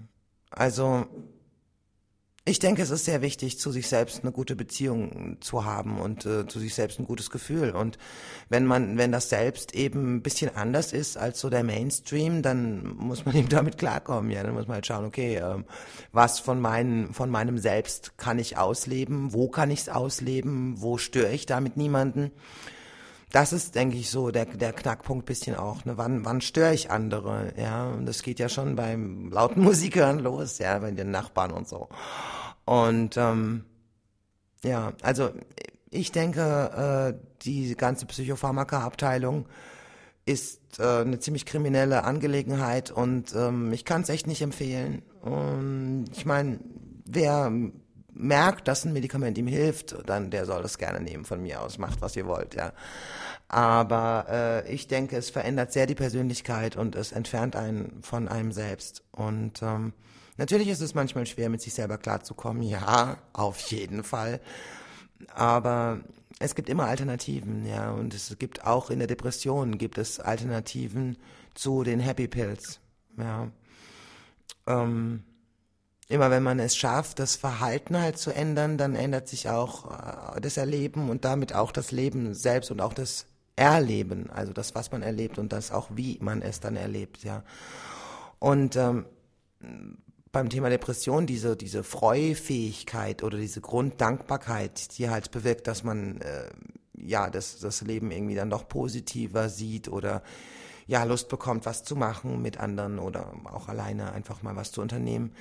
Also, 0.50 1.08
ich 2.44 2.58
denke, 2.58 2.82
es 2.82 2.90
ist 2.90 3.06
sehr 3.06 3.22
wichtig, 3.22 3.60
zu 3.60 3.72
sich 3.72 3.88
selbst 3.88 4.24
eine 4.24 4.32
gute 4.32 4.56
Beziehung 4.56 5.38
zu 5.42 5.64
haben 5.64 6.00
und 6.00 6.26
äh, 6.26 6.48
zu 6.48 6.60
sich 6.60 6.74
selbst 6.74 7.00
ein 7.00 7.06
gutes 7.06 7.30
Gefühl. 7.30 7.70
Und 7.70 8.00
wenn 8.50 8.66
man, 8.66 8.98
wenn 8.98 9.12
das 9.12 9.30
selbst 9.30 9.76
eben 9.76 10.16
ein 10.16 10.22
bisschen 10.24 10.56
anders 10.56 10.92
ist 10.92 11.18
als 11.18 11.40
so 11.40 11.52
der 11.52 11.64
Mainstream, 11.64 12.42
dann 12.42 12.96
muss 12.96 13.26
man 13.26 13.36
eben 13.36 13.50
damit 13.50 13.78
klarkommen. 13.78 14.32
Ja, 14.32 14.42
dann 14.42 14.56
muss 14.56 14.68
man 14.68 14.76
halt 14.76 14.88
schauen, 14.88 15.06
okay, 15.06 15.36
ähm, 15.36 15.66
was 16.12 16.40
von 16.40 16.60
meinem, 16.60 17.14
von 17.14 17.30
meinem 17.30 17.60
Selbst 17.60 18.18
kann 18.18 18.40
ich 18.40 18.58
ausleben? 18.58 19.34
Wo 19.34 19.48
kann 19.48 19.70
ich 19.70 19.82
es 19.82 19.90
ausleben? 19.90 20.82
Wo 20.82 20.98
störe 20.98 21.32
ich 21.32 21.46
damit 21.46 21.78
niemanden? 21.78 22.32
Das 23.32 23.54
ist, 23.54 23.76
denke 23.76 23.98
ich, 23.98 24.10
so 24.10 24.32
der, 24.32 24.46
der 24.46 24.74
Knackpunkt 24.74 25.26
bisschen 25.26 25.56
auch. 25.56 25.86
Ne? 25.86 25.98
Wann, 25.98 26.26
wann 26.26 26.42
störe 26.42 26.74
ich 26.74 26.92
andere? 26.92 27.54
Ja, 27.58 27.88
und 27.88 28.06
das 28.06 28.24
geht 28.24 28.40
ja 28.40 28.50
schon 28.50 28.76
beim 28.76 29.32
lauten 29.32 29.62
Musikern 29.64 30.20
los, 30.20 30.58
ja, 30.58 30.78
bei 30.80 30.92
den 30.92 31.12
Nachbarn 31.12 31.52
und 31.52 31.68
so. 31.68 31.90
Und 32.66 33.18
ähm, 33.18 33.66
ja, 34.64 34.94
also 35.02 35.32
ich 35.90 36.12
denke, 36.12 37.16
äh, 37.16 37.28
die 37.44 37.76
ganze 37.76 38.06
Psychopharmaka-Abteilung 38.06 39.46
ist 40.26 40.80
äh, 40.80 41.02
eine 41.02 41.20
ziemlich 41.20 41.46
kriminelle 41.46 42.04
Angelegenheit 42.04 42.92
und 42.92 43.34
ähm, 43.36 43.74
ich 43.74 43.86
kann 43.86 44.02
es 44.02 44.10
echt 44.10 44.28
nicht 44.28 44.42
empfehlen. 44.42 45.02
Und 45.22 46.06
ich 46.14 46.26
meine, 46.26 46.60
wer 47.06 47.52
merkt, 48.22 48.68
dass 48.68 48.86
ein 48.86 48.94
Medikament 48.94 49.38
ihm 49.38 49.48
hilft, 49.48 49.96
dann 50.06 50.30
der 50.32 50.46
soll 50.46 50.62
das 50.62 50.78
gerne 50.78 51.02
nehmen 51.02 51.26
von 51.26 51.42
mir 51.42 51.62
aus, 51.62 51.78
macht 51.78 52.02
was 52.02 52.16
ihr 52.16 52.28
wollt, 52.28 52.56
ja. 52.56 52.72
Aber 53.48 54.28
äh, 54.30 54.74
ich 54.74 54.88
denke, 54.88 55.18
es 55.18 55.30
verändert 55.30 55.74
sehr 55.74 55.88
die 55.88 55.96
Persönlichkeit 55.96 56.78
und 56.78 56.96
es 56.96 57.12
entfernt 57.12 57.56
einen 57.56 58.02
von 58.02 58.28
einem 58.28 58.52
selbst. 58.54 59.04
Und 59.12 59.62
ähm, 59.62 59.94
natürlich 60.38 60.70
ist 60.70 60.80
es 60.80 60.94
manchmal 60.94 61.26
schwer, 61.26 61.50
mit 61.50 61.62
sich 61.62 61.74
selber 61.74 61.98
klarzukommen, 61.98 62.64
ja, 62.64 63.18
auf 63.34 63.60
jeden 63.60 64.04
Fall. 64.04 64.40
Aber 65.34 66.00
es 66.40 66.56
gibt 66.56 66.70
immer 66.70 66.86
Alternativen, 66.86 67.66
ja, 67.66 67.92
und 67.92 68.14
es 68.14 68.38
gibt 68.40 68.66
auch 68.66 68.90
in 68.90 69.00
der 69.00 69.08
Depression 69.08 69.78
gibt 69.78 69.98
es 69.98 70.20
Alternativen 70.20 71.18
zu 71.54 71.84
den 71.84 72.00
Happy 72.00 72.28
Pills, 72.28 72.80
ja. 73.18 73.50
Ähm, 74.68 75.24
immer 76.12 76.30
wenn 76.30 76.44
man 76.44 76.60
es 76.60 76.76
schafft, 76.76 77.20
das 77.20 77.38
Verhalten 77.38 77.98
halt 77.98 78.18
zu 78.18 78.32
ändern, 78.32 78.78
dann 78.78 78.96
ändert 78.96 79.30
sich 79.30 79.50
auch 79.50 80.36
äh, 80.36 80.42
das 80.42 80.58
Erleben 80.58 81.10
und 81.10 81.24
damit 81.24 81.56
auch 81.56 81.72
das 81.72 81.92
Leben 81.92 82.34
selbst 82.34 82.70
und 82.70 82.82
auch 82.82 82.94
das 82.94 83.26
Erleben, 83.56 84.30
also 84.30 84.52
das, 84.54 84.76
was 84.76 84.92
man 84.92 85.04
erlebt 85.04 85.38
und 85.38 85.54
das 85.54 85.72
auch, 85.72 85.90
wie 85.94 86.18
man 86.22 86.42
es 86.42 86.60
dann 86.60 86.76
erlebt, 86.76 87.24
ja. 87.24 87.44
Und 88.40 88.76
ähm, 88.76 89.06
beim 90.32 90.50
Thema 90.50 90.70
Depression 90.70 91.28
diese 91.28 91.56
diese 91.56 91.84
Freufähigkeit 91.84 93.24
oder 93.24 93.38
diese 93.38 93.62
Grunddankbarkeit, 93.62 94.98
die 94.98 95.10
halt 95.10 95.32
bewirkt, 95.32 95.68
dass 95.68 95.84
man 95.84 96.20
äh, 96.22 96.50
ja 96.98 97.30
das 97.30 97.60
das 97.60 97.82
Leben 97.82 98.12
irgendwie 98.12 98.36
dann 98.36 98.50
doch 98.50 98.68
positiver 98.68 99.50
sieht 99.50 99.88
oder 99.90 100.24
ja 100.88 101.04
Lust 101.04 101.30
bekommt, 101.30 101.66
was 101.66 101.84
zu 101.84 101.96
machen 101.96 102.42
mit 102.42 102.60
anderen 102.60 103.00
oder 103.00 103.34
auch 103.46 103.70
alleine 103.70 104.12
einfach 104.12 104.42
mal 104.42 104.56
was 104.56 104.72
zu 104.72 104.82
unternehmen 104.82 105.32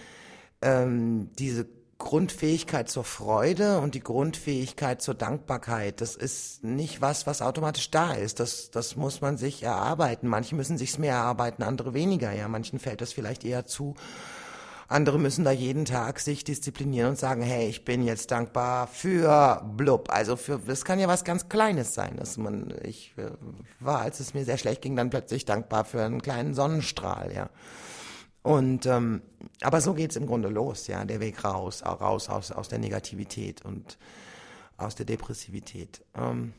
ähm, 0.63 1.31
diese 1.39 1.67
Grundfähigkeit 2.01 2.89
zur 2.89 3.05
Freude 3.05 3.79
und 3.79 3.95
die 3.95 4.03
Grundfähigkeit 4.03 5.03
zur 5.03 5.15
Dankbarkeit, 5.15 6.01
das 6.01 6.17
ist 6.17 6.65
nicht 6.65 7.01
was, 7.01 7.27
was 7.27 7.43
automatisch 7.43 7.91
da 7.91 8.15
ist. 8.15 8.41
Das, 8.41 8.71
das 8.71 8.97
muss 8.97 9.21
man 9.21 9.37
sich 9.37 9.63
erarbeiten. 9.63 10.27
Manche 10.27 10.57
müssen 10.57 10.79
sich's 10.79 10.99
mehr 10.99 11.15
erarbeiten, 11.15 11.63
andere 11.63 11.95
weniger. 11.95 12.33
Ja, 12.33 12.49
manchen 12.49 12.79
fällt 12.79 13.03
das 13.03 13.13
vielleicht 13.13 13.45
eher 13.45 13.67
zu. 13.67 13.95
Andere 14.89 15.21
müssen 15.21 15.45
da 15.45 15.53
jeden 15.53 15.85
Tag 15.85 16.19
sich 16.19 16.43
disziplinieren 16.43 17.11
und 17.11 17.17
sagen, 17.17 17.43
hey, 17.43 17.69
ich 17.69 17.85
bin 17.85 18.03
jetzt 18.03 18.33
dankbar 18.33 18.89
für 18.89 19.63
blub. 19.77 20.09
Also 20.11 20.35
für, 20.35 20.59
das 20.59 20.85
kann 20.85 20.99
ja 20.99 21.07
was 21.07 21.23
ganz 21.23 21.49
Kleines 21.49 21.95
sein, 21.95 22.17
dass 22.17 22.37
man, 22.39 22.75
ich 22.83 23.15
äh, 23.17 23.31
war, 23.79 24.01
als 24.01 24.19
es 24.19 24.35
mir 24.35 24.45
sehr 24.45 24.59
schlecht 24.59 24.83
ging, 24.83 24.97
dann 24.97 25.11
plötzlich 25.11 25.45
dankbar 25.45 25.85
für 25.85 26.03
einen 26.03 26.21
kleinen 26.21 26.55
Sonnenstrahl, 26.55 27.31
ja. 27.33 27.51
Und 28.43 28.87
ähm, 28.87 29.23
aber 29.61 29.81
so 29.81 29.95
geht's 29.95 30.17
im 30.17 30.27
Grunde 30.27 30.49
los, 30.49 30.87
ja, 30.87 31.05
der 31.05 31.21
Weg 31.21 31.45
raus, 31.45 31.83
raus 31.85 32.29
aus, 32.29 32.51
aus 32.53 32.69
der 32.69 32.79
Negativität 32.79 33.65
und 33.65 33.99
aus 34.79 34.95
der 34.95 35.05
Depressivität. 35.07 36.03
Ähm, 36.15 36.55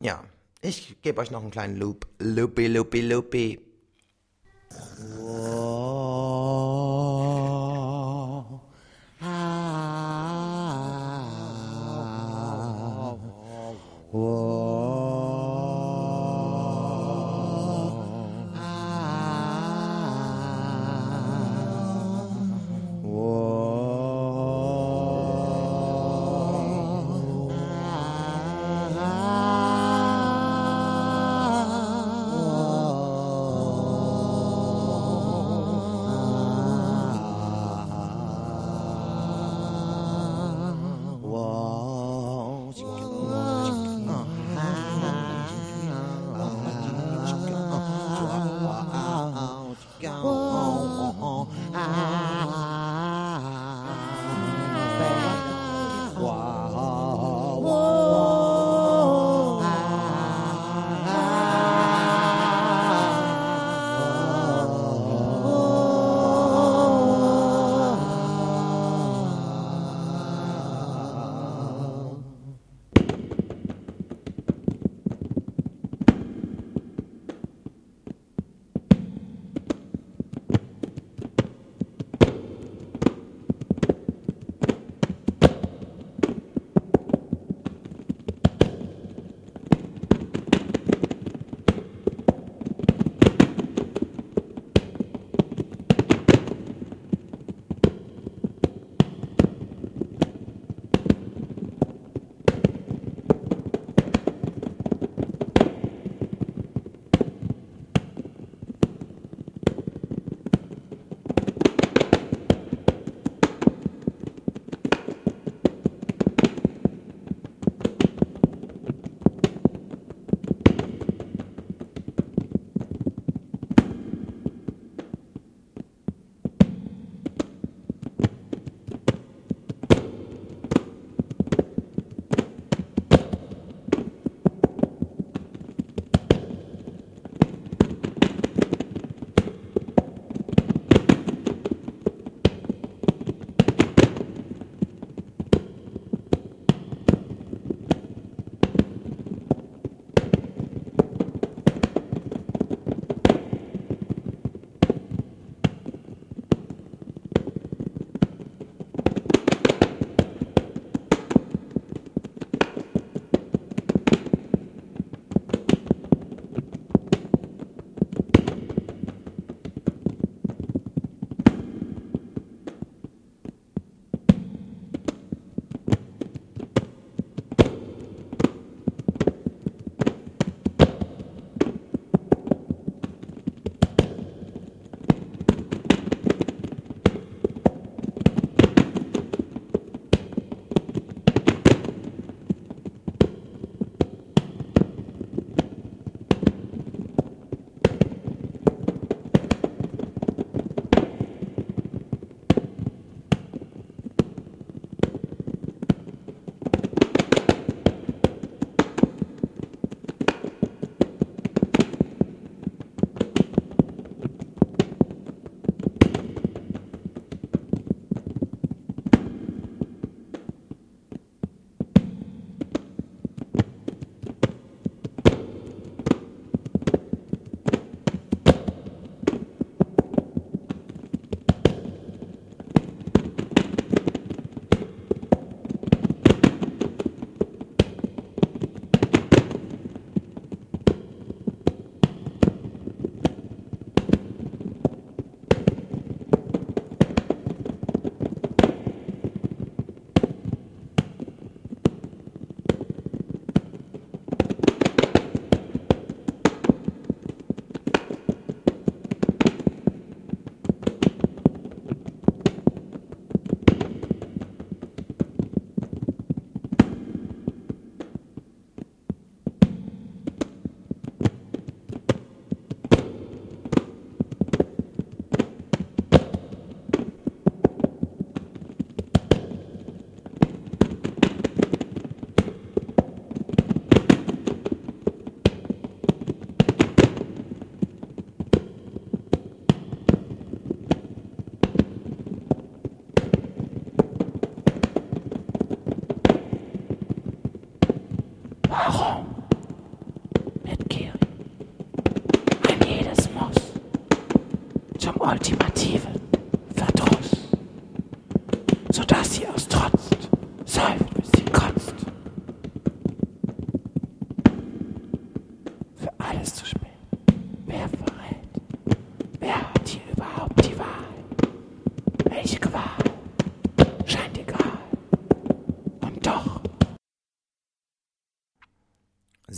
ja, 0.00 0.24
ich 0.62 0.96
gebe 1.02 1.20
euch 1.20 1.30
noch 1.30 1.42
einen 1.42 1.50
kleinen 1.50 1.76
Loop. 1.76 2.06
Loopy, 2.18 2.68
loopy, 2.68 3.02
loopy. 3.02 3.60
Oh, 5.20 5.30
ah, 9.20 9.63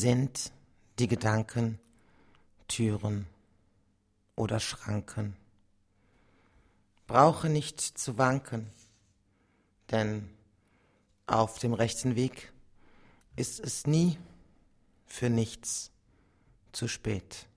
Sind 0.07 0.53
die 1.01 1.09
Gedanken 1.09 1.81
Türen 2.69 3.27
oder 4.37 4.61
Schranken? 4.61 5.37
Brauche 7.09 7.49
nicht 7.49 7.81
zu 7.81 8.17
wanken, 8.17 8.71
denn 9.91 10.31
auf 11.27 11.59
dem 11.59 11.75
rechten 11.75 12.15
Weg 12.15 12.53
ist 13.35 13.59
es 13.59 13.89
nie 13.89 14.17
für 15.07 15.29
nichts 15.29 15.91
zu 16.71 16.87
spät. 16.87 17.49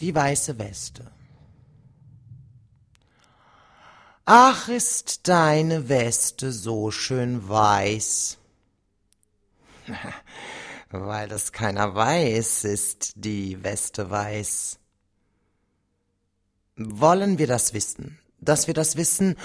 Die 0.00 0.12
weiße 0.12 0.58
Weste. 0.58 1.12
Ach, 4.24 4.66
ist 4.68 5.28
deine 5.28 5.88
Weste 5.88 6.50
so 6.50 6.90
schön 6.90 7.48
weiß. 7.48 8.37
Weil 10.90 11.28
das 11.28 11.52
keiner 11.52 11.94
weiß, 11.94 12.64
ist 12.64 13.12
die 13.16 13.62
Weste 13.62 14.10
weiß. 14.10 14.78
Wollen 16.76 17.38
wir 17.38 17.46
das 17.46 17.74
wissen, 17.74 18.18
dass 18.40 18.66
wir 18.66 18.74
das 18.74 18.96
wissen, 18.96 19.36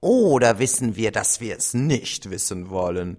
oder 0.00 0.58
wissen 0.58 0.96
wir, 0.96 1.12
dass 1.12 1.40
wir 1.40 1.56
es 1.56 1.74
nicht 1.74 2.30
wissen 2.30 2.70
wollen? 2.70 3.18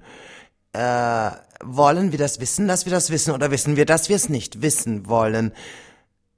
Äh, 0.73 1.32
wollen 1.63 2.11
wir 2.11 2.19
das 2.19 2.39
wissen, 2.39 2.67
dass 2.67 2.86
wir 2.86 2.91
das 2.91 3.11
wissen, 3.11 3.34
oder 3.34 3.51
wissen 3.51 3.75
wir, 3.75 3.86
dass 3.86 4.09
wir 4.09 4.15
es 4.15 4.29
nicht 4.29 4.61
wissen 4.61 5.07
wollen? 5.07 5.53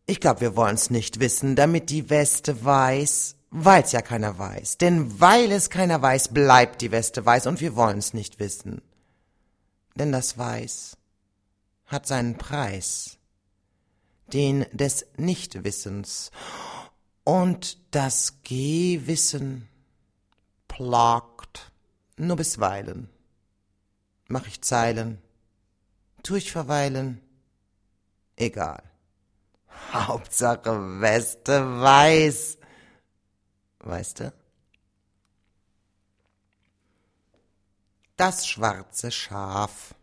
Ich 0.05 0.19
glaube, 0.19 0.41
wir 0.41 0.55
wollen 0.55 0.75
es 0.75 0.89
nicht 0.89 1.19
wissen, 1.19 1.55
damit 1.55 1.89
die 1.89 2.09
Weste 2.09 2.63
weiß, 2.63 3.35
weil 3.51 3.83
es 3.83 3.93
ja 3.93 4.01
keiner 4.01 4.37
weiß. 4.37 4.77
Denn 4.79 5.19
weil 5.19 5.51
es 5.51 5.69
keiner 5.69 6.01
weiß, 6.01 6.29
bleibt 6.29 6.81
die 6.81 6.91
Weste 6.91 7.25
weiß 7.25 7.47
und 7.47 7.61
wir 7.61 7.75
wollen 7.75 7.99
es 7.99 8.13
nicht 8.13 8.39
wissen. 8.39 8.81
Denn 9.95 10.11
das 10.11 10.37
Weiß 10.37 10.97
hat 11.85 12.07
seinen 12.07 12.37
Preis, 12.37 13.17
den 14.27 14.65
des 14.71 15.05
Nichtwissens. 15.17 16.31
Und 17.23 17.77
das 17.91 18.41
Gewissen 18.43 19.69
plagt 20.67 21.71
nur 22.17 22.35
bisweilen. 22.35 23.09
Mach 24.27 24.47
ich 24.47 24.61
Zeilen, 24.61 25.21
tu 26.23 26.35
ich 26.35 26.51
verweilen, 26.51 27.21
egal. 28.35 28.83
Hauptsache 29.91 31.01
Weste 31.01 31.81
weiß. 31.81 32.57
Weißt 33.79 34.21
du? 34.21 34.33
Das 38.15 38.47
schwarze 38.47 39.11
Schaf. 39.11 39.95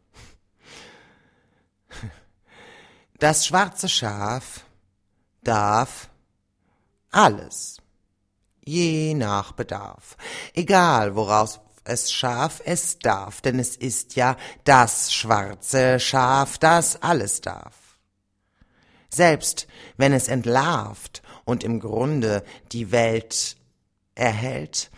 Das 3.18 3.46
schwarze 3.46 3.88
Schaf 3.88 4.64
darf 5.42 6.08
alles, 7.10 7.76
je 8.64 9.14
nach 9.14 9.52
Bedarf, 9.52 10.16
egal 10.54 11.14
woraus 11.14 11.60
es 11.84 12.10
Schaf 12.10 12.62
es 12.64 12.98
darf, 12.98 13.40
denn 13.42 13.58
es 13.58 13.76
ist 13.76 14.16
ja 14.16 14.36
das 14.64 15.12
schwarze 15.12 16.00
Schaf, 16.00 16.58
das 16.58 17.02
alles 17.02 17.40
darf. 17.42 17.74
Selbst 19.10 19.66
wenn 19.96 20.12
es 20.12 20.28
entlarvt 20.28 21.22
und 21.44 21.62
im 21.64 21.78
Grunde 21.80 22.44
die 22.72 22.90
Welt 22.90 23.56
erhält, 24.14 24.90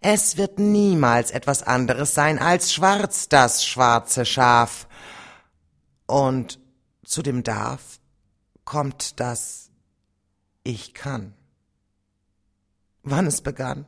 es 0.00 0.36
wird 0.36 0.58
niemals 0.58 1.30
etwas 1.30 1.62
anderes 1.62 2.14
sein 2.14 2.38
als 2.38 2.72
schwarz, 2.72 3.28
das 3.28 3.64
schwarze 3.64 4.24
Schaf. 4.24 4.86
Und 6.06 6.60
zu 7.04 7.22
dem 7.22 7.42
darf 7.42 8.00
kommt 8.64 9.18
das 9.20 9.70
Ich 10.62 10.94
kann. 10.94 11.34
Wann 13.02 13.26
es 13.26 13.40
begann? 13.40 13.86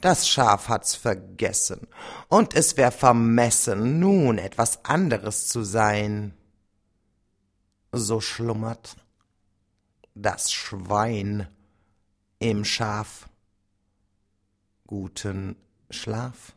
Das 0.00 0.28
Schaf 0.28 0.68
hat's 0.68 0.94
vergessen, 0.94 1.86
und 2.28 2.54
es 2.54 2.76
wär 2.76 2.92
vermessen, 2.92 3.98
nun 3.98 4.38
etwas 4.38 4.84
anderes 4.84 5.48
zu 5.48 5.62
sein. 5.62 6.34
So 7.92 8.20
schlummert 8.20 8.96
das 10.14 10.52
Schwein 10.52 11.48
im 12.38 12.64
Schaf. 12.64 13.28
Guten 14.86 15.56
Schlaf, 15.90 16.54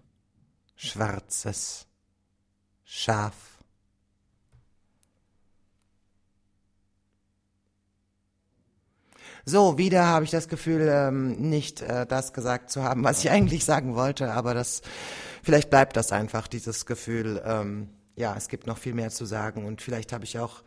schwarzes 0.75 1.87
Schaf. 2.83 3.33
So, 9.45 9.79
wieder 9.79 10.05
habe 10.05 10.25
ich 10.25 10.31
das 10.31 10.47
Gefühl, 10.47 10.87
ähm, 10.87 11.49
nicht 11.49 11.81
äh, 11.81 12.05
das 12.05 12.33
gesagt 12.33 12.69
zu 12.69 12.83
haben, 12.83 13.03
was 13.03 13.23
ich 13.23 13.31
eigentlich 13.31 13.65
sagen 13.65 13.95
wollte, 13.95 14.31
aber 14.31 14.53
das, 14.53 14.83
vielleicht 15.41 15.71
bleibt 15.71 15.97
das 15.97 16.11
einfach, 16.11 16.47
dieses 16.47 16.85
Gefühl, 16.85 17.41
ähm, 17.43 17.89
ja, 18.15 18.35
es 18.37 18.47
gibt 18.47 18.67
noch 18.67 18.77
viel 18.77 18.93
mehr 18.93 19.09
zu 19.09 19.25
sagen 19.25 19.65
und 19.65 19.81
vielleicht 19.81 20.13
habe 20.13 20.25
ich 20.25 20.37
auch 20.37 20.61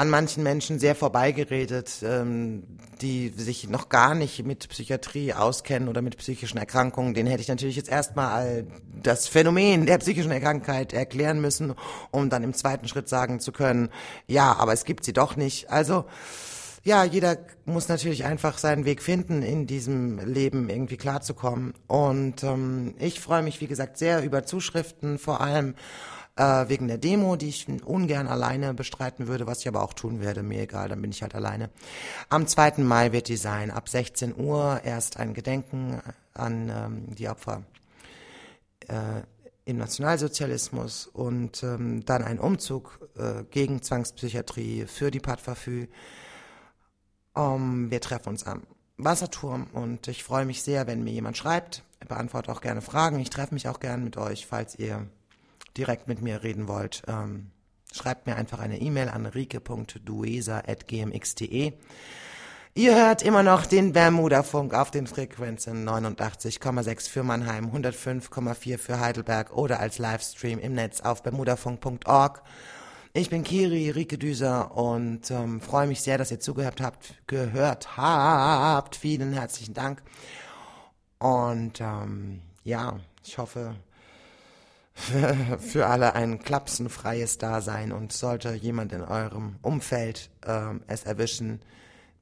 an 0.00 0.08
manchen 0.08 0.42
Menschen 0.42 0.78
sehr 0.78 0.94
vorbeigeredet, 0.94 2.02
ähm, 2.02 2.62
die 3.02 3.28
sich 3.36 3.68
noch 3.68 3.90
gar 3.90 4.14
nicht 4.14 4.46
mit 4.46 4.66
Psychiatrie 4.70 5.34
auskennen 5.34 5.90
oder 5.90 6.00
mit 6.00 6.16
psychischen 6.16 6.56
Erkrankungen. 6.56 7.12
Den 7.12 7.26
hätte 7.26 7.42
ich 7.42 7.48
natürlich 7.48 7.76
jetzt 7.76 7.90
erstmal 7.90 8.66
das 9.02 9.28
Phänomen 9.28 9.84
der 9.84 9.98
psychischen 9.98 10.30
Erkrankheit 10.30 10.94
erklären 10.94 11.42
müssen, 11.42 11.74
um 12.12 12.30
dann 12.30 12.44
im 12.44 12.54
zweiten 12.54 12.88
Schritt 12.88 13.10
sagen 13.10 13.40
zu 13.40 13.52
können, 13.52 13.90
ja, 14.26 14.56
aber 14.56 14.72
es 14.72 14.86
gibt 14.86 15.04
sie 15.04 15.12
doch 15.12 15.36
nicht. 15.36 15.68
Also, 15.68 16.06
ja, 16.82 17.04
jeder 17.04 17.36
muss 17.66 17.88
natürlich 17.88 18.24
einfach 18.24 18.56
seinen 18.56 18.86
Weg 18.86 19.02
finden, 19.02 19.42
in 19.42 19.66
diesem 19.66 20.18
Leben 20.20 20.70
irgendwie 20.70 20.96
klarzukommen. 20.96 21.74
Und 21.88 22.42
ähm, 22.42 22.94
ich 22.98 23.20
freue 23.20 23.42
mich, 23.42 23.60
wie 23.60 23.66
gesagt, 23.66 23.98
sehr 23.98 24.24
über 24.24 24.46
Zuschriften, 24.46 25.18
vor 25.18 25.42
allem 25.42 25.74
äh, 26.40 26.68
wegen 26.70 26.88
der 26.88 26.96
Demo, 26.96 27.36
die 27.36 27.48
ich 27.48 27.66
ungern 27.84 28.26
alleine 28.26 28.72
bestreiten 28.72 29.28
würde, 29.28 29.46
was 29.46 29.60
ich 29.60 29.68
aber 29.68 29.82
auch 29.82 29.92
tun 29.92 30.20
werde, 30.20 30.42
mir 30.42 30.62
egal, 30.62 30.88
dann 30.88 31.02
bin 31.02 31.10
ich 31.10 31.22
halt 31.22 31.34
alleine. 31.34 31.68
Am 32.30 32.46
2. 32.46 32.78
Mai 32.78 33.12
wird 33.12 33.28
die 33.28 33.36
sein, 33.36 33.70
ab 33.70 33.88
16 33.88 34.34
Uhr 34.34 34.80
erst 34.82 35.18
ein 35.18 35.34
Gedenken 35.34 36.00
an 36.32 36.70
ähm, 36.70 37.14
die 37.14 37.28
Opfer 37.28 37.64
äh, 38.88 39.22
im 39.66 39.76
Nationalsozialismus 39.76 41.06
und 41.06 41.62
ähm, 41.62 42.04
dann 42.06 42.24
ein 42.24 42.38
Umzug 42.38 43.10
äh, 43.16 43.44
gegen 43.50 43.82
Zwangspsychiatrie 43.82 44.86
für 44.86 45.10
die 45.10 45.20
Padfafü. 45.20 45.88
Um, 47.34 47.90
wir 47.90 48.00
treffen 48.00 48.30
uns 48.30 48.44
am 48.46 48.62
Wasserturm 48.96 49.68
und 49.72 50.08
ich 50.08 50.24
freue 50.24 50.46
mich 50.46 50.62
sehr, 50.62 50.86
wenn 50.86 51.04
mir 51.04 51.12
jemand 51.12 51.36
schreibt. 51.36 51.84
Ich 52.00 52.08
beantworte 52.08 52.50
auch 52.50 52.62
gerne 52.62 52.80
Fragen. 52.80 53.20
Ich 53.20 53.30
treffe 53.30 53.54
mich 53.54 53.68
auch 53.68 53.78
gerne 53.78 54.02
mit 54.02 54.16
euch, 54.16 54.46
falls 54.46 54.76
ihr 54.78 55.06
direkt 55.76 56.08
mit 56.08 56.22
mir 56.22 56.42
reden 56.42 56.66
wollt. 56.68 57.02
Ähm, 57.06 57.50
schreibt 57.92 58.26
mir 58.26 58.36
einfach 58.36 58.58
eine 58.58 58.80
E-Mail 58.80 59.08
an 59.08 59.26
rike.duesa.gmx.de. 59.26 61.72
Ihr 62.74 62.94
hört 62.94 63.22
immer 63.22 63.42
noch 63.42 63.66
den 63.66 63.92
Bermuda-Funk 63.92 64.74
auf 64.74 64.92
den 64.92 65.08
Frequenzen 65.08 65.88
89,6 65.88 67.08
für 67.08 67.24
Mannheim, 67.24 67.74
105,4 67.74 68.78
für 68.78 69.00
Heidelberg 69.00 69.56
oder 69.56 69.80
als 69.80 69.98
Livestream 69.98 70.60
im 70.60 70.74
Netz 70.74 71.00
auf 71.00 71.24
bermudafunk.org. 71.24 72.44
Ich 73.12 73.28
bin 73.28 73.42
Kiri, 73.42 73.90
Rike 73.90 74.18
Düser 74.18 74.76
und 74.76 75.32
ähm, 75.32 75.60
freue 75.60 75.88
mich 75.88 76.00
sehr, 76.00 76.16
dass 76.16 76.30
ihr 76.30 76.38
zugehört 76.38 76.80
habt, 76.80 77.14
gehört 77.26 77.96
habt. 77.96 78.94
Vielen 78.94 79.32
herzlichen 79.32 79.74
Dank. 79.74 80.00
Und 81.18 81.80
ähm, 81.80 82.40
ja, 82.62 83.00
ich 83.24 83.36
hoffe, 83.36 83.74
für 85.58 85.86
alle 85.86 86.14
ein 86.14 86.40
klapsenfreies 86.40 87.38
Dasein 87.38 87.92
und 87.92 88.12
sollte 88.12 88.52
jemand 88.54 88.92
in 88.92 89.02
eurem 89.02 89.56
Umfeld 89.62 90.30
ähm, 90.46 90.82
es 90.86 91.04
erwischen, 91.04 91.60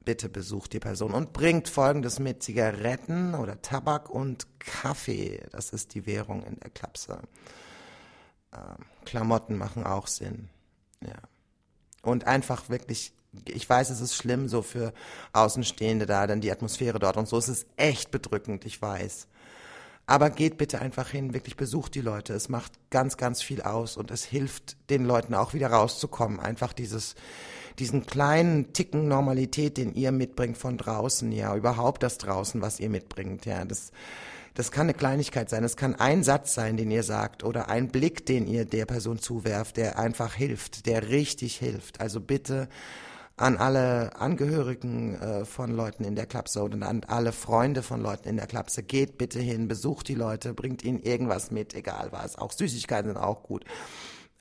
bitte 0.05 0.29
besucht 0.29 0.73
die 0.73 0.81
Person 0.81 1.13
und 1.13 1.33
bringt 1.33 1.69
folgendes 1.69 2.19
mit 2.19 2.43
Zigaretten 2.43 3.35
oder 3.35 3.61
Tabak 3.61 4.09
und 4.09 4.47
Kaffee. 4.59 5.43
Das 5.51 5.71
ist 5.71 5.95
die 5.95 6.07
Währung 6.07 6.43
in 6.45 6.59
der 6.61 6.71
Klapse. 6.71 7.21
Ähm, 8.53 8.85
Klamotten 9.05 9.57
machen 9.57 9.85
auch 9.85 10.07
Sinn. 10.07 10.49
Ja. 11.03 11.19
Und 12.03 12.27
einfach 12.27 12.69
wirklich 12.69 13.13
ich 13.45 13.69
weiß, 13.69 13.91
es 13.91 14.01
ist 14.01 14.15
schlimm 14.15 14.49
so 14.49 14.63
für 14.63 14.93
Außenstehende 15.33 16.07
da, 16.07 16.27
dann 16.27 16.41
die 16.41 16.51
Atmosphäre 16.51 16.99
dort 16.99 17.17
und 17.17 17.29
so. 17.29 17.37
Es 17.37 17.49
ist 17.49 17.67
echt 17.77 18.11
bedrückend, 18.11 18.65
ich 18.65 18.81
weiß. 18.81 19.29
Aber 20.09 20.31
geht 20.31 20.57
bitte 20.57 20.81
einfach 20.81 21.11
hin, 21.11 21.35
wirklich 21.35 21.59
besucht 21.59 21.95
die 21.95 22.01
Leute. 22.01 22.33
Es 22.33 22.49
macht 22.49 22.73
ganz, 22.89 23.19
ganz 23.19 23.43
viel 23.43 23.61
aus 23.61 23.99
und 23.99 24.11
es 24.11 24.25
hilft 24.25 24.79
den 24.89 25.05
Leuten 25.05 25.35
auch 25.35 25.53
wieder 25.53 25.69
rauszukommen. 25.69 26.41
Einfach 26.41 26.73
dieses, 26.73 27.15
diesen 27.79 28.07
kleinen 28.07 28.73
Ticken 28.73 29.07
Normalität, 29.07 29.77
den 29.77 29.95
ihr 29.95 30.11
mitbringt 30.11 30.57
von 30.57 30.79
draußen, 30.79 31.31
ja, 31.31 31.55
überhaupt 31.55 32.03
das 32.03 32.17
draußen, 32.17 32.63
was 32.63 32.81
ihr 32.81 32.89
mitbringt, 32.89 33.45
ja, 33.45 33.63
das, 33.67 33.93
das 34.55 34.73
kann 34.73 34.85
eine 34.85 34.95
Kleinigkeit 34.95 35.51
sein, 35.51 35.63
es 35.63 35.77
kann 35.77 35.95
ein 35.95 36.25
Satz 36.25 36.55
sein, 36.55 36.79
den 36.79 36.91
ihr 36.91 37.03
sagt 37.03 37.45
oder 37.45 37.69
ein 37.69 37.89
Blick, 37.89 38.25
den 38.25 38.47
ihr 38.47 38.65
der 38.65 38.87
Person 38.87 39.19
zuwerft, 39.19 39.77
der 39.77 39.99
einfach 39.99 40.33
hilft, 40.33 40.87
der 40.87 41.11
richtig 41.11 41.59
hilft. 41.59 42.01
Also 42.01 42.23
bitte 42.23 42.71
an 43.39 43.57
alle 43.57 44.17
Angehörigen 44.17 45.15
äh, 45.15 45.45
von 45.45 45.71
Leuten 45.71 46.05
in 46.05 46.17
der 46.17 46.27
Clubzone 46.27 46.75
und 46.75 46.83
an 46.83 47.05
alle 47.05 47.33
Freunde 47.33 47.83
von 47.83 48.01
Leuten 48.01 48.29
in 48.29 48.37
der 48.37 48.47
Klapse. 48.47 48.83
Geht 48.83 49.19
bitte 49.19 49.41
hin, 49.41 49.69
besucht 49.69 50.09
die 50.09 50.15
Leute, 50.15 50.55
bringt 50.55 50.85
ihnen 50.85 51.01
irgendwas 51.01 51.51
mit, 51.51 51.75
egal 51.75 52.09
was. 52.11 52.37
Auch 52.37 52.53
Süßigkeiten 52.53 53.11
sind 53.11 53.17
auch 53.17 53.43
gut. 53.43 53.65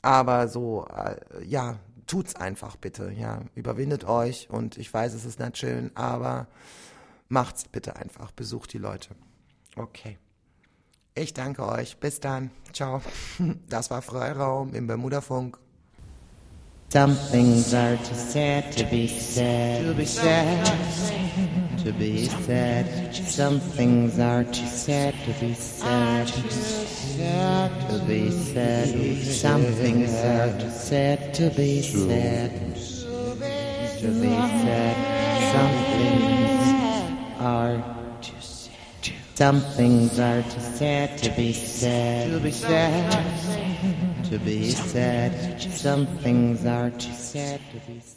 Aber 0.01 0.47
so, 0.47 0.87
äh, 0.87 1.43
ja, 1.45 1.79
tut's 2.07 2.35
einfach 2.35 2.75
bitte, 2.75 3.11
ja. 3.11 3.41
Überwindet 3.55 4.05
euch 4.05 4.49
und 4.49 4.77
ich 4.77 4.93
weiß, 4.93 5.13
es 5.13 5.25
ist 5.25 5.39
nicht 5.39 5.57
schön, 5.57 5.91
aber 5.95 6.47
macht's 7.29 7.65
bitte 7.65 7.95
einfach. 7.95 8.31
Besucht 8.31 8.73
die 8.73 8.79
Leute. 8.79 9.09
Okay. 9.75 10.17
Ich 11.13 11.33
danke 11.33 11.67
euch. 11.67 11.97
Bis 11.97 12.19
dann. 12.19 12.51
Ciao. 12.73 13.01
Das 13.69 13.89
war 13.89 14.01
Freiraum 14.01 14.73
im 14.73 14.87
Bermuda-Funk. 14.87 15.59
Some 16.89 17.15
things 17.15 17.73
are 17.73 17.97
too 17.97 18.15
sad 18.15 18.71
to 18.71 18.85
be 18.85 19.07
sad. 19.07 19.83
To 19.83 19.93
be 19.93 20.05
sad. 20.05 21.79
To 21.79 21.91
be 21.91 22.27
sad. 22.27 23.13
Some 23.13 23.59
things 23.59 24.17
are 24.19 24.45
too 24.45 24.65
sad 24.65 25.13
to 25.25 25.33
be 25.41 25.53
sad. 25.53 26.27
To 26.29 28.05
be 28.07 28.31
sad. 28.31 28.87
Some 29.21 29.63
things 29.63 30.13
are 30.13 30.57
too 30.57 30.69
sad 30.69 31.33
to 31.33 31.49
be 31.49 31.81
sad. 31.81 32.51
To 33.99 34.07
be 34.07 34.29
sad. 34.63 34.95
Some 35.51 35.73
things 35.91 37.41
are 37.41 37.96
some 39.37 39.61
things 39.61 40.17
are 40.17 40.41
too 40.41 40.59
sad 40.59 41.15
to 41.19 41.29
be 41.35 41.53
sad. 41.53 42.31
To 42.31 42.39
be 42.39 42.49
sad. 42.49 44.25
To 44.31 44.39
be 44.39 44.71
sad. 44.71 45.61
Some 45.61 46.07
things 46.07 46.65
are 46.65 46.89
too 46.89 47.13
sad 47.13 47.61
to 47.71 47.79
be 47.85 47.99
sad. 47.99 48.16